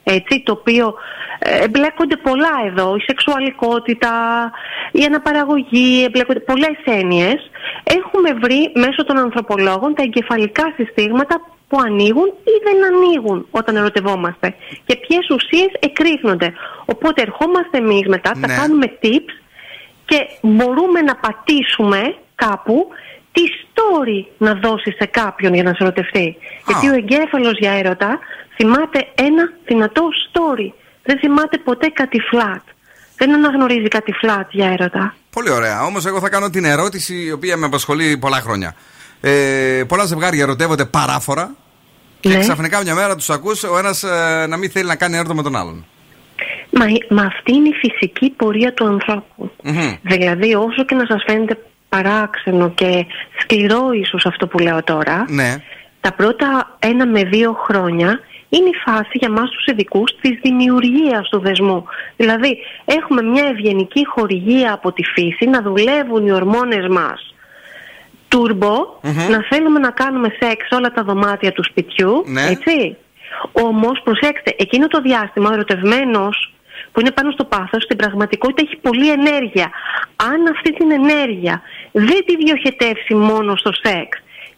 έτσι, 0.07 0.41
το 0.45 0.51
οποίο 0.51 0.93
ε, 1.39 1.63
εμπλέκονται 1.63 2.15
πολλά 2.15 2.53
εδώ, 2.65 2.95
η 2.95 3.01
σεξουαλικότητα, 3.01 4.11
η 4.91 5.03
αναπαραγωγή, 5.03 6.03
εμπλέκονται 6.05 6.39
πολλές 6.39 6.77
έννοιες. 6.85 7.49
Έχουμε 7.83 8.33
βρει 8.33 8.71
μέσω 8.75 9.05
των 9.05 9.17
ανθρωπολόγων 9.17 9.93
τα 9.95 10.03
εγκεφαλικά 10.03 10.73
συστήματα 10.75 11.41
που 11.67 11.77
ανοίγουν 11.85 12.27
ή 12.27 12.53
δεν 12.63 12.77
ανοίγουν 12.93 13.47
όταν 13.51 13.75
ερωτευόμαστε 13.75 14.55
και 14.85 14.95
ποιες 14.95 15.29
ουσίες 15.29 15.71
εκρήγνονται. 15.79 16.53
Οπότε 16.85 17.21
ερχόμαστε 17.21 17.77
εμείς 17.77 18.07
μετά, 18.07 18.31
θα 18.41 18.47
Ναι. 18.47 18.55
κάνουμε 18.55 18.97
tips 19.01 19.33
και 20.05 20.27
μπορούμε 20.41 21.01
να 21.01 21.15
πατήσουμε 21.15 22.15
κάπου 22.35 22.87
τι 23.37 23.43
story 23.63 24.19
να 24.37 24.53
δώσει 24.53 24.91
σε 24.99 25.05
κάποιον 25.05 25.53
για 25.53 25.63
να 25.63 25.69
σε 25.69 25.77
ερωτευτεί. 25.79 26.37
Γιατί 26.67 26.89
ο 26.89 26.93
εγκέφαλος 26.93 27.57
για 27.57 27.71
έρωτα 27.71 28.19
θυμάται 28.55 29.07
ένα 29.15 29.51
δυνατό 29.65 30.01
story. 30.25 30.71
Δεν 31.03 31.17
θυμάται 31.19 31.57
ποτέ 31.57 31.87
κάτι 31.87 32.21
flat. 32.31 32.61
Δεν 33.17 33.33
αναγνωρίζει 33.33 33.87
κάτι 33.87 34.13
flat 34.23 34.45
για 34.49 34.67
έρωτα. 34.69 35.15
Πολύ 35.29 35.49
ωραία. 35.49 35.83
Όμως, 35.83 36.05
εγώ 36.05 36.19
θα 36.19 36.29
κάνω 36.29 36.49
την 36.49 36.65
ερώτηση 36.65 37.15
η 37.15 37.31
οποία 37.31 37.57
με 37.57 37.65
απασχολεί 37.65 38.17
πολλά 38.17 38.37
χρόνια. 38.41 38.75
Ε, 39.21 39.83
πολλά 39.87 40.05
ζευγάρια 40.05 40.43
ερωτεύονται 40.43 40.85
παράφορα 40.85 41.55
και 42.19 42.29
Ναι. 42.29 42.39
ξαφνικά 42.39 42.81
μια 42.83 42.95
μέρα 42.95 43.15
τους 43.15 43.29
ακούς 43.29 43.63
ο 43.63 43.77
ένας 43.77 44.03
να 44.47 44.57
μην 44.57 44.69
θέλει 44.69 44.87
να 44.87 44.95
κάνει 44.95 45.15
έρωτα 45.17 45.33
με 45.33 45.43
τον 45.43 45.55
άλλον. 45.55 45.85
Μα, 46.71 46.85
μα 47.09 47.21
αυτή 47.23 47.53
είναι 47.53 47.67
η 47.67 47.73
φυσική 47.73 48.29
πορεία 48.29 48.73
του 48.73 48.85
ανθρώπου. 48.85 49.51
Μμμ. 49.63 49.95
Δηλαδή, 50.01 50.55
όσο 50.55 50.85
και 50.85 50.95
να 50.95 51.05
σας 51.05 51.23
φαίνεται 51.27 51.57
παράξενο 52.01 52.69
και 52.69 53.05
σκληρό 53.39 53.91
ίσως 53.91 54.25
αυτό 54.25 54.47
που 54.47 54.57
λέω 54.59 54.83
τώρα, 54.83 55.25
Ναι. 55.27 55.55
τα 56.01 56.11
πρώτα 56.13 56.75
ένα 56.79 57.05
με 57.05 57.23
δύο 57.23 57.53
χρόνια 57.53 58.19
είναι 58.49 58.69
η 58.69 58.75
φάση 58.85 59.11
για 59.13 59.29
μας 59.31 59.49
τους 59.49 59.65
ειδικούς 59.65 60.11
της 60.21 60.39
δημιουργίας 60.41 61.29
του 61.29 61.39
δεσμού. 61.39 61.83
Δηλαδή, 62.17 62.57
έχουμε 62.85 63.21
μια 63.21 63.45
ευγενική 63.47 64.05
χορηγία 64.07 64.73
από 64.73 64.91
τη 64.91 65.03
φύση 65.03 65.45
να 65.49 65.61
δουλεύουν 65.61 66.27
οι 66.27 66.31
ορμόνες 66.31 66.87
μας 66.87 67.35
τουρμπο, 68.27 68.75
Μμμ. 69.01 69.29
να 69.29 69.45
θέλουμε 69.49 69.79
να 69.79 69.89
κάνουμε 69.91 70.27
σεξ 70.39 70.67
σε 70.67 70.75
όλα 70.75 70.91
τα 70.91 71.03
δωμάτια 71.03 71.51
του 71.51 71.63
σπιτιού, 71.63 72.23
Ναι. 72.25 72.41
έτσι. 72.45 72.95
Όμως, 73.51 74.01
προσέξτε, 74.03 74.55
εκείνο 74.57 74.87
το 74.87 75.01
διάστημα 75.01 75.49
ο 75.49 75.53
ερωτευμένος 75.53 76.53
που 76.97 77.03
είναι 77.03 77.11
πάνω 77.19 77.31
στο 77.31 77.45
πάθος, 77.45 77.83
στην 77.83 77.97
πραγματικότητα 77.97 78.61
έχει 78.65 78.77
πολλή 78.81 79.09
ενέργεια. 79.11 79.69
Αν 80.31 80.39
αυτή 80.55 80.73
την 80.73 80.91
ενέργεια 80.91 81.61
δεν 81.91 82.25
τη 82.25 82.35
διοχετεύσει 82.43 83.13
μόνο 83.15 83.55
στο 83.55 83.71
σεξ 83.83 84.09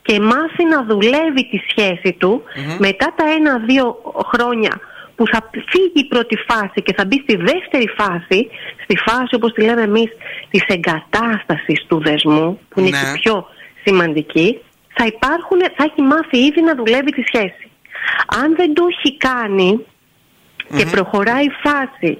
και 0.02 0.20
μάθει 0.20 0.64
να 0.74 0.84
δουλεύει 0.86 1.44
τη 1.52 1.60
σχέση 1.70 2.16
του, 2.20 2.44
Μμμ. 2.56 2.76
μετά 2.80 3.14
τα 3.16 3.26
ένα-δύο 3.38 3.86
χρόνια 4.34 4.80
που 5.16 5.28
θα 5.28 5.50
φύγει 5.52 5.92
η 5.94 6.06
πρώτη 6.06 6.38
φάση 6.48 6.82
και 6.84 6.94
θα 6.98 7.06
μπει 7.06 7.20
στη 7.24 7.36
δεύτερη 7.36 7.88
φάση, 7.98 8.48
στη 8.84 8.96
φάση 9.06 9.36
όπως 9.36 9.52
τη 9.54 9.62
λέμε 9.62 9.82
εμείς 9.82 10.10
της 10.50 10.64
εγκατάστασης 10.68 11.86
του 11.88 12.02
δεσμού, 12.06 12.60
που 12.70 12.80
είναι 12.80 12.90
Ναι. 12.90 12.98
και 12.98 13.10
η 13.16 13.20
πιο 13.22 13.46
σημαντική, 13.86 14.60
θα, 14.98 15.06
υπάρχουν, 15.06 15.60
θα 15.78 15.84
έχει 15.90 16.02
μάθει 16.02 16.38
ήδη 16.38 16.62
να 16.62 16.76
δουλεύει 16.76 17.12
τη 17.12 17.24
σχέση. 17.28 17.66
Αν 18.44 18.56
δεν 18.56 18.74
το 18.74 18.84
έχει 18.90 19.18
κάνει 19.18 19.86
και 20.78 20.86
προχωράει 20.86 21.46
η 21.46 21.52
φάση 21.64 22.18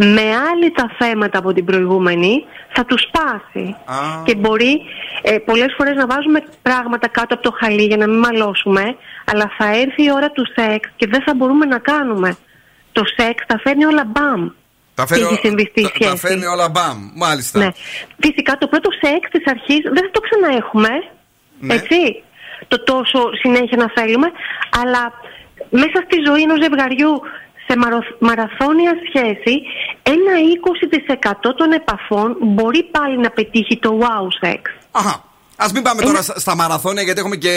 με 0.00 0.22
άλλη 0.50 0.70
τα 0.70 0.90
θέματα 0.98 1.38
από 1.38 1.52
την 1.52 1.64
προηγούμενη, 1.64 2.44
θα 2.74 2.84
τους 2.84 3.00
σπάσει. 3.02 3.76
Και 4.24 4.34
μπορεί 4.34 4.80
ε, 5.22 5.38
πολλές 5.38 5.74
φορές 5.76 5.96
να 5.96 6.06
βάζουμε 6.06 6.42
πράγματα 6.62 7.08
κάτω 7.08 7.34
από 7.34 7.42
το 7.42 7.56
χαλί 7.60 7.84
για 7.84 7.96
να 7.96 8.06
μην 8.08 8.18
μαλώσουμε, 8.18 8.96
αλλά 9.24 9.50
θα 9.58 9.66
έρθει 9.66 10.02
η 10.04 10.12
ώρα 10.12 10.30
του 10.30 10.44
σεξ 10.54 10.88
και 10.96 11.06
δεν 11.06 11.22
θα 11.22 11.34
μπορούμε 11.34 11.64
να 11.66 11.78
κάνουμε. 11.78 12.36
Το 12.92 13.02
σεξ 13.16 13.46
τα 13.46 13.58
φέρνει 13.58 13.84
όλα 13.84 14.04
μπαμ. 14.06 14.48
Τα 14.94 15.04
Τι 15.04 15.20
έχει 15.20 15.38
συμβεί 15.42 15.66
στη 15.70 15.82
τα, 15.82 15.88
τα 15.88 15.94
σχέση. 15.94 16.26
φέρνει 16.26 16.46
όλα 16.46 16.68
μπαμ. 16.68 17.10
Μάλιστα. 17.14 17.58
Ναι. 17.58 17.68
Φυσικά 18.18 18.58
το 18.58 18.66
πρώτο 18.66 18.90
σεξ 19.02 19.30
της 19.30 19.46
αρχής 19.46 19.80
δεν 19.94 20.02
θα 20.06 20.10
το 20.10 20.20
ξαναέχουμε. 20.20 20.88
Ναι. 21.60 21.74
Έτσι. 21.74 22.22
Το 22.68 22.82
τόσο 22.84 23.18
συνέχεια 23.42 23.76
να 23.76 23.90
θέλουμε. 23.94 24.28
Αλλά 24.82 25.12
μέσα 25.70 25.98
στη 26.06 26.16
ζωή 26.26 26.42
ενός 26.42 26.58
ζευγαριού 26.62 27.20
σε 27.68 27.76
μαρο- 27.76 28.16
μαραθώνια 28.18 28.92
σχέση 29.08 29.54
ένα 30.02 30.32
20% 31.50 31.54
των 31.56 31.72
επαφών 31.72 32.36
μπορεί 32.40 32.82
πάλι 32.82 33.18
να 33.18 33.30
πετύχει 33.30 33.78
το 33.78 33.98
wow 34.02 34.46
sex. 34.46 34.60
Αχα. 34.90 35.26
Α 35.60 35.66
μην 35.74 35.82
πάμε 35.82 36.02
τώρα 36.02 36.22
στα- 36.22 36.38
στα 36.38 36.54
μαραθώνια 36.56 37.02
γιατί 37.02 37.20
έχουμε 37.20 37.36
και 37.36 37.52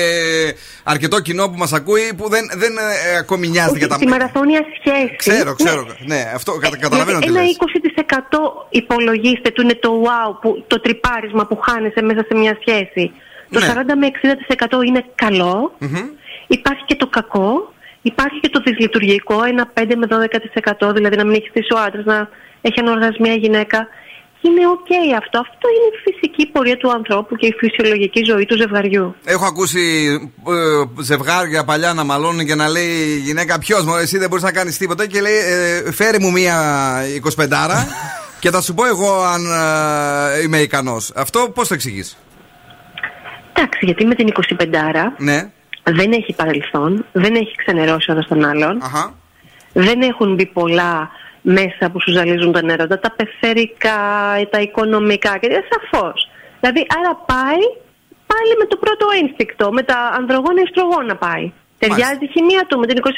αρκετό 0.84 1.20
κοινό 1.20 1.50
που 1.50 1.58
μας 1.58 1.74
ακούει 1.74 2.14
που 2.18 2.30
δεν, 2.30 2.44
δεν 2.56 2.72
ε, 2.78 3.18
ακόμη 3.18 3.48
νοιάζεται 3.48 3.78
για 3.78 3.88
τα 3.88 3.96
Στη 3.96 4.08
μαραθώνια 4.08 4.62
σχέση. 4.80 5.16
Ξέρω, 5.16 5.54
ξέρω. 5.56 5.86
Ναι, 6.00 6.32
αυτό 6.36 6.52
κατα- 6.58 6.78
καταλαβαίνω 6.78 7.20
τι 7.20 7.26
Δηλαδή, 7.26 7.46
ένα 7.46 7.48
λες. 7.48 7.58
20% 7.58 8.68
υπολογίστε 8.70 9.50
του 9.50 9.62
είναι 9.62 9.76
το 9.76 10.02
wow, 10.06 10.38
που, 10.42 10.64
το 10.68 10.80
τρυπάρισμα 10.82 11.46
που 11.48 11.60
χάνεσαι 11.68 12.02
μέσα 12.02 12.26
σε 12.30 12.38
μια 12.38 12.58
σχέση. 12.62 13.12
Το 13.52 13.60
Ναι. 13.60 13.66
40 13.68 13.96
με 13.96 14.06
60% 14.08 14.82
είναι 14.88 15.06
καλό. 15.16 15.74
Μμμ. 15.78 15.98
Υπάρχει 16.48 16.84
και 16.86 16.96
το 16.96 17.08
κακό. 17.08 17.74
Υπάρχει 18.02 18.40
και 18.40 18.50
το 18.50 18.62
δυσλειτουργικό, 18.66 19.44
ένα 19.44 19.72
5 19.74 19.96
με 19.96 20.08
12%, 20.88 20.94
δηλαδή 20.94 21.16
να 21.16 21.26
μην 21.26 21.36
έχει 21.36 21.50
στύση 21.50 21.74
ο 21.74 21.80
άντρας, 21.80 22.06
να 22.06 22.30
έχει 22.62 22.80
ανοργασμία 22.80 23.34
η 23.34 23.38
γυναίκα. 23.38 23.88
Είναι 24.42 24.68
οκ 24.68 25.18
αυτό. 25.18 25.40
Αυτό 25.40 25.68
είναι 25.70 25.88
η 25.96 26.12
φυσική 26.12 26.52
πορεία 26.52 26.78
του 26.78 26.92
ανθρώπου 26.92 27.36
και 27.36 27.48
η 27.48 27.54
φυσιολογική 27.58 28.24
ζωή 28.24 28.46
του 28.46 28.58
ζευγαριού. 28.58 29.16
Έχω 29.24 29.46
ακούσει 29.46 29.82
ε, 30.48 31.02
ζευγάρια 31.04 31.64
παλιά 31.64 31.94
να 31.94 32.04
μαλώνουν 32.04 32.46
και 32.46 32.56
να 32.56 32.70
λέει 32.70 32.92
η 33.18 33.18
γυναίκα 33.18 33.60
ποιος 33.60 33.86
μου, 33.86 33.96
εσύ 33.96 34.18
δεν 34.18 34.30
μπορείς 34.30 34.44
να 34.44 34.52
κάνεις 34.52 34.78
τίποτα 34.78 35.08
και 35.08 35.22
λέει 35.22 35.38
ε, 35.86 35.92
φέρε 35.92 36.20
μου 36.20 36.32
μία 36.32 36.56
25 37.38 37.48
και 38.40 38.50
θα 38.50 38.62
σου 38.62 38.74
πω 38.74 38.86
εγώ 38.86 39.24
αν 39.24 39.42
ε, 40.38 40.42
είμαι 40.42 40.58
ικανός. 40.58 41.12
Αυτό 41.16 41.52
πώς 41.54 41.68
το 41.68 41.74
εξηγείς; 41.74 42.18
Εντάξει, 43.54 43.86
γιατί 43.86 44.06
με 44.06 44.16
την 44.16 44.28
25 44.60 44.66
Ναι. 45.18 45.52
Δεν 45.84 46.12
έχει 46.12 46.34
παρελθόν, 46.34 47.06
δεν 47.12 47.36
έχει 47.36 47.56
ξενερώσει 47.56 48.10
ο 48.10 48.14
ένας 48.14 48.28
τον 48.28 48.46
άλλον. 48.46 48.82
Δεν 49.74 50.02
έχουν 50.02 50.34
μπει 50.34 50.46
πολλά 50.46 51.10
μέσα 51.42 51.90
που 51.92 52.02
σου 52.02 52.12
ζαλίζουν 52.12 52.52
τον 52.52 52.70
έρωτα, 52.70 53.00
τα 53.00 53.12
πεθερικά, 53.12 54.00
τα 54.50 54.62
οικονομικά 54.62 55.38
και 55.38 55.64
σαφώς. 55.70 56.30
Δηλαδή, 56.60 56.86
άρα 56.98 57.16
πάει 57.16 57.64
πάλι 58.32 58.54
με 58.60 58.66
το 58.66 58.78
πρώτο 58.78 59.06
ένστικτο, 59.22 59.72
με 59.72 59.84
τα 59.84 59.98
ανδρογόνα 60.18 60.62
ιστρογόνα 60.62 61.16
πάει. 61.16 61.52
Ταιριάζει 61.78 62.26
η 62.28 62.28
χημεία 62.28 62.66
του 62.68 62.80
με 62.80 62.88
την 62.88 62.98
25, 62.98 63.10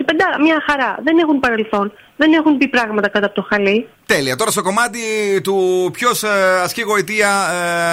μια 0.42 0.64
χαρά. 0.68 0.98
Δεν 1.04 1.18
έχουν 1.18 1.40
παρελθόν, 1.40 1.92
δεν 2.24 2.34
έχουν 2.34 2.56
μπει 2.56 2.68
πράγματα 2.68 3.08
κάτω 3.10 3.26
από 3.26 3.36
το 3.36 3.46
χαλί. 3.50 3.88
Τέλεια. 4.06 4.36
Τώρα 4.36 4.52
στο 4.52 4.62
κομμάτι 4.62 5.00
του 5.44 5.90
ποιος 5.94 6.24
ε, 6.24 6.28
ασκεί 6.64 6.82
γοητεία 6.82 7.32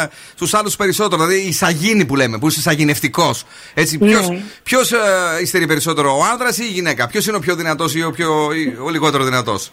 ε, 0.03 0.09
στους 0.35 0.55
άλλους 0.55 0.77
περισσότερο. 0.77 1.27
Δηλαδή 1.27 1.49
η 1.49 1.53
σαγίνη 1.53 2.05
που 2.05 2.17
λέμε, 2.17 2.39
που 2.39 2.47
είσαι 2.49 2.61
σαγηνευτικός. 2.61 3.45
Έτσι, 3.75 3.99
ποιο 3.99 4.21
Ναι. 4.21 4.43
ποιος, 4.63 4.93
ε, 4.93 4.97
υστερεί 5.41 5.67
περισσότερο, 5.67 6.17
ο 6.19 6.23
άνδρα 6.33 6.49
ή 6.49 6.65
η 6.69 6.73
γυναίκα; 6.73 7.07
Ποιος 7.07 7.27
είναι 7.27 7.37
ο 7.37 7.41
πιο 7.41 7.55
δυνατός 7.55 7.95
ή 7.95 8.03
ο, 8.03 8.11
πιο, 8.11 8.53
ή 8.53 8.77
ο 8.85 8.89
λιγότερο 8.91 9.25
δυνατός; 9.25 9.73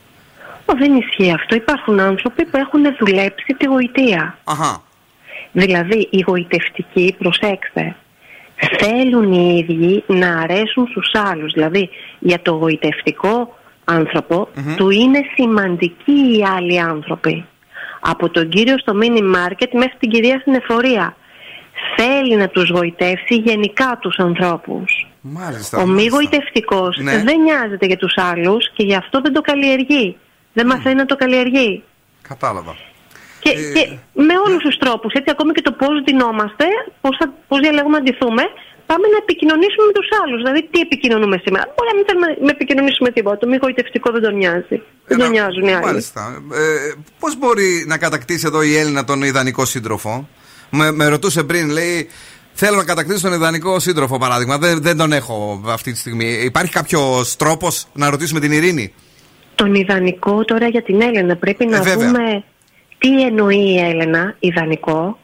Ω, 0.65 0.73
δεν 0.77 0.95
ισχύει 0.95 1.31
αυτό. 1.31 1.55
Υπάρχουν 1.55 1.99
άνθρωποι 1.99 2.45
που 2.45 2.57
έχουν 2.57 2.81
δουλέψει 2.99 3.55
τη 3.57 3.65
γοητεία. 3.65 4.37
Αχα. 4.43 4.81
Δηλαδή, 5.51 6.07
οι 6.11 6.23
γοητευτικοί, 6.27 7.15
προσέξτε, 7.19 7.95
θέλουν 8.79 9.31
οι 9.31 9.65
ίδιοι 9.69 10.03
να 10.07 10.37
αρέσουν 10.37 10.87
στους 10.87 11.11
άλλους. 11.13 11.53
Δηλαδή, 11.53 11.89
για 12.19 12.39
το 12.41 12.51
γοητευτικό 12.51 13.56
άνθρωπο, 13.89 14.47
του 14.75 14.89
είναι 14.89 15.19
σημαντικοί 15.35 16.37
οι 16.37 16.43
άλλοι 16.55 16.79
άνθρωποι. 16.79 17.45
Από 17.99 18.29
τον 18.29 18.49
κύριο 18.49 18.77
στο 18.77 18.93
mini 19.01 19.35
market 19.35 19.69
μέχρι 19.73 19.93
την 19.99 20.09
κυρία 20.09 20.39
στην 20.39 20.53
εφορία. 20.53 21.15
Θέλει 21.95 22.35
να 22.35 22.47
τους 22.47 22.69
γοητεύσει 22.69 23.35
γενικά 23.35 23.97
τους 24.01 24.17
ανθρώπους. 24.17 25.07
Μάλιστα. 25.21 25.77
Ο 25.77 25.85
μη 25.85 25.93
μάλιστα. 25.93 26.17
γοητευτικός 26.17 26.97
Ναι. 26.97 27.23
δεν 27.23 27.41
νοιάζεται 27.41 27.85
για 27.85 27.97
τους 27.97 28.13
άλλους 28.17 28.71
και 28.73 28.83
γι' 28.83 28.95
αυτό 28.95 29.21
δεν 29.21 29.33
το 29.33 29.41
καλλιεργεί. 29.41 30.17
Δεν 30.53 30.65
μαθαίνει 30.65 30.95
να 30.95 31.05
το 31.05 31.15
καλλιεργεί. 31.15 31.83
Κατάλαβα. 32.21 32.75
Και, 33.39 33.49
Ε. 33.49 33.79
και 33.79 33.89
με 34.13 34.33
όλους 34.45 34.63
τους 34.63 34.77
τρόπους, 34.77 35.13
έτσι, 35.13 35.29
ακόμη 35.31 35.51
και 35.51 35.61
το 35.61 35.71
πώς 35.71 36.01
δινόμαστε, 36.05 36.65
πώς 37.01 37.17
πώς 37.47 37.59
διαλέγουμε 37.59 37.97
να 37.97 38.03
ντυθούμε, 38.03 38.43
πάμε 38.89 39.05
να 39.13 39.17
επικοινωνήσουμε 39.23 39.85
με 39.89 39.93
τους 39.97 40.07
άλλους. 40.21 40.37
Δηλαδή, 40.41 40.61
τι 40.71 40.79
επικοινωνούμε 40.87 41.37
σήμερα; 41.45 41.63
Μπορεί 41.75 41.87
να 41.91 41.95
μην 41.97 42.05
θέλουμε 42.07 42.27
να 42.27 42.45
με 42.47 42.51
επικοινωνήσουμε 42.57 43.09
τίποτα. 43.11 43.37
Το 43.37 43.47
μη 43.47 43.57
γοητευτικό 43.61 44.07
δεν 44.15 44.21
τον 44.21 44.35
νοιάζει. 44.41 44.77
Δεν 45.09 45.17
τον 45.17 45.29
νοιάζουν 45.29 45.63
οι 45.69 45.73
άλλοι. 45.73 45.85
Μάλιστα. 45.85 46.21
Ε, 46.53 46.93
Πώς 47.19 47.37
μπορεί 47.37 47.69
να 47.87 47.97
κατακτήσει 47.97 48.43
εδώ 48.47 48.61
η 48.61 48.73
Έλληνα 48.77 49.03
τον 49.03 49.21
ιδανικό 49.21 49.65
σύντροφο; 49.65 50.27
Με, 50.69 50.91
με 50.91 51.07
ρωτούσε 51.07 51.43
πριν, 51.43 51.69
λέει. 51.69 52.09
Θέλω 52.59 52.75
να 52.75 52.83
κατακτήσω 52.83 53.21
τον 53.27 53.33
ιδανικό 53.33 53.79
σύντροφο, 53.79 54.17
παράδειγμα. 54.17 54.57
Δεν, 54.57 54.81
δεν 54.81 54.97
τον 54.97 55.11
έχω 55.13 55.61
αυτή 55.67 55.91
τη 55.91 55.97
στιγμή. 55.97 56.25
Υπάρχει 56.43 56.71
κάποιος 56.71 57.35
τρόπος 57.35 57.85
να 57.93 58.09
ρωτήσουμε 58.09 58.39
την 58.39 58.51
Ειρήνη; 58.51 58.93
Τον 59.55 59.73
ιδανικό 59.75 60.45
τώρα 60.45 60.67
για 60.67 60.83
την 60.83 61.01
Έλενα 61.01 61.35
πρέπει 61.35 61.65
να 61.65 61.77
Ε, 61.77 61.81
βέβαια. 61.81 62.07
δούμε 62.07 62.43
τι 62.97 63.21
εννοεί 63.21 63.57
η 63.73 63.79
Έλενα, 63.79 64.35
ιδανικό. 64.39 65.19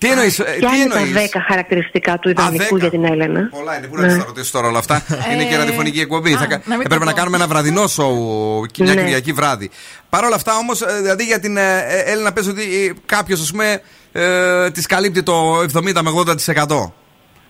Τι 0.00 0.08
εννοείς, 0.10 0.38
ε, 0.38 0.42
Ποια 0.58 0.68
τι 0.68 0.76
είναι 0.76 0.94
εννοείς; 0.94 1.30
τα 1.30 1.40
10 1.40 1.44
χαρακτηριστικά 1.48 2.18
του 2.18 2.28
ιδανικού 2.28 2.74
10. 2.76 2.78
για 2.80 2.90
την 2.90 3.04
Έλενα; 3.04 3.48
Πολλά 3.50 3.76
είναι. 3.76 3.86
Πού 3.86 3.96
να 3.96 4.08
τα 4.18 4.24
ρωτήσω 4.26 4.52
τώρα 4.52 4.68
όλα 4.68 4.78
αυτά. 4.78 5.02
είναι 5.32 5.44
και 5.44 5.54
Ε, 5.54 5.56
ραδιοφωνική 5.58 6.00
εκπομπή. 6.00 6.34
α, 6.34 6.38
Θα 6.38 6.46
κα- 6.46 6.62
να 6.64 6.76
μην 6.76 6.80
Έπρεπε 6.86 6.98
τα 6.98 7.04
να 7.04 7.10
πω. 7.10 7.16
κάνουμε 7.16 7.36
ένα 7.36 7.46
βραδινό 7.46 7.86
σοου 7.86 8.66
και 8.72 8.82
μια 8.82 8.94
Ναι. 8.94 9.00
Κυριακή 9.00 9.32
βράδυ. 9.32 9.70
Παρ' 10.10 10.24
όλα 10.24 10.34
αυτά 10.34 10.56
όμως, 10.56 10.82
δηλαδή 11.00 11.24
για 11.24 11.40
την 11.40 11.56
ε, 11.56 11.78
ε, 11.88 12.12
Έλληνα 12.12 12.32
πες 12.32 12.46
ότι 12.46 12.94
κάποιος, 13.06 13.40
ας 13.40 13.50
πούμε, 13.50 13.80
ε, 14.12 14.70
της 14.70 14.86
καλύπτει 14.86 15.22
το 15.22 15.60
70 15.74 16.02
με 16.02 16.10
80%. 16.10 16.92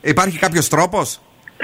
Υπάρχει 0.00 0.38
κάποιος 0.38 0.68
τρόπος; 0.68 1.20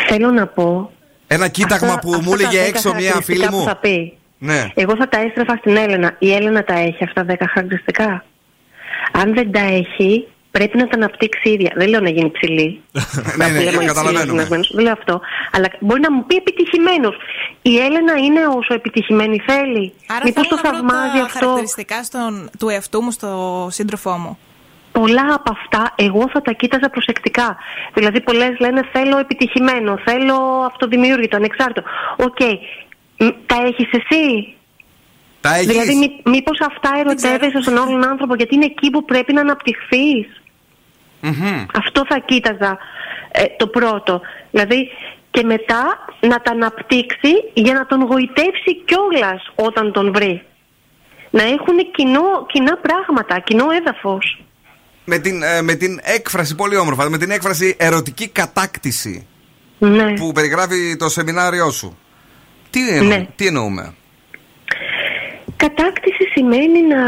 Θέλω 0.08 0.30
να 0.30 0.46
πω. 0.46 0.90
Ένα 1.26 1.48
κοίταγμα 1.48 1.88
αυτά- 1.88 2.00
που 2.00 2.10
αυτά 2.14 2.22
μου 2.22 2.36
τα 2.36 2.42
έλεγε 2.42 2.62
10 2.64 2.66
έξω 2.68 2.88
μία 2.88 2.98
φίλη 2.98 3.08
χαρακτηριστικά 3.08 3.52
μου. 3.52 3.62
που 3.62 3.68
θα 3.68 3.76
πει. 3.76 4.16
Ναι. 4.38 4.70
Εγώ 4.74 4.96
θα 4.96 5.08
τα 5.08 5.18
έστρεφα 5.20 5.56
στην 5.56 5.76
Έλενα. 5.76 6.16
Η 6.18 6.32
Έλενα 6.34 6.64
τα 6.64 6.74
έχει 6.74 7.04
αυτά 7.04 7.24
τα 7.24 7.34
10 7.38 7.46
χαρακτηριστικά; 7.54 8.24
Αν 9.12 9.34
δεν 9.34 9.52
τα 9.52 9.60
έχει, 9.60 10.26
πρέπει 10.56 10.76
να 10.78 10.86
τα 10.86 10.94
αναπτύξει 10.94 11.48
η 11.48 11.52
ίδια. 11.52 11.72
Δεν 11.76 11.88
λέω 11.88 12.00
να 12.00 12.10
γίνει 12.10 12.30
ψηλή. 12.30 12.80
ναι, 13.38 13.46
ναι, 13.46 13.60
λέμε 13.64 13.84
καταλαβαίνουμε. 13.84 14.42
ψηλός, 14.42 14.70
Δεν 14.74 14.82
λέω 14.84 14.92
αυτό. 14.92 15.20
Αλλά 15.52 15.68
μπορεί 15.80 16.00
να 16.00 16.12
μου 16.12 16.24
πει 16.26 16.36
επιτυχημένος. 16.36 17.16
Η 17.62 17.78
Έλενα 17.78 18.14
είναι 18.24 18.40
όσο 18.58 18.74
επιτυχημένη 18.74 19.38
θέλει. 19.48 19.92
Άρα 20.06 20.24
Μήπως 20.24 20.46
θέλω 20.46 20.62
το 20.62 20.68
να 20.68 20.74
βρω 20.74 20.88
θαυμάζει 20.88 21.18
τα 21.18 21.24
αυτό; 21.24 21.38
χαρακτηριστικά 21.38 22.02
στον, 22.02 22.50
του 22.58 22.68
εαυτού 22.68 23.02
μου 23.02 23.10
στο 23.10 23.30
σύντροφό 23.70 24.10
μου. 24.22 24.38
Πολλά 24.92 25.26
από 25.34 25.50
αυτά 25.56 25.92
εγώ 25.96 26.24
θα 26.32 26.40
τα 26.42 26.52
κοίταζα 26.52 26.88
προσεκτικά. 26.88 27.56
Δηλαδή, 27.94 28.20
πολλές 28.20 28.58
λένε 28.58 28.82
θέλω 28.92 29.18
επιτυχημένο, 29.18 29.98
θέλω 30.04 30.36
αυτοδημιούργητο, 30.70 31.36
ανεξάρτητο. 31.36 31.82
Οκ. 32.16 32.40
Μ, 33.18 33.28
Τα 33.46 33.56
έχεις 33.66 33.88
εσύ; 34.00 34.54
Τα 35.40 35.54
έχεις. 35.54 35.66
Δηλαδή, 35.66 35.94
μή, 35.94 36.20
μήπως 36.24 36.58
αυτά 36.60 36.90
ερωτεύεσαι 36.98 37.60
στον 37.62 37.78
άλλον 37.78 38.06
άνθρωπο, 38.06 38.34
γιατί 38.34 38.54
είναι 38.54 38.64
εκεί 38.64 38.90
που 38.90 39.04
πρέπει 39.04 39.32
να 39.32 39.40
αναπτυχθείς; 39.40 40.26
Αυτό 41.74 42.02
θα 42.08 42.18
κοίταζα 42.18 42.78
ε, 43.30 43.44
το 43.56 43.66
πρώτο. 43.66 44.20
Δηλαδή, 44.50 44.88
και 45.30 45.42
μετά 45.42 45.84
να 46.20 46.40
τα 46.40 46.50
αναπτύξει 46.50 47.32
για 47.54 47.74
να 47.74 47.86
τον 47.86 48.02
γοητεύσει 48.02 48.82
κιόλας 48.84 49.52
όταν 49.54 49.92
τον 49.92 50.12
βρει. 50.12 50.42
Να 51.30 51.42
έχουν 51.42 51.76
κοινό, 51.94 52.46
κοινά 52.46 52.76
πράγματα, 52.76 53.38
κοινό 53.38 53.64
έδαφος. 53.70 54.40
Με 55.04 55.18
την, 55.18 55.42
ε, 55.42 55.62
με 55.62 55.74
την 55.74 56.00
έκφραση, 56.02 56.54
πολύ 56.54 56.76
όμορφα, 56.76 57.10
με 57.10 57.18
την 57.18 57.30
έκφραση 57.30 57.76
ερωτική 57.78 58.28
κατάκτηση 58.28 59.26
Ναι. 59.78 60.12
που 60.14 60.32
περιγράφει 60.32 60.96
το 60.96 61.08
σεμινάριό 61.08 61.70
σου. 61.70 61.98
Τι, 62.70 62.88
εννο, 62.88 63.08
Ναι. 63.08 63.26
τι 63.36 63.46
εννοούμε; 63.46 63.94
Κατάκτηση 65.56 66.24
σημαίνει 66.34 66.82
να 66.82 67.00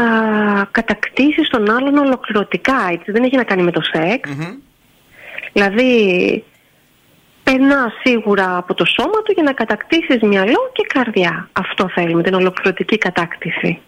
κατακτήσεις 0.71 1.49
τον 1.49 1.69
άλλον 1.71 1.97
ολοκληρωτικά, 1.97 2.89
έτσι. 2.91 3.11
Δεν 3.11 3.23
έχει 3.23 3.35
να 3.35 3.43
κάνει 3.43 3.63
με 3.63 3.71
το 3.71 3.81
σεξ. 3.81 4.29
Δηλαδή, 5.53 6.43
περνά 7.43 7.91
σίγουρα 8.03 8.57
από 8.57 8.73
το 8.73 8.85
σώμα 8.85 9.21
του 9.25 9.31
για 9.31 9.43
να 9.43 9.53
κατακτήσεις 9.53 10.21
μυαλό 10.21 10.71
και 10.73 10.85
καρδιά. 10.93 11.49
Αυτό 11.51 11.89
θέλουμε, 11.89 12.23
την 12.23 12.33
ολοκληρωτική 12.33 12.97
κατάκτηση. 12.97 13.79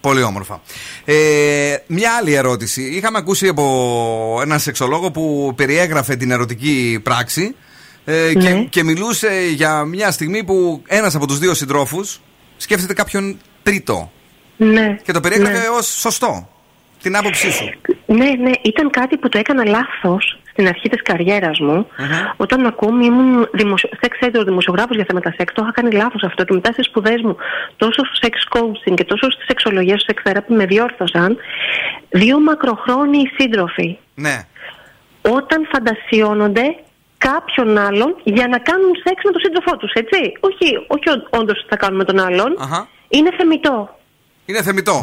Πολύ 0.00 0.22
όμορφα. 0.22 0.60
Ε, 1.04 1.76
μια 1.86 2.10
άλλη 2.20 2.32
ερώτηση. 2.34 2.82
Είχαμε 2.82 3.18
ακούσει 3.18 3.48
από 3.48 4.38
έναν 4.42 4.58
σεξολόγο 4.58 5.10
που 5.10 5.52
περιέγραφε 5.56 6.16
την 6.16 6.30
ερωτική 6.30 7.00
πράξη 7.02 7.54
ε, 8.04 8.32
και, 8.32 8.48
Ναι. 8.48 8.64
και 8.64 8.84
μιλούσε 8.84 9.30
για 9.54 9.84
μια 9.84 10.10
στιγμή 10.10 10.44
που 10.44 10.82
ένας 10.86 11.14
από 11.14 11.26
τους 11.26 11.38
δύο 11.38 11.54
συντρόφους 11.54 12.20
σκέφτεται 12.56 12.92
κάποιον 12.94 13.38
τρίτο 13.64 14.10
Ναι. 14.56 14.96
και 15.04 15.12
το 15.12 15.20
περιέγραφε 15.20 15.58
ναι. 15.58 15.76
ως 15.78 15.86
σωστό. 15.86 16.48
Την 17.02 17.16
άποψή 17.16 17.50
σου. 17.52 17.70
Ναι, 18.06 18.30
ναι, 18.30 18.50
ήταν 18.62 18.90
κάτι 18.90 19.16
που 19.16 19.28
το 19.28 19.38
έκανα 19.38 19.64
λάθος 19.66 20.38
στην 20.50 20.68
αρχή 20.68 20.88
της 20.88 21.02
καριέρας 21.02 21.58
μου. 21.58 21.86
Όταν 22.36 22.66
ακόμη 22.66 23.04
ήμουν 23.04 23.48
δημοσιο... 23.52 23.88
σεξ 24.00 24.18
editor 24.20 24.44
δημοσιογράφος 24.44 24.96
για 24.96 25.04
θέματα 25.08 25.34
σεξ, 25.36 25.52
το 25.52 25.62
είχα 25.62 25.72
κάνει 25.72 25.90
λάθος 25.90 26.22
αυτό. 26.22 26.44
Και 26.44 26.54
μετά 26.54 26.72
στις 26.72 26.86
σπουδές 26.86 27.20
μου, 27.22 27.36
τόσο 27.76 28.00
στο 28.04 28.28
sex 28.28 28.34
coaching 28.56 28.94
και 28.94 29.04
τόσο 29.04 29.30
στη 29.30 29.44
σεξολογία, 29.46 29.98
στο 29.98 30.14
sex 30.14 30.30
therapy, 30.30 30.54
με 30.58 30.66
διόρθωσαν 30.66 31.36
δύο 32.10 32.40
μακροχρόνιοι 32.40 33.30
σύντροφοι. 33.38 33.98
Ναι. 34.14 34.36
Όταν 35.22 35.68
φαντασιώνονται 35.72 36.76
κάποιον 37.18 37.78
άλλον 37.78 38.16
για 38.24 38.48
να 38.48 38.58
κάνουν 38.58 38.90
σεξ 39.04 39.22
με 39.24 39.30
τον 39.30 39.40
σύντροφό 39.40 39.76
τους, 39.76 39.92
έτσι. 39.92 40.20
Όχι, 40.40 40.68
όχι 40.86 41.08
όντως 41.30 41.66
θα 41.68 41.76
κάνουν 41.76 41.96
με 41.96 42.04
τον 42.04 42.18
άλλον. 42.18 42.56
Αχα. 42.58 42.88
Είναι 43.16 43.30
θεμητό. 43.38 43.76
Είναι 44.46 44.62
θεμητό. 44.62 44.96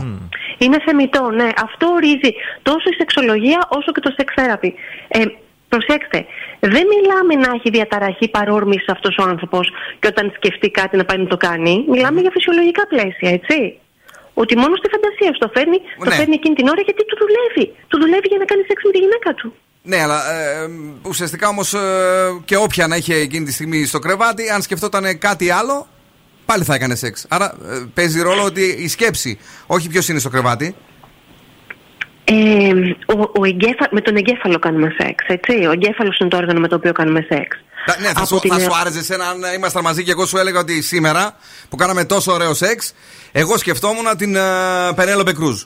Είναι 0.57 0.77
θεμητό, 0.85 1.23
ναι. 1.39 1.49
Αυτό 1.67 1.85
ορίζει 1.97 2.31
τόσο 2.61 2.85
η 2.93 2.95
σεξολογία 2.97 3.59
όσο 3.77 3.89
και 3.91 3.99
το 4.05 4.11
sex 4.17 4.27
therapy. 4.39 4.71
Ε, 5.07 5.19
προσέξτε, 5.69 6.19
δεν 6.59 6.85
μιλάμε 6.93 7.33
να 7.45 7.49
έχει 7.57 7.69
διαταραχή 7.77 8.27
παρόρμηση 8.37 8.85
αυτός 8.95 9.13
ο 9.21 9.23
άνθρωπος 9.31 9.65
και 9.99 10.07
όταν 10.07 10.25
σκεφτεί 10.35 10.69
κάτι 10.69 10.97
να 10.97 11.05
πάει 11.05 11.17
να 11.17 11.27
το 11.33 11.37
κάνει. 11.37 11.85
Μιλάμε 11.93 12.21
για 12.21 12.31
φυσιολογικά 12.33 12.83
πλαίσια, 12.87 13.29
έτσι. 13.39 13.57
Ότι 14.33 14.53
μόνο 14.57 14.73
στη 14.75 14.87
φαντασία 14.93 15.29
σου 15.33 15.39
το 15.45 15.49
φέρνει, 15.55 15.77
το 16.03 16.09
Ναι. 16.09 16.15
φέρνει 16.15 16.33
εκείνη 16.33 16.55
την 16.55 16.67
ώρα 16.67 16.81
γιατί 16.87 17.05
του 17.05 17.17
δουλεύει. 17.23 17.65
Του 17.87 17.97
δουλεύει 17.99 18.27
για 18.27 18.37
να 18.37 18.45
κάνει 18.45 18.63
σεξ 18.67 18.83
με 18.83 18.91
τη 18.91 18.97
γυναίκα 18.97 19.33
του. 19.33 19.47
Ναι, 19.83 20.01
αλλά 20.05 20.19
ε, 20.37 20.67
ουσιαστικά 21.07 21.47
όμως 21.47 21.75
και 22.45 22.55
όποια 22.57 22.87
να 22.87 22.95
είχε 22.95 23.15
εκείνη 23.15 23.45
τη 23.45 23.51
στιγμή 23.53 23.85
στο 23.85 23.99
κρεβάτι, 23.99 24.49
αν 24.49 24.61
σκεφτόταν 24.61 25.19
κάτι 25.19 25.49
άλλο, 25.51 25.87
πάλι 26.51 26.63
θα 26.63 26.73
έκανε 26.73 26.95
σεξ. 26.95 27.25
Άρα 27.29 27.45
ε, 27.45 27.83
παίζει 27.93 28.21
ρόλο 28.21 28.43
ότι 28.43 28.61
η 28.61 28.87
σκέψη, 28.87 29.39
όχι 29.67 29.89
ποιος 29.89 30.07
είναι 30.07 30.19
στο 30.19 30.29
κρεβάτι. 30.29 30.75
Ε, 32.23 32.33
ο, 33.15 33.31
ο 33.39 33.45
εγκέφα... 33.45 33.87
Με 33.91 34.01
τον 34.01 34.15
εγκέφαλο 34.15 34.59
κάνουμε 34.59 34.95
σεξ, 34.97 35.25
έτσι. 35.27 35.65
Ο 35.65 35.71
εγκέφαλος 35.71 36.17
είναι 36.19 36.29
το 36.29 36.37
όργανο 36.37 36.59
με 36.59 36.67
το 36.67 36.75
οποίο 36.75 36.91
κάνουμε 36.91 37.25
σεξ. 37.29 37.57
Τα- 37.85 37.97
ναι, 37.99 38.07
θα, 38.07 38.13
Από 38.15 38.25
σου, 38.25 38.39
την 38.39 38.51
θα 38.51 38.55
ε- 38.55 38.63
σου 38.63 38.71
άρεσε 38.79 38.99
εσένα 38.99 39.25
αν 39.27 39.37
ήμασταν 39.55 39.83
μαζί 39.83 40.03
και 40.03 40.11
εγώ 40.11 40.25
σου 40.25 40.37
έλεγα 40.37 40.59
ότι 40.59 40.81
σήμερα 40.81 41.35
που 41.69 41.75
κάναμε 41.75 42.03
τόσο 42.05 42.31
ωραίο 42.33 42.53
σεξ, 42.53 42.93
εγώ 43.31 43.57
σκεφτόμουν 43.57 44.17
την 44.17 44.35
uh, 44.37 44.95
Πενέλοπε 44.95 45.33
Κρούζ. 45.33 45.61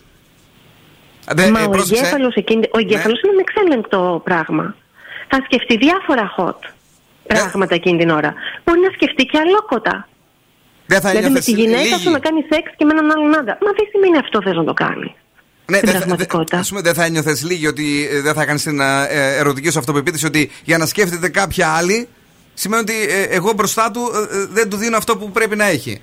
Ε, 1.38 1.50
Μα 1.50 1.60
ο 1.60 1.72
εγκέφαλος 1.76 2.36
εκείνη... 2.36 2.68
ο 2.72 2.80
εγκέφαλος 2.80 3.22
είναι 3.22 3.32
ένα 3.32 3.44
εξέλεγκτο 3.48 4.22
πράγμα. 4.24 4.76
Θα 5.28 5.42
σκεφτεί 5.46 5.78
διάφορα 5.78 6.36
hot 6.38 6.74
πράγματα 7.28 7.76
εκείνη 7.76 7.98
την 7.98 8.10
ώρα. 8.10 8.34
Μπορεί 8.64 8.80
να 8.80 8.92
σκεφτεί 8.94 9.24
και 9.26 9.38
αλόκοτα. 9.38 10.08
Δεν 10.88 11.02
θα 11.02 11.10
δηλαδή 11.10 11.18
με 11.20 11.28
ένιωθες 11.28 11.46
τη 11.46 11.52
γυναίκα 11.62 11.82
λίγη. 11.82 12.00
σου 12.04 12.10
να 12.12 12.20
κάνεις 12.20 12.46
σεξ 12.54 12.72
και 12.78 12.86
με 12.86 12.92
έναν 12.98 13.12
άλλον 13.12 13.38
άντρα. 13.40 13.58
Μα 13.62 13.72
δεν 13.78 13.86
σημαίνει 13.92 14.18
αυτό 14.18 14.42
θες 14.42 14.56
να 14.56 14.64
το 14.64 14.74
κάνει. 14.74 15.16
Ναι, 15.72 15.78
στην 15.78 15.90
δεν 15.90 16.00
θα- 16.00 16.06
πραγματικότητα. 16.06 16.58
Ας 16.58 16.70
πούμε, 16.70 16.82
δεν 16.82 16.94
θα 16.94 17.04
ένιωθες 17.04 17.44
λίγη 17.44 17.68
ότι 17.68 18.08
ε, 18.12 18.22
δεν 18.22 18.34
θα 18.34 18.46
κάνεις 18.46 18.64
την 18.64 18.80
ε, 18.80 19.06
ε, 19.10 19.38
ερωτική 19.38 19.70
σου 19.70 19.80
αυτοπεποίθηση 19.80 20.26
ότι 20.26 20.52
για 20.64 20.78
να 20.78 20.86
σκέφτεται 20.86 21.30
κάποια 21.30 21.68
άλλη 21.76 22.08
σημαίνει 22.54 22.82
ότι 22.82 22.94
ε, 23.10 23.22
εγώ 23.36 23.54
μπροστά 23.56 23.92
του 23.92 24.02
ε, 24.32 24.38
ε, 24.38 24.46
δεν 24.52 24.70
του 24.70 24.78
δίνω 24.78 24.98
αυτό 24.98 25.18
που 25.18 25.32
πρέπει 25.32 25.56
να 25.56 25.66
έχει. 25.66 26.02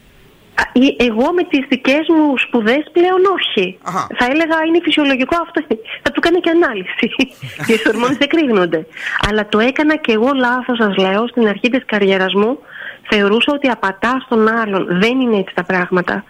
Α, 0.55 0.63
ή- 0.73 0.97
Εγώ 1.09 1.33
με 1.33 1.43
τις 1.51 1.65
δικές 1.69 2.05
μου 2.15 2.39
σπουδές 2.39 2.83
πλέον 2.93 3.21
όχι. 3.39 3.79
Θα 4.19 4.25
έλεγα 4.33 4.57
είναι 4.67 4.79
φυσιολογικό 4.83 5.37
αυτό. 5.47 5.61
Θα 6.03 6.11
του 6.13 6.21
κάνω 6.21 6.41
και 6.41 6.51
ανάλυση. 6.51 7.07
Οι 7.69 7.89
ορμόνες 7.89 8.17
δεν 8.17 8.29
κρύβνονται. 8.29 8.87
Αλλά 9.29 9.49
το 9.49 9.59
έκανα 9.59 9.97
και 9.97 10.13
εγώ 10.13 10.31
λάθος 10.35 10.77
σας 10.79 10.97
λέω 10.97 11.29
στην 11.29 11.47
αρχή 11.49 11.69
της 11.71 11.83
καριέρας 11.87 12.35
μου. 12.35 12.59
Θεωρούσα 13.11 13.53
ότι 13.53 13.69
απατά 13.69 14.23
στον 14.25 14.49
άλλον. 14.49 14.87
Δεν 15.01 15.21
είναι 15.21 15.37
έτσι 15.37 15.55
τα 15.55 15.65
πράγματα. 15.65 16.25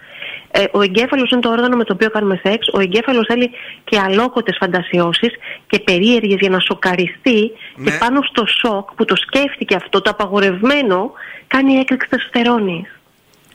Ε, 0.50 0.64
ο 0.72 0.82
εγκέφαλος 0.82 1.30
είναι 1.30 1.40
το 1.40 1.50
όργανο 1.50 1.76
με 1.76 1.84
το 1.84 1.92
οποίο 1.92 2.10
κάνουμε 2.10 2.40
σεξ. 2.44 2.68
Ο 2.72 2.80
εγκέφαλος 2.80 3.26
θέλει 3.28 3.50
και 3.84 3.98
αλόκοτες 3.98 4.56
φαντασιώσεις 4.60 5.32
και 5.66 5.78
περίεργες 5.78 6.38
για 6.40 6.50
να 6.50 6.58
σοκαριστεί 6.60 7.50
Ναι. 7.76 7.90
και 7.90 7.96
πάνω 7.98 8.20
στο 8.30 8.44
σοκ 8.46 8.94
που 8.94 9.04
το 9.04 9.16
σκέφτηκε 9.16 9.74
αυτό, 9.74 10.00
το 10.00 10.10
απαγορευμένο, 10.10 11.12
κάνει 11.46 11.72
έκρηξη 11.74 12.08
τεστοστερόνης. 12.08 12.88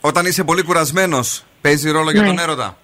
Όταν 0.02 0.26
είσαι 0.26 0.44
πολύ 0.44 0.64
κουρασμένος, 0.64 1.44
παίζει 1.62 1.92
ρόλο 1.92 2.12
για 2.12 2.22
Ναι. 2.22 2.28
τον 2.28 2.40
έρωτα; 2.40 2.78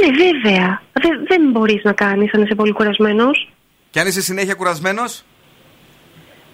Ναι, 0.00 0.06
βέβαια. 0.24 0.82
Δεν, 0.92 1.26
δεν 1.28 1.50
μπορείς 1.50 1.82
να 1.84 1.92
κάνεις 1.92 2.34
αν 2.34 2.42
είσαι 2.42 2.54
πολύ 2.54 2.72
κουρασμένος. 2.72 3.50
Και 3.90 4.00
αν 4.00 4.06
είσαι 4.06 4.20
συνέχεια 4.22 4.54
κουρασμένος, 4.54 5.24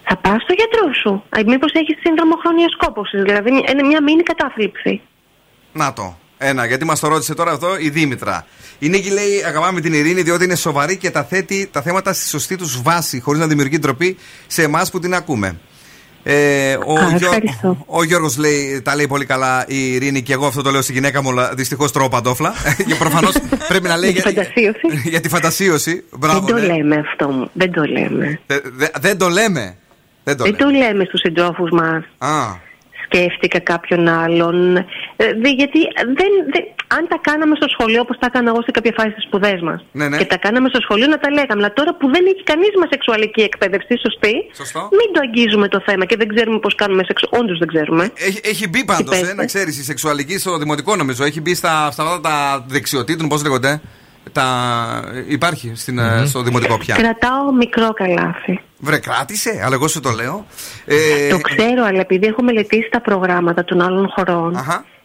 Θα 0.08 0.16
πας 0.16 0.42
στο 0.42 0.54
γιατρό 0.60 0.92
σου. 1.02 1.22
Μήπως 1.46 1.72
έχεις 1.72 1.96
σύνδρομο 2.00 2.34
χρόνια 2.42 2.66
κόπωσης. 2.78 3.22
Δηλαδή 3.22 3.48
είναι 3.72 3.82
μια 3.82 4.02
μήνυ 4.02 4.22
κατάθλιψη. 4.22 5.00
να 5.72 5.92
το. 5.92 6.16
Ένα, 6.38 6.66
γιατί 6.66 6.84
μας 6.84 7.00
το 7.00 7.08
ρώτησε 7.08 7.34
τώρα 7.34 7.50
αυτό 7.52 7.68
η 7.78 7.88
Δήμητρα. 7.88 8.46
Η 8.78 8.88
Νίκη 8.88 9.10
λέει: 9.10 9.42
Αγαπάμε 9.46 9.80
την 9.80 9.92
ειρήνη, 9.92 10.22
διότι 10.22 10.44
είναι 10.44 10.54
σοβαρή 10.54 10.96
και 10.96 11.10
τα 11.10 11.24
θέτει 11.24 11.68
τα 11.72 11.82
θέματα 11.82 12.12
στη 12.12 12.28
σωστή 12.28 12.56
τους 12.56 12.82
βάση, 12.82 13.20
χωρίς 13.20 13.40
να 13.40 13.46
δημιουργεί 13.46 13.78
ντροπή 13.78 14.16
σε 14.46 14.62
εμάς 14.62 14.90
που 14.90 14.98
την 14.98 15.14
ακούμε. 15.14 15.58
Ε, 16.22 16.74
ο, 16.86 16.98
Α, 16.98 17.08
Γιώ- 17.08 17.22
ευχαριστώ. 17.22 17.84
ο 17.86 18.02
Γιώργος 18.04 18.36
λέει, 18.36 18.80
τα 18.84 18.94
λέει 18.96 19.06
πολύ 19.06 19.24
καλά 19.24 19.64
η 19.68 19.92
Ειρήνη 19.94 20.22
και 20.22 20.32
εγώ 20.32 20.46
αυτό 20.46 20.62
το 20.62 20.70
λέω 20.70 20.82
στη 20.82 20.92
γυναίκα 20.92 21.22
μου, 21.22 21.30
αλλά 21.30 21.54
δυστυχώς 21.54 21.92
τρώω 21.92 22.08
παντόφλα. 22.08 22.54
και 22.88 22.94
προφανώς 22.94 23.34
πρέπει 23.68 23.88
να 23.88 23.96
λέει 23.96 24.10
Για 24.10 24.22
τη 24.22 24.28
φαντασίωση. 24.28 24.80
για 25.12 25.20
τη 25.20 25.28
φαντασίωση. 25.28 26.04
Μπράβο, 26.18 26.46
δεν 26.46 26.54
το 26.54 26.60
ναι. 26.60 26.66
λέμε 26.76 26.96
αυτό 27.10 27.28
μου. 27.28 27.50
Δεν 27.52 27.72
το 27.72 27.82
λέμε. 27.84 28.40
Δε- 28.46 28.60
δε- 28.64 28.88
δεν 29.00 29.18
το 29.18 29.28
λέμε. 29.28 29.76
Δεν 30.28 30.36
το 30.36 30.44
δεν 30.44 30.56
το 30.56 30.68
λέμε 30.68 31.04
στους 31.04 31.20
συντρόφους 31.20 31.70
μας. 31.70 32.02
Α, 32.18 32.64
Σκέφτηκα 33.04 33.58
κάποιον 33.72 34.08
άλλον. 34.08 34.76
Ε, 34.76 34.82
δε- 35.42 35.54
γιατί 35.60 35.80
δεν, 36.18 36.32
δεν, 36.52 36.62
αν 36.96 37.04
τα 37.12 37.18
κάναμε 37.28 37.54
στο 37.60 37.68
σχολείο 37.74 38.00
όπως 38.00 38.16
τα 38.18 38.26
έκανα 38.30 38.48
εγώ 38.52 38.62
σε 38.62 38.70
κάποια 38.70 38.92
φάση 38.96 39.10
στις 39.10 39.24
σπουδές 39.28 39.60
μας. 39.68 39.78
Ναι, 39.92 40.08
ναι. 40.08 40.16
Και 40.16 40.24
τα 40.24 40.36
κάναμε 40.44 40.68
στο 40.68 40.80
σχολείο 40.80 41.06
να 41.06 41.18
τα 41.18 41.30
λέγαμε. 41.30 41.60
Αλλά 41.62 41.72
τώρα 41.72 41.92
που 41.98 42.06
δεν 42.14 42.24
έχει 42.32 42.42
κανείς 42.42 42.72
μας 42.80 42.88
σεξουαλική 42.90 43.40
εκπαίδευση, 43.50 43.94
σωστή, 44.06 44.34
Σωστό. 44.60 44.80
μην 44.98 45.08
το 45.14 45.20
αγγίζουμε 45.26 45.68
το 45.68 45.80
θέμα 45.86 46.04
και 46.04 46.16
δεν 46.16 46.28
ξέρουμε 46.34 46.58
πώς 46.58 46.74
κάνουμε 46.74 47.02
σεξ. 47.06 47.22
Όντως 47.30 47.58
δεν 47.58 47.68
ξέρουμε. 47.68 48.10
Έχει, 48.28 48.40
έχει 48.44 48.68
μπει 48.68 48.84
πάντως, 48.84 49.14
Τι 49.14 49.20
πες, 49.20 49.30
ε, 49.30 49.34
να 49.34 49.44
ξέρεις, 49.44 49.78
η 49.78 49.84
σεξουαλική 49.84 50.38
στο 50.38 50.58
δημοτικό 50.58 50.96
νομίζω. 50.96 51.24
Έχει 51.24 51.40
μπει 51.40 51.54
στα, 51.54 51.90
στα 51.90 52.02
αυτά 52.02 52.20
τα 52.20 52.64
δεξιοτήτων, 52.68 53.28
πώς 53.28 53.42
λέγονται; 53.42 53.80
Τα... 54.32 54.44
Υπάρχει 55.28 55.72
στην, 55.74 55.98
ε, 55.98 56.22
στο 56.26 56.42
δημοτικό 56.42 56.78
πια. 56.78 56.94
Κρατάω 56.94 57.52
μικρό 57.52 57.92
καλάθι. 57.92 58.60
Βρε, 58.78 58.98
κράτησε, 58.98 59.60
αλλά 59.64 59.74
εγώ 59.74 59.88
σου 59.88 60.00
το 60.00 60.10
λέω. 60.10 60.46
Ε, 60.84 61.28
Το 61.28 61.38
ξέρω, 61.38 61.84
αλλά 61.84 62.00
επειδή 62.00 62.26
έχω 62.26 62.42
μελετήσει 62.42 62.88
τα 62.90 63.00
προγράμματα 63.00 63.64
των 63.64 63.80
άλλων 63.80 64.08
χωρών, 64.08 64.56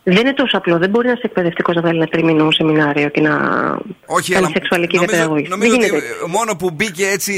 Δεν 0.04 0.18
είναι 0.18 0.34
τόσο 0.34 0.58
απλό. 0.58 0.78
Δεν 0.78 0.90
μπορεί 0.90 1.08
ένας 1.08 1.22
εκπαιδευτικός 1.22 1.76
να 1.76 1.82
βγάλει 1.82 1.98
ένα 1.98 2.08
τριμηνό 2.08 2.52
σεμινάριο 2.52 3.10
και 3.10 3.22
να 3.22 3.34
Όχι, 4.06 4.32
κάνει 4.32 4.46
αλλά 4.46 4.54
σεξουαλική 4.54 4.96
νομίζω, 4.96 5.12
διαπαιδαγωγή. 5.14 5.48
νομίζω 5.48 5.72
Δεν 5.72 5.80
ότι 5.80 5.90
γίνεται. 5.90 6.08
μόνο 6.28 6.56
που 6.56 6.70
μπήκε 6.72 7.06
έτσι 7.08 7.34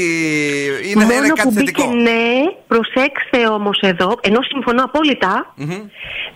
είναι, 0.90 1.04
Μόνο 1.04 1.12
είναι 1.16 1.26
κάτι 1.28 1.42
που 1.48 1.52
θετικό. 1.54 1.82
μπήκε 1.86 2.02
ναι, 2.10 2.24
προσέξτε 2.66 3.38
όμως 3.58 3.78
εδώ, 3.80 4.18
ενώ 4.20 4.38
συμφωνώ 4.52 4.82
απόλυτα, 4.84 5.52
Μμμ. 5.56 5.80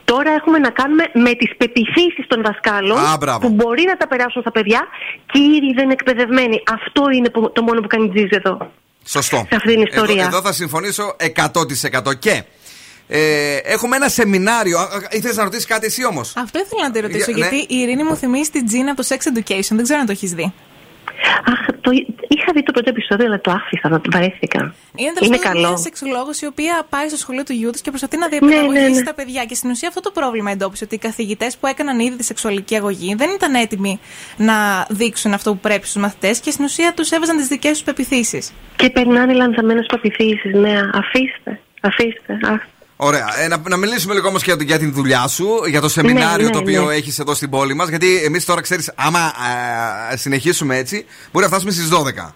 τώρα 0.05 0.31
έχουμε 0.31 0.59
να 0.59 0.71
κάνουμε 0.71 1.05
με 1.13 1.33
τις 1.35 1.51
πεπιθήσεις 1.57 2.25
των 2.27 2.43
δασκάλων 2.43 2.99
Α, 2.99 3.17
μπράβο. 3.21 3.39
που 3.39 3.51
μπορεί 3.55 3.85
να 3.87 3.97
τα 3.97 4.09
περάσουν 4.09 4.41
στα 4.43 4.51
παιδιά 4.51 4.81
και 5.33 5.39
ήδη 5.39 5.73
δεν 5.75 5.85
είναι 5.85 5.93
εκπαιδευμένοι. 5.93 6.63
Αυτό 6.73 7.03
είναι 7.17 7.29
που- 7.31 7.53
το 7.53 7.63
μόνο 7.63 7.81
που 7.81 7.87
κάνει 7.87 8.09
τζιζ 8.13 8.31
εδώ. 8.31 8.71
Σωστό. 9.05 9.37
σε 9.37 9.57
αυτή 9.57 9.73
την 9.73 9.83
ιστορία. 9.83 10.15
Εδώ, 10.23 10.27
εδώ 10.37 10.41
θα 10.41 10.53
συμφωνήσω 10.53 11.17
100%. 11.19 12.13
Και 12.19 12.43
ε, 13.09 13.57
έχουμε 13.57 13.97
ένα 13.97 14.09
σεμινάριο. 14.09 14.79
Ήθελες 15.11 15.37
να 15.37 15.43
ρωτήσεις 15.45 15.67
κάτι 15.67 15.87
εσύ 15.87 16.05
όμως; 16.05 16.33
Αυτό 16.37 16.59
ήθελα 16.59 16.83
να 16.83 16.91
τη 16.91 17.01
ρωτήσω, 17.01 17.31
Για- 17.31 17.45
ναι. 17.49 17.57
γιατί 17.57 17.75
η 17.75 17.79
Ειρήνη 17.79 18.03
μου 18.05 18.17
θυμίζει 18.17 18.51
την 18.51 18.67
Τζίνα 18.67 18.91
από 18.91 19.03
το 19.03 19.09
Sex 19.11 19.39
Education. 19.39 19.71
Δεν 19.75 19.83
ξέρω 19.83 19.99
αν 20.01 20.07
το 20.07 20.13
έχεις 20.13 20.33
δει. 20.33 20.53
Αχ, 21.45 21.67
το, 21.81 21.91
είχα 22.29 22.53
δει 22.55 22.63
το 22.63 22.73
πρώτο 22.73 22.91
επεισόδιο, 22.91 23.27
αλλά 23.27 23.41
το 23.41 23.51
άφησα, 23.51 23.89
να 23.89 24.01
το 24.01 24.11
βαρέθηκα. 24.13 24.59
Είναι, 24.61 24.73
Είναι 24.97 25.13
τέλος 25.13 25.29
πάντων 25.29 25.53
καλό. 25.53 25.69
μια 25.69 25.77
σεξολόγος 25.77 26.41
η 26.41 26.47
οποία 26.47 26.87
πάει 26.89 27.09
στο 27.09 27.17
σχολείο 27.17 27.43
του 27.43 27.53
γιού 27.53 27.71
της 27.71 27.81
και 27.81 27.91
προσπαθεί 27.91 28.17
να 28.17 28.29
διαπαιδαγωγήσει 28.29 28.83
ναι, 28.83 28.89
ναι. 28.89 29.03
τα 29.03 29.15
παιδιά. 29.15 29.45
Και 29.45 29.55
στην 29.55 29.71
ουσία 29.71 29.89
αυτό 29.89 30.01
το 30.01 30.11
πρόβλημα 30.11 30.51
εντόπισε 30.51 30.85
ότι 30.85 30.95
οι 30.95 30.99
καθηγητές 30.99 31.57
που 31.57 31.67
έκαναν 31.67 31.99
ήδη 32.01 32.17
τη 32.17 32.25
σεξουαλική 32.25 32.77
αγωγή 32.77 33.15
δεν 33.15 33.31
ήταν 33.35 33.55
έτοιμοι 33.55 34.01
να 34.37 34.87
δείξουν 34.89 35.33
αυτό 35.33 35.51
που 35.53 35.59
πρέπει 35.59 35.87
στους 35.87 36.03
μαθητές 36.03 36.41
και 36.41 36.51
στην 36.51 36.65
ουσία 36.65 36.93
τους 36.97 37.11
έβαζαν 37.11 37.37
τις 37.37 37.47
δικές 37.49 37.73
τους 37.73 37.83
πεπιθήσεις. 37.83 38.53
Και 38.77 38.91
περνάνε 38.91 39.33
λανθαμένε 39.33 39.83
πεπιθήσεις. 39.83 40.55
Ναι, 40.55 40.81
αφήστε. 40.95 41.61
Αφήστε. 41.81 42.39
Αχ. 42.45 42.61
Ωραία. 43.01 43.41
Ε, 43.41 43.49
να, 43.49 43.61
να 43.69 43.77
μιλήσουμε 43.77 44.15
λίγο 44.15 44.29
όμως 44.29 44.43
για, 44.43 44.57
για 44.61 44.79
την 44.79 44.93
δουλειά 44.93 45.27
σου, 45.27 45.49
για 45.69 45.81
το 45.81 45.89
σεμινάριο 45.89 46.47
ναι, 46.47 46.53
το 46.53 46.59
οποίο 46.59 46.85
ναι. 46.85 46.95
έχεις 46.95 47.19
εδώ 47.19 47.35
στην 47.35 47.51
πόλη 47.51 47.75
μας. 47.75 47.89
Γιατί 47.89 48.17
εμείς 48.25 48.45
τώρα 48.45 48.61
ξέρεις, 48.61 48.93
άμα 48.95 49.19
α, 49.19 49.33
συνεχίσουμε 50.17 50.77
έτσι, 50.77 51.05
μπορεί 51.33 51.45
να 51.45 51.51
φτάσουμε 51.51 51.73
στις 51.73 51.89
12. 51.93 52.33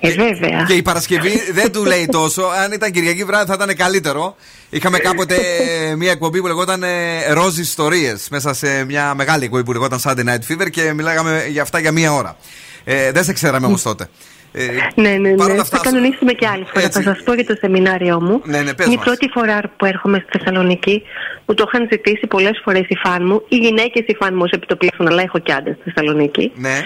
Ε, 0.00 0.10
βέβαια. 0.10 0.64
Και 0.66 0.72
η 0.72 0.82
Παρασκευή 0.82 1.42
δεν 1.52 1.72
του 1.72 1.84
λέει 1.84 2.06
τόσο. 2.06 2.42
Αν 2.42 2.72
ήταν 2.72 2.90
Κυριακή 2.90 3.24
βράδυ 3.24 3.46
θα 3.46 3.54
ήταν 3.54 3.76
καλύτερο. 3.76 4.36
Είχαμε 4.70 4.98
κάποτε 4.98 5.36
ε, 5.36 5.94
μια 5.96 6.10
εκπομπή 6.10 6.40
που 6.40 6.46
λεγόταν 6.46 6.82
ε, 6.82 7.32
Ρόζι 7.32 7.60
Ιστορίες 7.60 8.28
μέσα 8.30 8.54
σε 8.54 8.84
μια 8.84 9.14
μεγάλη 9.14 9.44
εκπομπή 9.44 9.64
που 9.64 9.72
λεγόταν 9.72 10.00
Sunday 10.02 10.24
Night 10.24 10.52
Fever 10.52 10.70
και 10.70 10.92
μιλάγαμε 10.92 11.46
για 11.50 11.62
αυτά 11.62 11.78
για 11.78 11.92
μία 11.92 12.12
ώρα. 12.12 12.36
Ε, 12.84 13.12
δεν 13.12 13.24
σε 13.24 13.32
ξέραμε 13.32 13.66
όμως 13.66 13.82
τότε. 13.82 14.08
Ε, 14.56 14.66
Ναι, 14.94 15.08
ναι, 15.10 15.16
ναι. 15.28 15.34
Παρ' 15.34 15.46
όλα 15.50 15.64
Θα 15.64 15.76
αυτά, 15.76 15.80
κανονίσουμε 15.90 16.32
και 16.32 16.46
άλλη 16.46 16.64
φορά. 16.72 16.84
Έτσι. 16.84 17.02
Θα 17.02 17.14
σας 17.14 17.22
πω 17.24 17.32
για 17.34 17.46
το 17.46 17.54
σεμινάριό 17.60 18.20
μου. 18.22 18.40
Ναι, 18.44 18.62
ναι, 18.62 18.74
πες 18.74 18.86
Είναι 18.86 18.94
η 18.94 18.96
μας. 18.96 19.04
πρώτη 19.06 19.28
φορά 19.32 19.60
που 19.76 19.84
έρχομαι 19.84 20.24
στη 20.28 20.38
Θεσσαλονίκη 20.38 21.02
που 21.44 21.54
το 21.54 21.64
είχαν 21.66 21.88
ζητήσει 21.90 22.26
πολλές 22.26 22.60
φορές 22.64 22.84
οι 22.88 22.96
φαν 23.04 23.26
μου. 23.26 23.42
Οι 23.48 23.56
γυναίκες 23.56 24.04
οι 24.06 24.14
φαν 24.20 24.34
μου 24.34 24.42
ως 24.44 24.50
επιτοπλίστων, 24.50 25.06
αλλά 25.08 25.22
έχω 25.22 25.38
και 25.38 25.52
άντρες 25.52 25.76
στη 25.80 25.90
Θεσσαλονίκη. 25.90 26.52
Ναι. 26.54 26.78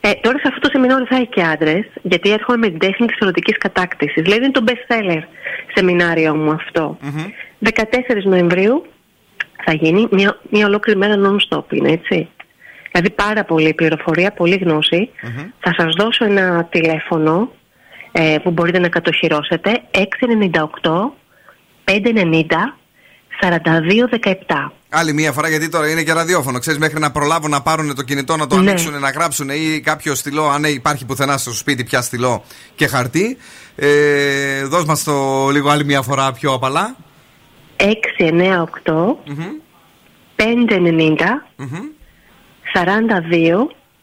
Ε, 0.00 0.10
τώρα 0.20 0.38
σε 0.38 0.44
αυτό 0.48 0.60
το 0.60 0.68
σεμινάριο 0.72 1.06
θα 1.06 1.16
έχει 1.16 1.26
και 1.26 1.42
άντρες, 1.42 1.84
γιατί 2.02 2.30
έρχομαι 2.30 2.58
με 2.58 2.68
την 2.68 2.78
τέχνη 2.78 3.06
της 3.06 3.16
ερωτικής 3.20 3.58
κατάκτησης. 3.58 4.22
Δηλαδή 4.22 4.42
είναι 4.44 4.52
το 4.52 4.64
best 4.66 4.92
seller 4.94 5.22
σεμινάριο 5.74 6.34
μου 6.34 6.50
αυτό. 6.50 6.98
14 7.64 7.68
Νοεμβρίου 8.24 8.86
θα 9.64 9.72
γίνει 9.72 10.06
μια, 10.10 10.38
μια 10.50 10.66
ολόκληρη 10.66 10.98
μέρα 10.98 11.14
non-stop, 11.24 11.72
είναι 11.72 11.90
έτσι. 11.92 12.28
Δηλαδή 12.98 13.14
πάρα 13.14 13.44
πολύ 13.44 13.74
πληροφορία, 13.74 14.32
πολύ 14.32 14.56
γνώση. 14.56 15.10
Θα 15.60 15.74
σας 15.76 15.94
δώσω 15.98 16.24
ένα 16.24 16.64
τηλέφωνο 16.64 17.52
ε, 18.12 18.36
που 18.42 18.50
μπορείτε 18.50 18.78
να 18.78 18.88
κατοχυρώσετε. 18.88 19.82
698 19.92 20.00
590 21.84 21.92
4217. 23.40 24.70
Άλλη 24.88 25.12
μία 25.12 25.32
φορά 25.32 25.48
γιατί 25.48 25.68
τώρα 25.68 25.90
είναι 25.90 26.02
και 26.02 26.12
ραδιόφωνο. 26.12 26.58
Ξέρεις, 26.58 26.78
μέχρι 26.80 26.98
να 26.98 27.10
προλάβουν 27.10 27.50
να 27.50 27.62
πάρουν 27.62 27.94
το 27.94 28.02
κινητό, 28.02 28.36
να 28.36 28.46
το 28.46 28.56
Ναι. 28.56 28.70
ανοίξουν, 28.70 29.00
να 29.00 29.10
γράψουν 29.10 29.48
ή 29.48 29.80
κάποιο 29.80 30.14
στυλό, 30.14 30.48
αν 30.48 30.64
υπάρχει 30.64 31.04
πουθενά 31.06 31.36
στο 31.36 31.52
σπίτι 31.54 31.84
πια 31.84 32.02
στυλό 32.02 32.44
και 32.74 32.86
χαρτί. 32.86 33.36
Ε, 33.76 34.64
δώσ' 34.64 34.84
μας 34.84 35.04
το 35.04 35.48
λίγο 35.48 35.68
άλλη 35.70 35.84
μία 35.84 36.02
φορά 36.02 36.32
πιο 36.32 36.52
απαλά. 36.52 36.96
698 37.76 39.16
590 40.36 41.46
42 41.56 41.95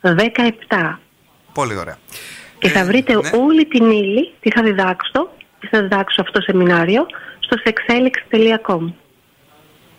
17. 0.02 0.98
Πολύ 1.54 1.76
ωραία. 1.78 1.98
Και 2.60 2.70
θα 2.70 2.86
βρείτε 2.86 3.16
όλη 3.16 3.66
την 3.66 3.90
ύλη, 3.92 4.34
τι 4.40 4.52
θα 4.52 4.64
διδάξω, 4.64 5.30
τι 5.60 5.68
θα 5.68 5.82
διδάξω 5.82 6.22
αυτό 6.22 6.32
το 6.32 6.42
σεμινάριο, 6.42 7.06
στο 7.40 7.58
sexelix.com. 7.66 8.94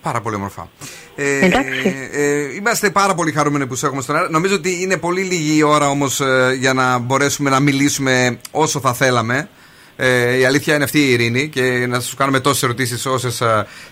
Πάρα 0.03 0.21
πολύ 0.21 0.37
όμορφα. 0.37 0.69
Ε, 1.17 1.45
Εντάξει. 1.45 2.09
ε, 2.13 2.55
είμαστε 2.55 2.91
πάρα 2.91 3.15
πολύ 3.15 3.33
χαρούμενοι 3.33 3.67
που 3.67 3.75
σε 3.75 3.87
έχουμε 3.87 4.03
στον 4.03 4.17
αέρα. 4.17 4.31
Νομίζω 4.31 4.55
ότι 4.55 4.83
είναι 4.83 4.97
πολύ 4.97 5.23
λίγη 5.23 5.57
η 5.57 5.63
ώρα 5.63 5.89
όμως 5.89 6.21
για 6.59 6.73
να 6.73 6.99
μπορέσουμε 6.99 7.51
να 7.51 7.61
μιλήσουμε 7.61 8.39
όσο 8.51 8.81
θα 8.81 8.93
θέλαμε. 8.95 9.49
Ε, 9.97 10.37
η 10.39 10.45
αλήθεια 10.45 10.75
είναι 10.75 10.85
αυτή 10.85 10.99
η 10.99 11.11
ειρήνη 11.13 11.49
και 11.49 11.87
να 11.89 12.01
σου 12.01 12.17
κάνουμε 12.17 12.41
τόσες 12.41 12.63
ερωτήσεις 12.63 13.07
όσες 13.07 13.43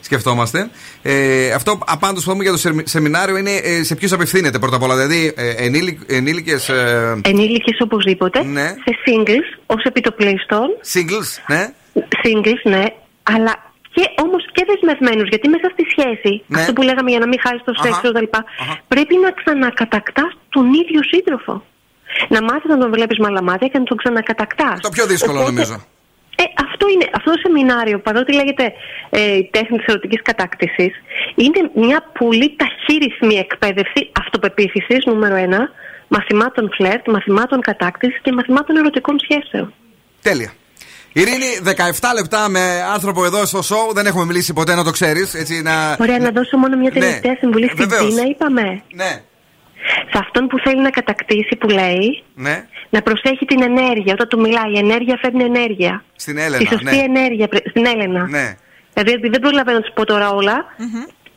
σκεφτόμαστε. 0.00 0.70
Ε, 1.02 1.50
αυτό 1.52 1.78
απάντως 1.86 2.24
που 2.24 2.30
πούμε 2.30 2.42
για 2.42 2.52
το 2.52 2.58
σεμι- 2.58 2.86
σεμινάριο 2.88 3.36
είναι 3.36 3.50
ε, 3.50 3.82
σε 3.82 3.94
ποιους 3.94 4.12
απευθύνεται 4.12 4.58
πρώτα 4.58 4.76
απ' 4.76 4.82
όλα. 4.82 4.96
Δηλαδή 4.96 5.32
ε, 5.36 5.50
ενήλικες. 6.16 6.68
Ε, 6.68 7.20
Ενήλικες 7.24 7.76
οπωσδήποτε, 7.80 8.42
Ναι. 8.44 8.66
σε 8.68 8.92
singles, 9.06 9.60
ως 9.66 9.82
επιτοπλίστων, 9.84 10.66
singles, 10.92 11.30
ναι. 11.46 11.72
singles, 12.24 12.60
ναι, 12.62 12.84
αλλά 13.22 13.70
και 13.94 14.04
όμως 14.24 14.42
και 14.52 14.64
δεσμευμένους, 14.68 15.28
γιατί 15.28 15.48
μέσα 15.48 15.68
στη 15.72 15.84
σχέση, 15.90 16.42
Ναι. 16.46 16.60
αυτό 16.60 16.72
που 16.72 16.82
λέγαμε 16.82 17.10
για 17.10 17.18
να 17.18 17.26
μην 17.28 17.38
χάσεις 17.42 17.62
το 17.64 17.72
σεξ 17.82 17.96
Αχα. 17.96 18.08
κτλ. 18.10 18.24
Πρέπει 18.88 19.14
να 19.24 19.30
ξανακατακτάς 19.30 20.30
τον 20.48 20.66
ίδιο 20.72 21.00
σύντροφο. 21.12 21.64
Να 22.28 22.42
μάθεις 22.42 22.68
να 22.68 22.78
τον 22.78 22.90
βλέπεις 22.90 23.18
με 23.18 23.26
άλλα 23.26 23.42
μάτια 23.42 23.68
και 23.68 23.78
να 23.78 23.84
τον 23.84 23.96
ξανακατακτάς. 23.96 24.80
Το 24.80 24.88
πιο 24.88 25.06
δύσκολο 25.06 25.38
Οπότε, 25.40 25.52
νομίζω. 25.52 25.76
Ε, 26.42 26.44
αυτό 26.66 26.84
είναι, 26.92 27.06
αυτό 27.18 27.30
το 27.34 27.38
σεμινάριο, 27.44 27.98
παρότι 27.98 28.32
λέγεται 28.32 28.72
ε, 29.10 29.36
η 29.36 29.48
τέχνη 29.52 29.76
της 29.78 29.86
ερωτικής 29.86 30.22
κατάκτησης, 30.22 30.92
είναι 31.34 31.60
μια 31.74 32.00
πολύ 32.18 32.56
ταχύρυθμη 32.60 33.34
εκπαίδευση 33.44 34.10
αυτοπεποίθησης, 34.22 35.04
νούμερο 35.04 35.34
ένα, 35.34 35.70
μαθημάτων 36.08 36.70
φλερτ, 36.76 37.08
μαθημάτων 37.08 37.60
κατάκτησης 37.60 38.20
και 38.22 38.32
μαθημάτων 38.32 38.76
ερωτικών 38.76 39.16
σχέσεων. 39.24 39.74
Τέλεια. 40.22 40.52
Ειρήνη, 41.12 41.46
17 41.64 42.14
λεπτά 42.14 42.48
με 42.48 42.60
άνθρωπο 42.94 43.24
εδώ 43.24 43.46
στο 43.46 43.62
σοου. 43.62 43.92
Δεν 43.94 44.06
έχουμε 44.06 44.24
μιλήσει 44.24 44.52
ποτέ, 44.52 44.74
να 44.74 44.84
το 44.84 44.90
ξέρεις. 44.90 45.34
Να... 45.62 45.96
Ωραία, 46.00 46.18
να 46.18 46.30
δώσω 46.30 46.56
μόνο 46.56 46.76
μια 46.76 46.90
Ναι, 46.92 47.00
τελευταία 47.00 47.36
συμβουλή 47.38 47.68
στην 47.68 47.88
βεβαίως. 47.88 48.14
Τζίνα, 48.14 48.28
είπαμε. 48.28 48.82
Ναι. 48.94 49.22
Σε 50.12 50.18
αυτόν 50.18 50.46
που 50.46 50.58
θέλει 50.64 50.82
να 50.82 50.90
κατακτήσει, 50.90 51.56
που 51.56 51.68
λέει, 51.68 52.22
Ναι. 52.34 52.66
Να 52.94 53.02
προσέχει 53.02 53.44
την 53.44 53.62
ενέργεια. 53.62 54.12
Όταν 54.12 54.28
του 54.28 54.40
μιλάει, 54.40 54.70
η 54.74 54.78
ενέργεια 54.78 55.18
φέρνει 55.22 55.42
ενέργεια. 55.44 56.04
Στην 56.16 56.38
Έλενα. 56.38 56.56
Τη 56.58 56.66
σωστή 56.66 56.84
ναι. 56.96 57.02
ενέργεια, 57.02 57.48
πρε- 57.48 57.68
στην 57.68 57.86
Έλενα. 57.86 58.26
Ναι. 58.28 58.56
Δηλαδή, 58.94 59.12
επειδή 59.12 59.28
δεν 59.28 59.40
προλαβαίνω 59.40 59.78
να 59.78 59.84
του 59.84 59.92
πω 59.92 60.04
τώρα 60.04 60.30
όλα, 60.30 60.56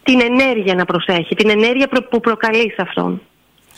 την 0.03 0.21
ενέργεια 0.21 0.73
να 0.75 0.85
προσέχει. 0.85 1.35
Την 1.35 1.49
ενέργεια 1.49 1.87
προ- 1.87 2.07
που 2.09 2.19
προκαλείς 2.19 2.73
σε 2.73 2.81
αυτόν. 2.81 3.21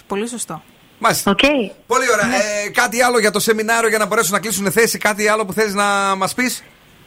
Πολύ 0.08 0.28
σωστό. 0.28 0.62
Μάλιστα. 1.00 1.36
Okay. 1.38 1.72
Πολύ 1.88 2.06
ωραία. 2.14 2.36
Ε, 2.36 2.70
κάτι 2.74 3.02
άλλο 3.02 3.20
για 3.20 3.32
το 3.32 3.40
σεμινάριο 3.40 3.90
για 3.90 3.98
να 3.98 4.06
μπορέσουν 4.06 4.34
να 4.34 4.40
κλείσουν 4.40 4.72
θέση, 4.72 4.98
κάτι 4.98 5.28
άλλο 5.28 5.46
που 5.46 5.54
θέλει 5.54 5.74
να 5.74 6.16
μας 6.16 6.34
πεις; 6.34 6.64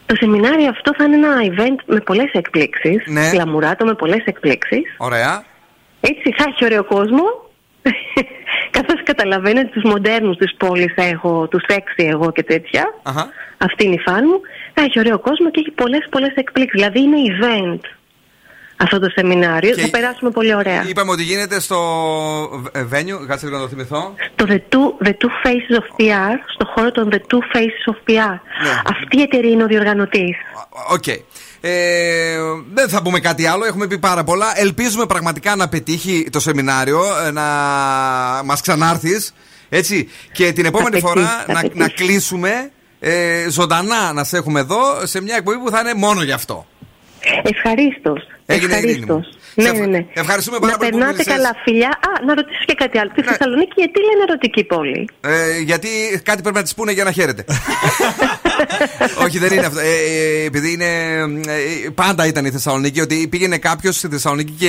Το 0.06 0.14
σεμινάριο 0.16 0.68
αυτό 0.68 0.94
θα 0.96 1.04
είναι 1.04 1.16
ένα 1.16 1.36
event 1.50 1.82
με 1.86 2.00
πολλές 2.00 2.30
εκπλήξεις. 2.32 3.02
Ναι. 3.06 3.28
Γλαμουράτο 3.28 3.84
με 3.84 3.94
πολλές 3.94 4.22
εκπλήξεις. 4.24 4.82
Ωραία. 4.98 5.44
Έτσι 6.00 6.32
θα 6.36 6.44
έχει 6.48 6.64
ωραίο 6.64 6.84
κόσμο. 6.84 7.22
Καθώς 8.76 9.02
καταλαβαίνετε, 9.04 9.68
τους 9.72 9.82
μοντέρνους 9.82 10.36
της 10.36 10.54
πόλης 10.56 10.92
έχω, 10.96 11.48
τους 11.50 11.62
σεξι 11.68 12.06
εγώ 12.10 12.32
και 12.32 12.42
τέτοια. 12.42 12.94
Αχα. 13.02 13.28
Αυτή 13.58 13.84
είναι 13.84 13.94
η 13.94 14.00
φαν 14.06 14.24
μου. 14.26 14.40
Θα 14.74 14.82
έχει 14.82 14.98
ωραίο 14.98 15.18
κόσμο 15.18 15.50
και 15.50 15.60
έχει 15.60 15.70
πολλές 15.70 16.06
πολλές 16.10 16.32
εκπλήξεις. 16.34 16.80
Δηλαδή 16.80 17.00
είναι 17.00 17.16
event 17.30 17.80
αυτό 18.76 18.98
το 18.98 19.08
σεμινάριο. 19.10 19.74
Και- 19.74 19.80
Θα 19.80 19.90
περάσουμε 19.90 20.30
πολύ 20.30 20.54
ωραία. 20.54 20.84
Είπαμε 20.88 21.10
ότι 21.10 21.22
γίνεται 21.22 21.60
στο 21.60 21.78
ε, 22.72 22.80
venue. 22.92 23.26
Κάτσε 23.26 23.46
λίγο 23.46 23.56
να 23.58 23.62
το 23.62 23.68
θυμηθώ. 23.68 24.14
Το 24.34 24.46
the 24.48 24.54
two, 24.74 25.06
the 25.06 25.10
two 25.10 25.46
Faces 25.46 25.76
of 25.80 25.84
PR, 26.00 26.36
στο 26.54 26.66
χώρο 26.74 26.90
των 26.90 27.08
The 27.12 27.16
Two 27.16 27.56
Faces 27.56 27.92
of 27.92 27.96
PR. 28.10 28.30
Ναι. 28.62 28.80
Αυτή 28.86 29.18
η 29.18 29.22
εταιρεία 29.22 29.50
είναι 29.50 29.62
ο 29.62 29.66
διοργανωτής. 29.66 30.36
Οκ. 30.90 31.04
Ε, 31.60 32.36
δεν 32.74 32.88
θα 32.88 33.02
πούμε 33.02 33.20
κάτι 33.20 33.46
άλλο, 33.46 33.64
έχουμε 33.64 33.86
πει 33.86 33.98
πάρα 33.98 34.24
πολλά. 34.24 34.60
Ελπίζουμε 34.60 35.06
πραγματικά 35.06 35.56
να 35.56 35.68
πετύχει 35.68 36.28
το 36.32 36.40
σεμινάριο, 36.40 37.02
ε, 37.26 37.30
να 37.30 37.42
μας 38.44 38.60
ξανάρθεις. 38.60 39.34
Έτσι. 39.68 40.08
Και 40.32 40.52
την 40.52 40.64
επόμενη 40.64 40.90
πετύχει, 40.90 41.06
φορά 41.06 41.44
θα 41.46 41.52
να, 41.52 41.60
πετύχει. 41.60 41.78
να 41.78 41.88
κλείσουμε 41.88 42.70
ε, 43.00 43.46
ζωντανά 43.50 44.12
να 44.12 44.24
σε 44.24 44.36
έχουμε 44.36 44.60
εδώ 44.60 45.06
σε 45.06 45.22
μια 45.22 45.36
εκπομπή 45.36 45.58
που 45.58 45.70
θα 45.70 45.80
είναι 45.80 45.94
μόνο 45.94 46.22
γι' 46.22 46.32
αυτό. 46.32 46.66
Ευχαρίστως. 47.42 48.26
Έγινε, 48.46 48.76
Ειρήνη 48.76 49.06
μου. 49.06 49.24
Ναι, 49.54 49.70
ναι, 49.70 49.86
ναι. 49.86 50.06
Ευχαριστούμε 50.12 50.58
πάρα 50.58 50.72
να 50.72 50.78
πολύ 50.78 50.90
που 50.90 50.96
περνάτε 50.98 51.12
μίλησες. 51.12 51.34
καλά, 51.34 51.50
φιλιά. 51.64 51.88
Α, 51.88 52.10
να 52.26 52.34
ρωτήσω 52.34 52.62
και 52.66 52.74
κάτι 52.74 52.98
άλλο. 52.98 53.10
Τη 53.14 53.22
Θεσσαλονίκη, 53.22 53.72
γιατί 53.76 53.98
λένε 54.00 54.22
ερωτική 54.28 54.64
πόλη; 54.64 55.08
Ε, 55.20 55.58
γιατί 55.70 55.88
κάτι 56.24 56.42
πρέπει 56.42 56.56
να 56.56 56.62
της 56.62 56.74
πούνε 56.74 56.92
για 56.92 57.04
να 57.04 57.12
χαίρεται. 57.12 57.44
Όχι, 59.24 59.38
δεν 59.38 59.52
είναι 59.52 59.66
αυτό. 59.66 59.80
Ε, 59.80 59.84
ε, 59.84 60.44
επειδή 60.44 60.72
είναι. 60.72 60.90
ε, 61.52 61.88
πάντα 61.94 62.26
ήταν 62.26 62.44
η 62.44 62.50
Θεσσαλονίκη, 62.50 63.00
ότι 63.00 63.28
πήγαινε 63.30 63.58
κάποιος 63.58 63.96
στη 63.96 64.08
Θεσσαλονίκη 64.08 64.52
και 64.52 64.68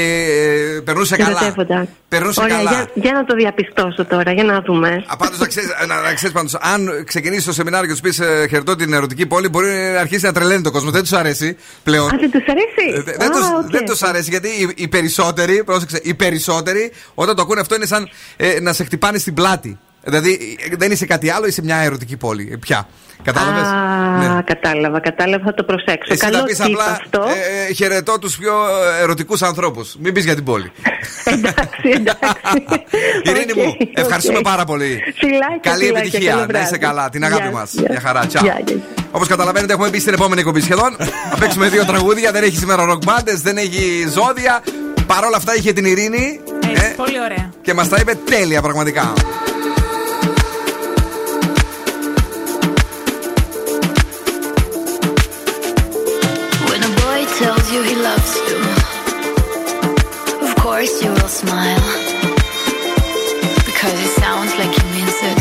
ε, 0.78 0.80
περνούσε 0.80 1.16
καλά. 1.16 1.30
Ερωτεύονταν. 1.30 1.88
Περνούσε 2.10 2.42
Ωραία, 2.42 2.56
καλά. 2.56 2.70
Για, 2.72 2.90
για 2.94 3.12
να 3.12 3.26
το 3.26 3.36
διαπιστώσω 3.36 4.06
τώρα, 4.06 4.32
για 4.32 4.44
να 4.44 4.62
δούμε. 4.62 5.04
Πάντως 5.18 5.40
να 5.40 5.48
ξέρεις, 5.48 5.70
να, 5.88 6.02
να 6.02 6.14
ξέρεις 6.14 6.36
πάντως, 6.36 6.56
αν 6.56 7.04
ξεκινήσεις 7.06 7.46
το 7.46 7.54
σεμινάριο 7.54 7.86
και 7.88 7.92
τους 7.92 8.02
πεις 8.02 8.20
ε, 8.20 8.48
χαιρετώ 8.50 8.76
την 8.76 8.94
ερωτική 8.94 9.26
πόλη, 9.26 9.50
μπορεί 9.50 9.68
να 9.94 10.00
αρχίσει 10.00 10.26
να 10.26 10.34
τρελαίνει 10.34 10.62
το 10.62 10.72
κόσμο. 10.72 10.92
Δεν 10.92 11.02
τους 11.02 11.14
αρέσει 11.14 11.58
πλέον. 11.84 12.06
Α, 12.14 12.18
δεν 12.20 12.32
τους 12.32 12.44
αρέσει; 12.48 13.10
Ε, 13.10 13.12
δεν, 13.18 13.28
Α, 13.28 13.32
τους, 13.32 13.46
οκ. 13.66 13.72
δεν 13.72 13.86
τους 13.86 14.02
αρέσει 14.02 14.30
γιατί 14.30 14.71
οι, 14.76 14.84
οι 14.84 14.88
περισσότεροι, 14.88 15.64
πρόσεξε, 15.64 16.00
οι 16.04 16.14
περισσότεροι 16.14 16.92
όταν 17.14 17.36
το 17.36 17.42
ακούνε 17.42 17.60
αυτό 17.62 17.76
είναι 17.76 17.86
σαν 17.86 18.10
ε, 18.38 18.60
να 18.60 18.74
σε 18.74 18.84
χτυπάνε 18.84 19.18
στην 19.18 19.34
πλάτη. 19.34 19.80
Δηλαδή 20.04 20.58
ε, 20.72 20.76
δεν 20.76 20.92
είσαι 20.92 21.06
κάτι 21.06 21.30
άλλο, 21.30 21.46
είσαι 21.48 21.62
μια 21.64 21.78
ερωτική 21.78 22.18
πόλη. 22.18 22.50
Ε, 22.52 22.56
Πια. 22.56 22.88
Κατάλαβες; 23.24 23.62
Α, 23.64 24.42
κατάλαβα, 24.46 25.00
κατάλαβα, 25.00 25.44
θα 25.46 25.54
το 25.54 25.64
προσέξω. 25.64 26.06
Ναι. 26.08 26.14
Εσύ 26.14 26.20
Καλό 26.26 26.38
θα 26.38 26.44
πεις 26.44 26.58
tip 26.60 26.64
απλά 26.66 26.86
αυτό. 26.86 27.22
ε, 27.22 27.70
ε, 27.70 27.74
χαιρετώ 27.74 28.20
τους 28.20 28.36
πιο 28.38 28.54
ερωτικούς 29.02 29.42
ανθρώπους. 29.42 29.96
Μην 30.00 30.14
πεις 30.14 30.24
για 30.24 30.36
την 30.36 30.44
πόλη. 30.44 30.72
εντάξει, 31.24 31.90
εντάξει. 31.94 32.66
Ειρήνη 33.30 33.54
μου, 33.62 33.76
ευχαριστούμε 33.94 34.40
πάρα 34.42 34.66
πολύ. 34.66 35.00
Φιλάκια, 35.18 35.60
Καλή 35.62 35.84
φιλάκια, 35.86 36.00
επιτυχία. 36.02 36.32
καλό 36.32 36.46
Να 36.52 36.60
είσαι 36.60 36.68
βράδυ. 36.68 36.78
καλά. 36.86 37.10
Την 37.10 37.24
αγάπη 37.24 37.42
Γεια, 37.42 37.52
μας. 37.52 37.72
γεια. 37.74 37.88
Μια 37.90 38.00
χαρά. 38.00 38.26
Τσάου. 38.26 38.44
Γεια, 38.44 38.62
γεια. 38.66 38.78
Όπως 39.12 39.28
καταλαβαίνετε, 39.28 39.74
έχουμε 39.74 39.90
μπει 39.90 40.00
στην 40.00 40.14
επόμενη 40.14 40.44
κομπή 40.44 40.62
σχεδόν. 40.62 40.96
Θα 41.32 41.38
παίξουμε 41.40 41.68
δύο 41.70 41.86
τραγούδια. 41.86 42.32
Δεν 42.32 42.44
έχει 42.44 42.58
σήμερα 42.58 42.86
ροκ 42.86 43.04
μπάντες, 43.06 43.42
δεν 43.42 43.58
έχει 43.58 44.06
ζώδια. 44.14 44.64
Παρ' 45.08 45.24
όλα 45.26 45.38
αυτά 45.38 45.56
είχε 45.56 45.74
την 45.74 45.86
Ειρήνη 45.86 46.40
Έτσι, 46.76 46.94
πολύ 46.96 47.20
ωραία. 47.22 47.50
και 47.62 47.74
μας 47.74 47.90
τα 47.90 47.98
είπε 48.02 48.14
τέλεια 48.26 48.62
πραγματικά. 48.62 49.14
Smile. 61.52 61.84
Because 63.68 63.98
it 64.06 64.14
sounds 64.24 64.52
like 64.60 64.72
he 64.80 64.84
means 64.96 65.18
it. 65.32 65.40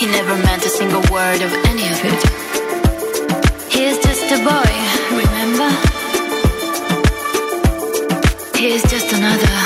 He 0.00 0.06
never 0.06 0.34
meant 0.46 0.62
a 0.64 0.72
single 0.80 1.04
word 1.14 1.40
of 1.46 1.52
any 1.70 1.86
of 1.94 1.98
it. 2.12 2.20
He 3.72 3.80
is 3.90 3.98
just 4.08 4.26
a 4.36 4.38
boy, 4.50 4.70
remember? 5.22 5.70
He 8.58 8.66
is 8.74 8.82
just 8.94 9.12
another 9.12 9.57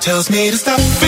tells 0.00 0.30
me 0.30 0.50
to 0.50 0.56
stop. 0.56 1.07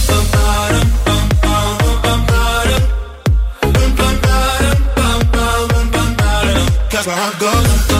that's 7.03 7.07
where 7.07 7.17
I 7.17 7.87
go. 7.87 7.90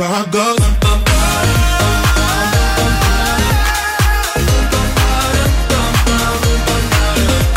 my 0.00 0.06
heart 0.06 0.30
goes. 0.30 0.58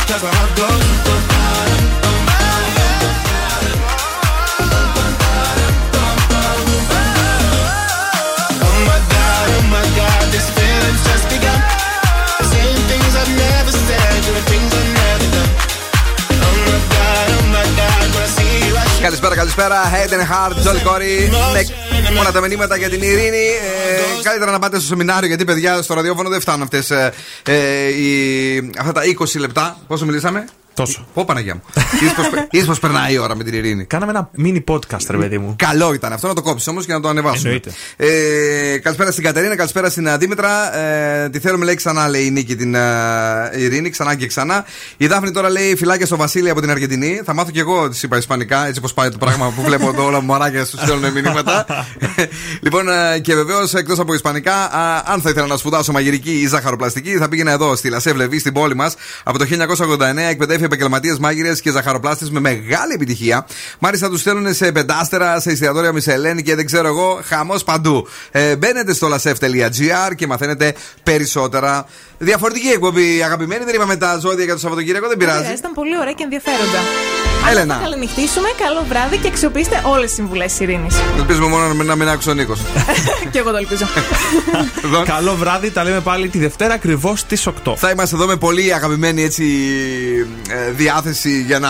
That's 0.07 0.23
my 0.23 0.29
heart 0.37 0.55
goes. 0.57 1.89
Oh 8.61 8.79
my 8.89 8.99
God, 9.15 9.47
oh 9.57 9.65
my 9.75 9.85
God, 9.99 10.23
this 10.33 10.47
feeling's 10.57 11.03
just 11.09 11.25
begun. 11.33 11.59
Saying 12.51 12.81
things 12.91 13.13
I've 13.21 13.33
never 13.45 13.71
said, 13.87 14.13
doing 14.25 14.45
things 14.51 14.71
I've 14.79 14.91
never 15.01 15.27
done. 15.35 15.51
Oh 16.47 16.57
my 16.67 16.79
God, 16.95 17.27
oh 17.37 17.45
my 17.57 17.65
God, 17.79 18.05
when 18.13 18.23
I 18.23 18.31
see 18.37 18.53
you, 18.67 18.73
I 18.81 18.85
should. 18.91 19.03
Καλησπέρα, 19.07 19.35
καλησπέρα. 19.41 19.79
Head 19.93 20.11
and 20.17 20.25
Heart, 20.31 20.53
Jolly 20.65 20.81
Corey. 20.87 21.15
Με 22.14 22.20
όλα 22.20 22.32
τα 22.32 22.40
μηνύματα 22.40 22.76
για 22.76 22.88
την 22.90 23.02
ειρήνη. 23.02 23.46
Ε, 24.18 24.22
καλύτερα 24.22 24.50
να 24.50 24.58
πάτε 24.58 24.78
στο 24.78 24.86
σεμινάριο 24.86 25.28
γιατί, 25.28 25.44
παιδιά, 25.44 25.82
στο 25.82 25.94
ραδιόφωνο 25.94 26.28
δεν 26.28 26.40
φτάνουν 26.40 26.62
αυτές, 26.62 26.90
ε, 26.90 27.12
ε, 27.42 27.88
οι- 27.88 28.70
αυτά 28.78 28.92
τα 28.92 29.04
20 29.04 29.38
λεπτά. 29.38 29.78
Πόσο 29.86 30.04
μιλήσαμε; 30.04 30.44
Τόσο. 30.74 31.06
Πω 31.14 31.24
Παναγία 31.24 31.54
μου. 31.54 31.62
Είδες 32.50 32.66
πως 32.66 32.78
περνάει 32.78 33.14
η 33.14 33.18
ώρα 33.18 33.36
με 33.36 33.44
την 33.44 33.54
ειρήνη; 33.54 33.84
Κάναμε 33.84 34.10
ένα 34.10 34.30
mini 34.44 34.64
podcast, 34.74 35.06
ρε 35.10 35.16
παιδί 35.16 35.38
μου. 35.38 35.54
Καλό 35.58 35.94
ήταν 35.94 36.12
αυτό 36.12 36.26
να 36.28 36.34
το 36.34 36.42
κόψεις 36.42 36.68
όμως 36.68 36.86
και 36.86 36.92
να 36.92 37.00
το 37.00 37.08
ανεβάσουμε. 37.08 37.48
Εννοείται. 37.48 37.72
Ε, 37.96 38.78
καλησπέρα 38.78 39.10
στην 39.10 39.24
Κατερίνα, 39.24 39.56
καλησπέρα 39.56 39.90
στην 39.90 40.06
ε, 40.06 40.16
Δήμητρα. 40.16 40.76
Ε, 40.76 41.28
τη 41.28 41.38
θέλουμε 41.38 41.64
λέει 41.64 41.74
ξανά, 41.74 42.08
λέει 42.08 42.24
η 42.24 42.30
Νίκη 42.30 42.56
την 42.56 42.74
ε, 42.74 42.80
Ειρήνη, 43.56 43.90
ξανά 43.90 44.14
και 44.14 44.26
ξανά. 44.26 44.64
Η 44.96 45.06
Δάφνη 45.06 45.30
τώρα 45.30 45.50
λέει 45.50 45.76
φυλάκια 45.76 46.06
στο 46.06 46.16
Βασίλη 46.16 46.50
από 46.50 46.60
την 46.60 46.70
Αργεντινή. 46.70 47.20
Θα 47.24 47.34
μάθω 47.34 47.50
κι 47.50 47.58
εγώ, 47.58 47.88
τη 47.88 48.00
είπα 48.02 48.16
Ισπανικά, 48.16 48.66
έτσι 48.66 48.80
πώ 48.80 48.88
πάει 48.94 49.08
το 49.08 49.18
πράγμα 49.18 49.52
που 49.56 49.62
βλέπω 49.62 49.88
εδώ 49.88 50.04
όλα 50.04 50.20
μου 50.20 50.26
μαράκια 50.26 50.64
σου 50.64 50.78
στέλνουν 50.78 51.12
μηνύματα. 51.12 51.66
λοιπόν, 52.64 52.88
ε, 52.88 53.18
και 53.18 53.34
βεβαίως 53.34 53.74
εκτός 53.74 53.98
από 53.98 54.14
Ισπανικά, 54.14 54.54
α, 54.54 55.02
αν 55.06 55.20
θα 55.20 55.30
ήθελα 55.30 55.46
να 55.46 55.56
σπουδάσω 55.56 55.92
μαγειρική 55.92 56.32
ή 56.32 56.46
ζαχαροπλαστική, 56.46 57.16
θα 57.16 57.28
πήγαινα 57.28 57.50
εδώ 57.50 57.76
στη 57.76 57.88
Λασέ 57.88 58.12
Βλεβή 58.12 58.38
στην 58.38 58.52
πόλη 58.52 58.74
μας. 58.74 58.94
Από 59.22 59.38
το 59.38 59.44
1989 59.44 60.16
εκπαιδεύει 60.30 60.63
επαγγελματίε 60.64 61.16
μάγειρες 61.20 61.60
και 61.60 61.70
ζαχαροπλάστε 61.70 62.26
με 62.30 62.40
μεγάλη 62.40 62.92
επιτυχία. 62.94 63.46
Μάλιστα 63.78 64.08
τους 64.08 64.20
στέλνουν 64.20 64.54
σε 64.54 64.72
πεντάστερα, 64.72 65.40
σε 65.40 65.50
εστιατόρια 65.50 65.92
Μισελέν 65.92 66.42
και 66.42 66.54
δεν 66.54 66.66
ξέρω 66.66 66.88
εγώ, 66.88 67.20
χαμός 67.24 67.64
παντού. 67.64 68.08
Ε, 68.30 68.56
μπαίνετε 68.56 68.94
στο 68.94 69.08
lasef.gr 69.08 70.14
και 70.16 70.26
μαθαίνετε 70.26 70.74
περισσότερα. 71.02 71.86
Διαφορετική 72.18 72.68
εκπομπή, 72.68 73.22
αγαπημένη. 73.22 73.64
Δεν 73.64 73.74
είπαμε 73.74 73.96
τα 73.96 74.18
ζώδια 74.18 74.44
για 74.44 74.54
το 74.54 74.60
Σαββατοκύριακο, 74.60 75.08
δεν 75.08 75.16
πειράζει. 75.16 75.52
Ήταν 75.52 75.72
πολύ 75.72 75.98
ωραία 75.98 76.12
και 76.12 76.22
ενδιαφέροντα. 76.22 77.33
Έλενα. 77.50 77.74
Θα 77.74 77.80
καληνυχτήσουμε, 77.82 78.48
καλό 78.58 78.84
βράδυ 78.88 79.16
και 79.16 79.28
αξιοποιήστε 79.28 79.80
όλες 79.84 80.04
τις 80.04 80.14
συμβουλές 80.14 80.50
της 80.50 80.60
ειρήνης. 80.60 80.94
Ελπίζουμε 81.18 81.46
μόνο 81.46 81.66
να 81.66 81.74
μην- 81.74 81.86
να 81.86 81.94
μην 81.96 82.08
άκουσε 82.08 82.30
ο 82.30 82.34
Νίκος. 82.34 82.60
και 83.32 83.38
εγώ 83.38 83.50
το 83.50 83.56
ελπίζω. 83.56 83.86
Καλό 85.14 85.34
βράδυ, 85.34 85.70
τα 85.70 85.84
λέμε 85.84 86.00
πάλι 86.00 86.28
τη 86.28 86.38
Δευτέρα 86.38 86.74
ακριβώς 86.74 87.20
στις 87.20 87.46
8. 87.64 87.72
Θα 87.76 87.90
είμαστε 87.90 88.16
εδώ 88.16 88.26
με 88.26 88.36
πολύ 88.36 88.74
αγαπημένη 88.74 89.22
έτσι, 89.22 89.44
ε, 90.48 90.70
διάθεση 90.70 91.42
για 91.46 91.58
να 91.58 91.68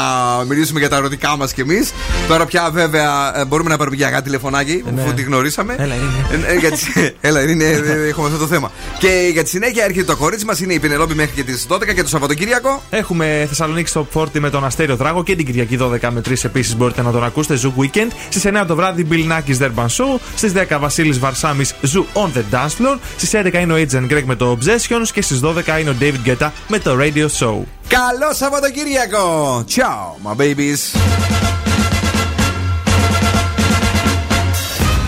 μιλήσουμε 0.48 0.78
για 0.78 0.88
τα 0.88 0.96
ερωτικά 0.96 1.36
μας 1.36 1.52
κι 1.52 1.60
εμείς. 1.60 1.92
Τώρα 2.28 2.46
πια 2.46 2.70
βέβαια 2.72 3.38
ε, 3.40 3.44
μπορούμε 3.44 3.70
να 3.70 3.76
πάρουμε 3.76 3.96
για 3.96 4.10
κάτι 4.10 4.22
τηλεφωνάκι, 4.22 4.84
ναι. 4.94 5.02
αφού 5.02 5.14
τη 5.14 5.22
γνωρίσαμε. 5.22 5.74
Έλα, 5.78 5.94
Ειρήνη. 5.94 6.44
Ε, 6.48 6.52
ε, 6.52 6.56
για 6.58 6.70
τη- 6.70 7.10
Έλα, 7.20 7.40
είναι, 7.42 7.64
έχουμε 8.08 8.26
αυτό 8.26 8.38
το 8.38 8.46
θέμα. 8.46 8.70
Και 8.98 9.28
για 9.32 9.42
τη 9.42 9.48
συνέχεια 9.48 9.84
έρχεται 9.84 10.04
το 10.04 10.16
κορίτσι 10.16 10.44
μας, 10.44 10.60
είναι 10.60 10.72
η 10.74 10.78
Πινελόπη 10.78 11.14
μέχρι 11.14 11.32
και 11.34 11.42
τις 11.44 11.66
12 11.68 11.94
και 11.94 12.02
το 12.02 12.08
Σαββατοκύριακο. 12.08 12.82
Έχουμε 12.90 13.44
Θεσσαλονίκη 13.48 13.88
στο 13.88 14.06
Φόρτι 14.10 14.40
με 14.40 14.50
τον 14.50 14.64
Αστέριο 14.64 14.96
Δράγο 14.96 15.22
και 15.22 15.36
την 15.36 15.46
Κυριακή 15.46 15.63
12 15.72 16.10
με 16.10 16.22
3 16.28 16.44
επίση 16.44 16.76
μπορείτε 16.76 17.02
να 17.02 17.12
τον 17.12 17.24
ακούσετε. 17.24 17.58
Zoo 17.62 17.80
Weekend. 17.82 18.10
Στι 18.28 18.50
9 18.54 18.64
το 18.66 18.74
βράδυ 18.74 19.06
Bill 19.10 19.32
Nackis 19.32 19.58
Derban 19.58 19.86
Show. 19.86 20.20
Στι 20.36 20.52
10 20.70 20.76
Βασίλη 20.80 21.12
Βαρσάμι 21.12 21.64
Zoo 21.82 22.22
on 22.22 22.26
the 22.26 22.42
Dance 22.54 22.82
Floor. 22.82 22.98
Στι 23.16 23.38
11 23.44 23.54
είναι 23.60 23.72
ο 23.72 23.76
Agent 23.76 24.12
Greg 24.12 24.22
με 24.24 24.34
το 24.34 24.58
Obsessions. 24.58 25.08
Και 25.12 25.22
στι 25.22 25.40
12 25.42 25.80
είναι 25.80 25.90
ο 25.90 25.94
David 26.00 26.28
Guetta 26.28 26.50
με 26.68 26.78
το 26.78 26.96
Radio 27.00 27.26
Show. 27.38 27.62
Καλό 27.88 28.32
Σαββατοκύριακο! 28.32 29.64
Ciao, 29.68 30.16
my 30.26 30.34
babies! 30.40 30.82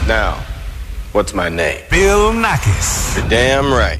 Now, 0.09 0.33
what's 1.13 1.35
my 1.35 1.49
name? 1.49 1.81
Bill 1.91 2.33
Nackis. 2.33 3.17
You're 3.17 3.29
damn 3.29 3.73
right. 3.73 3.95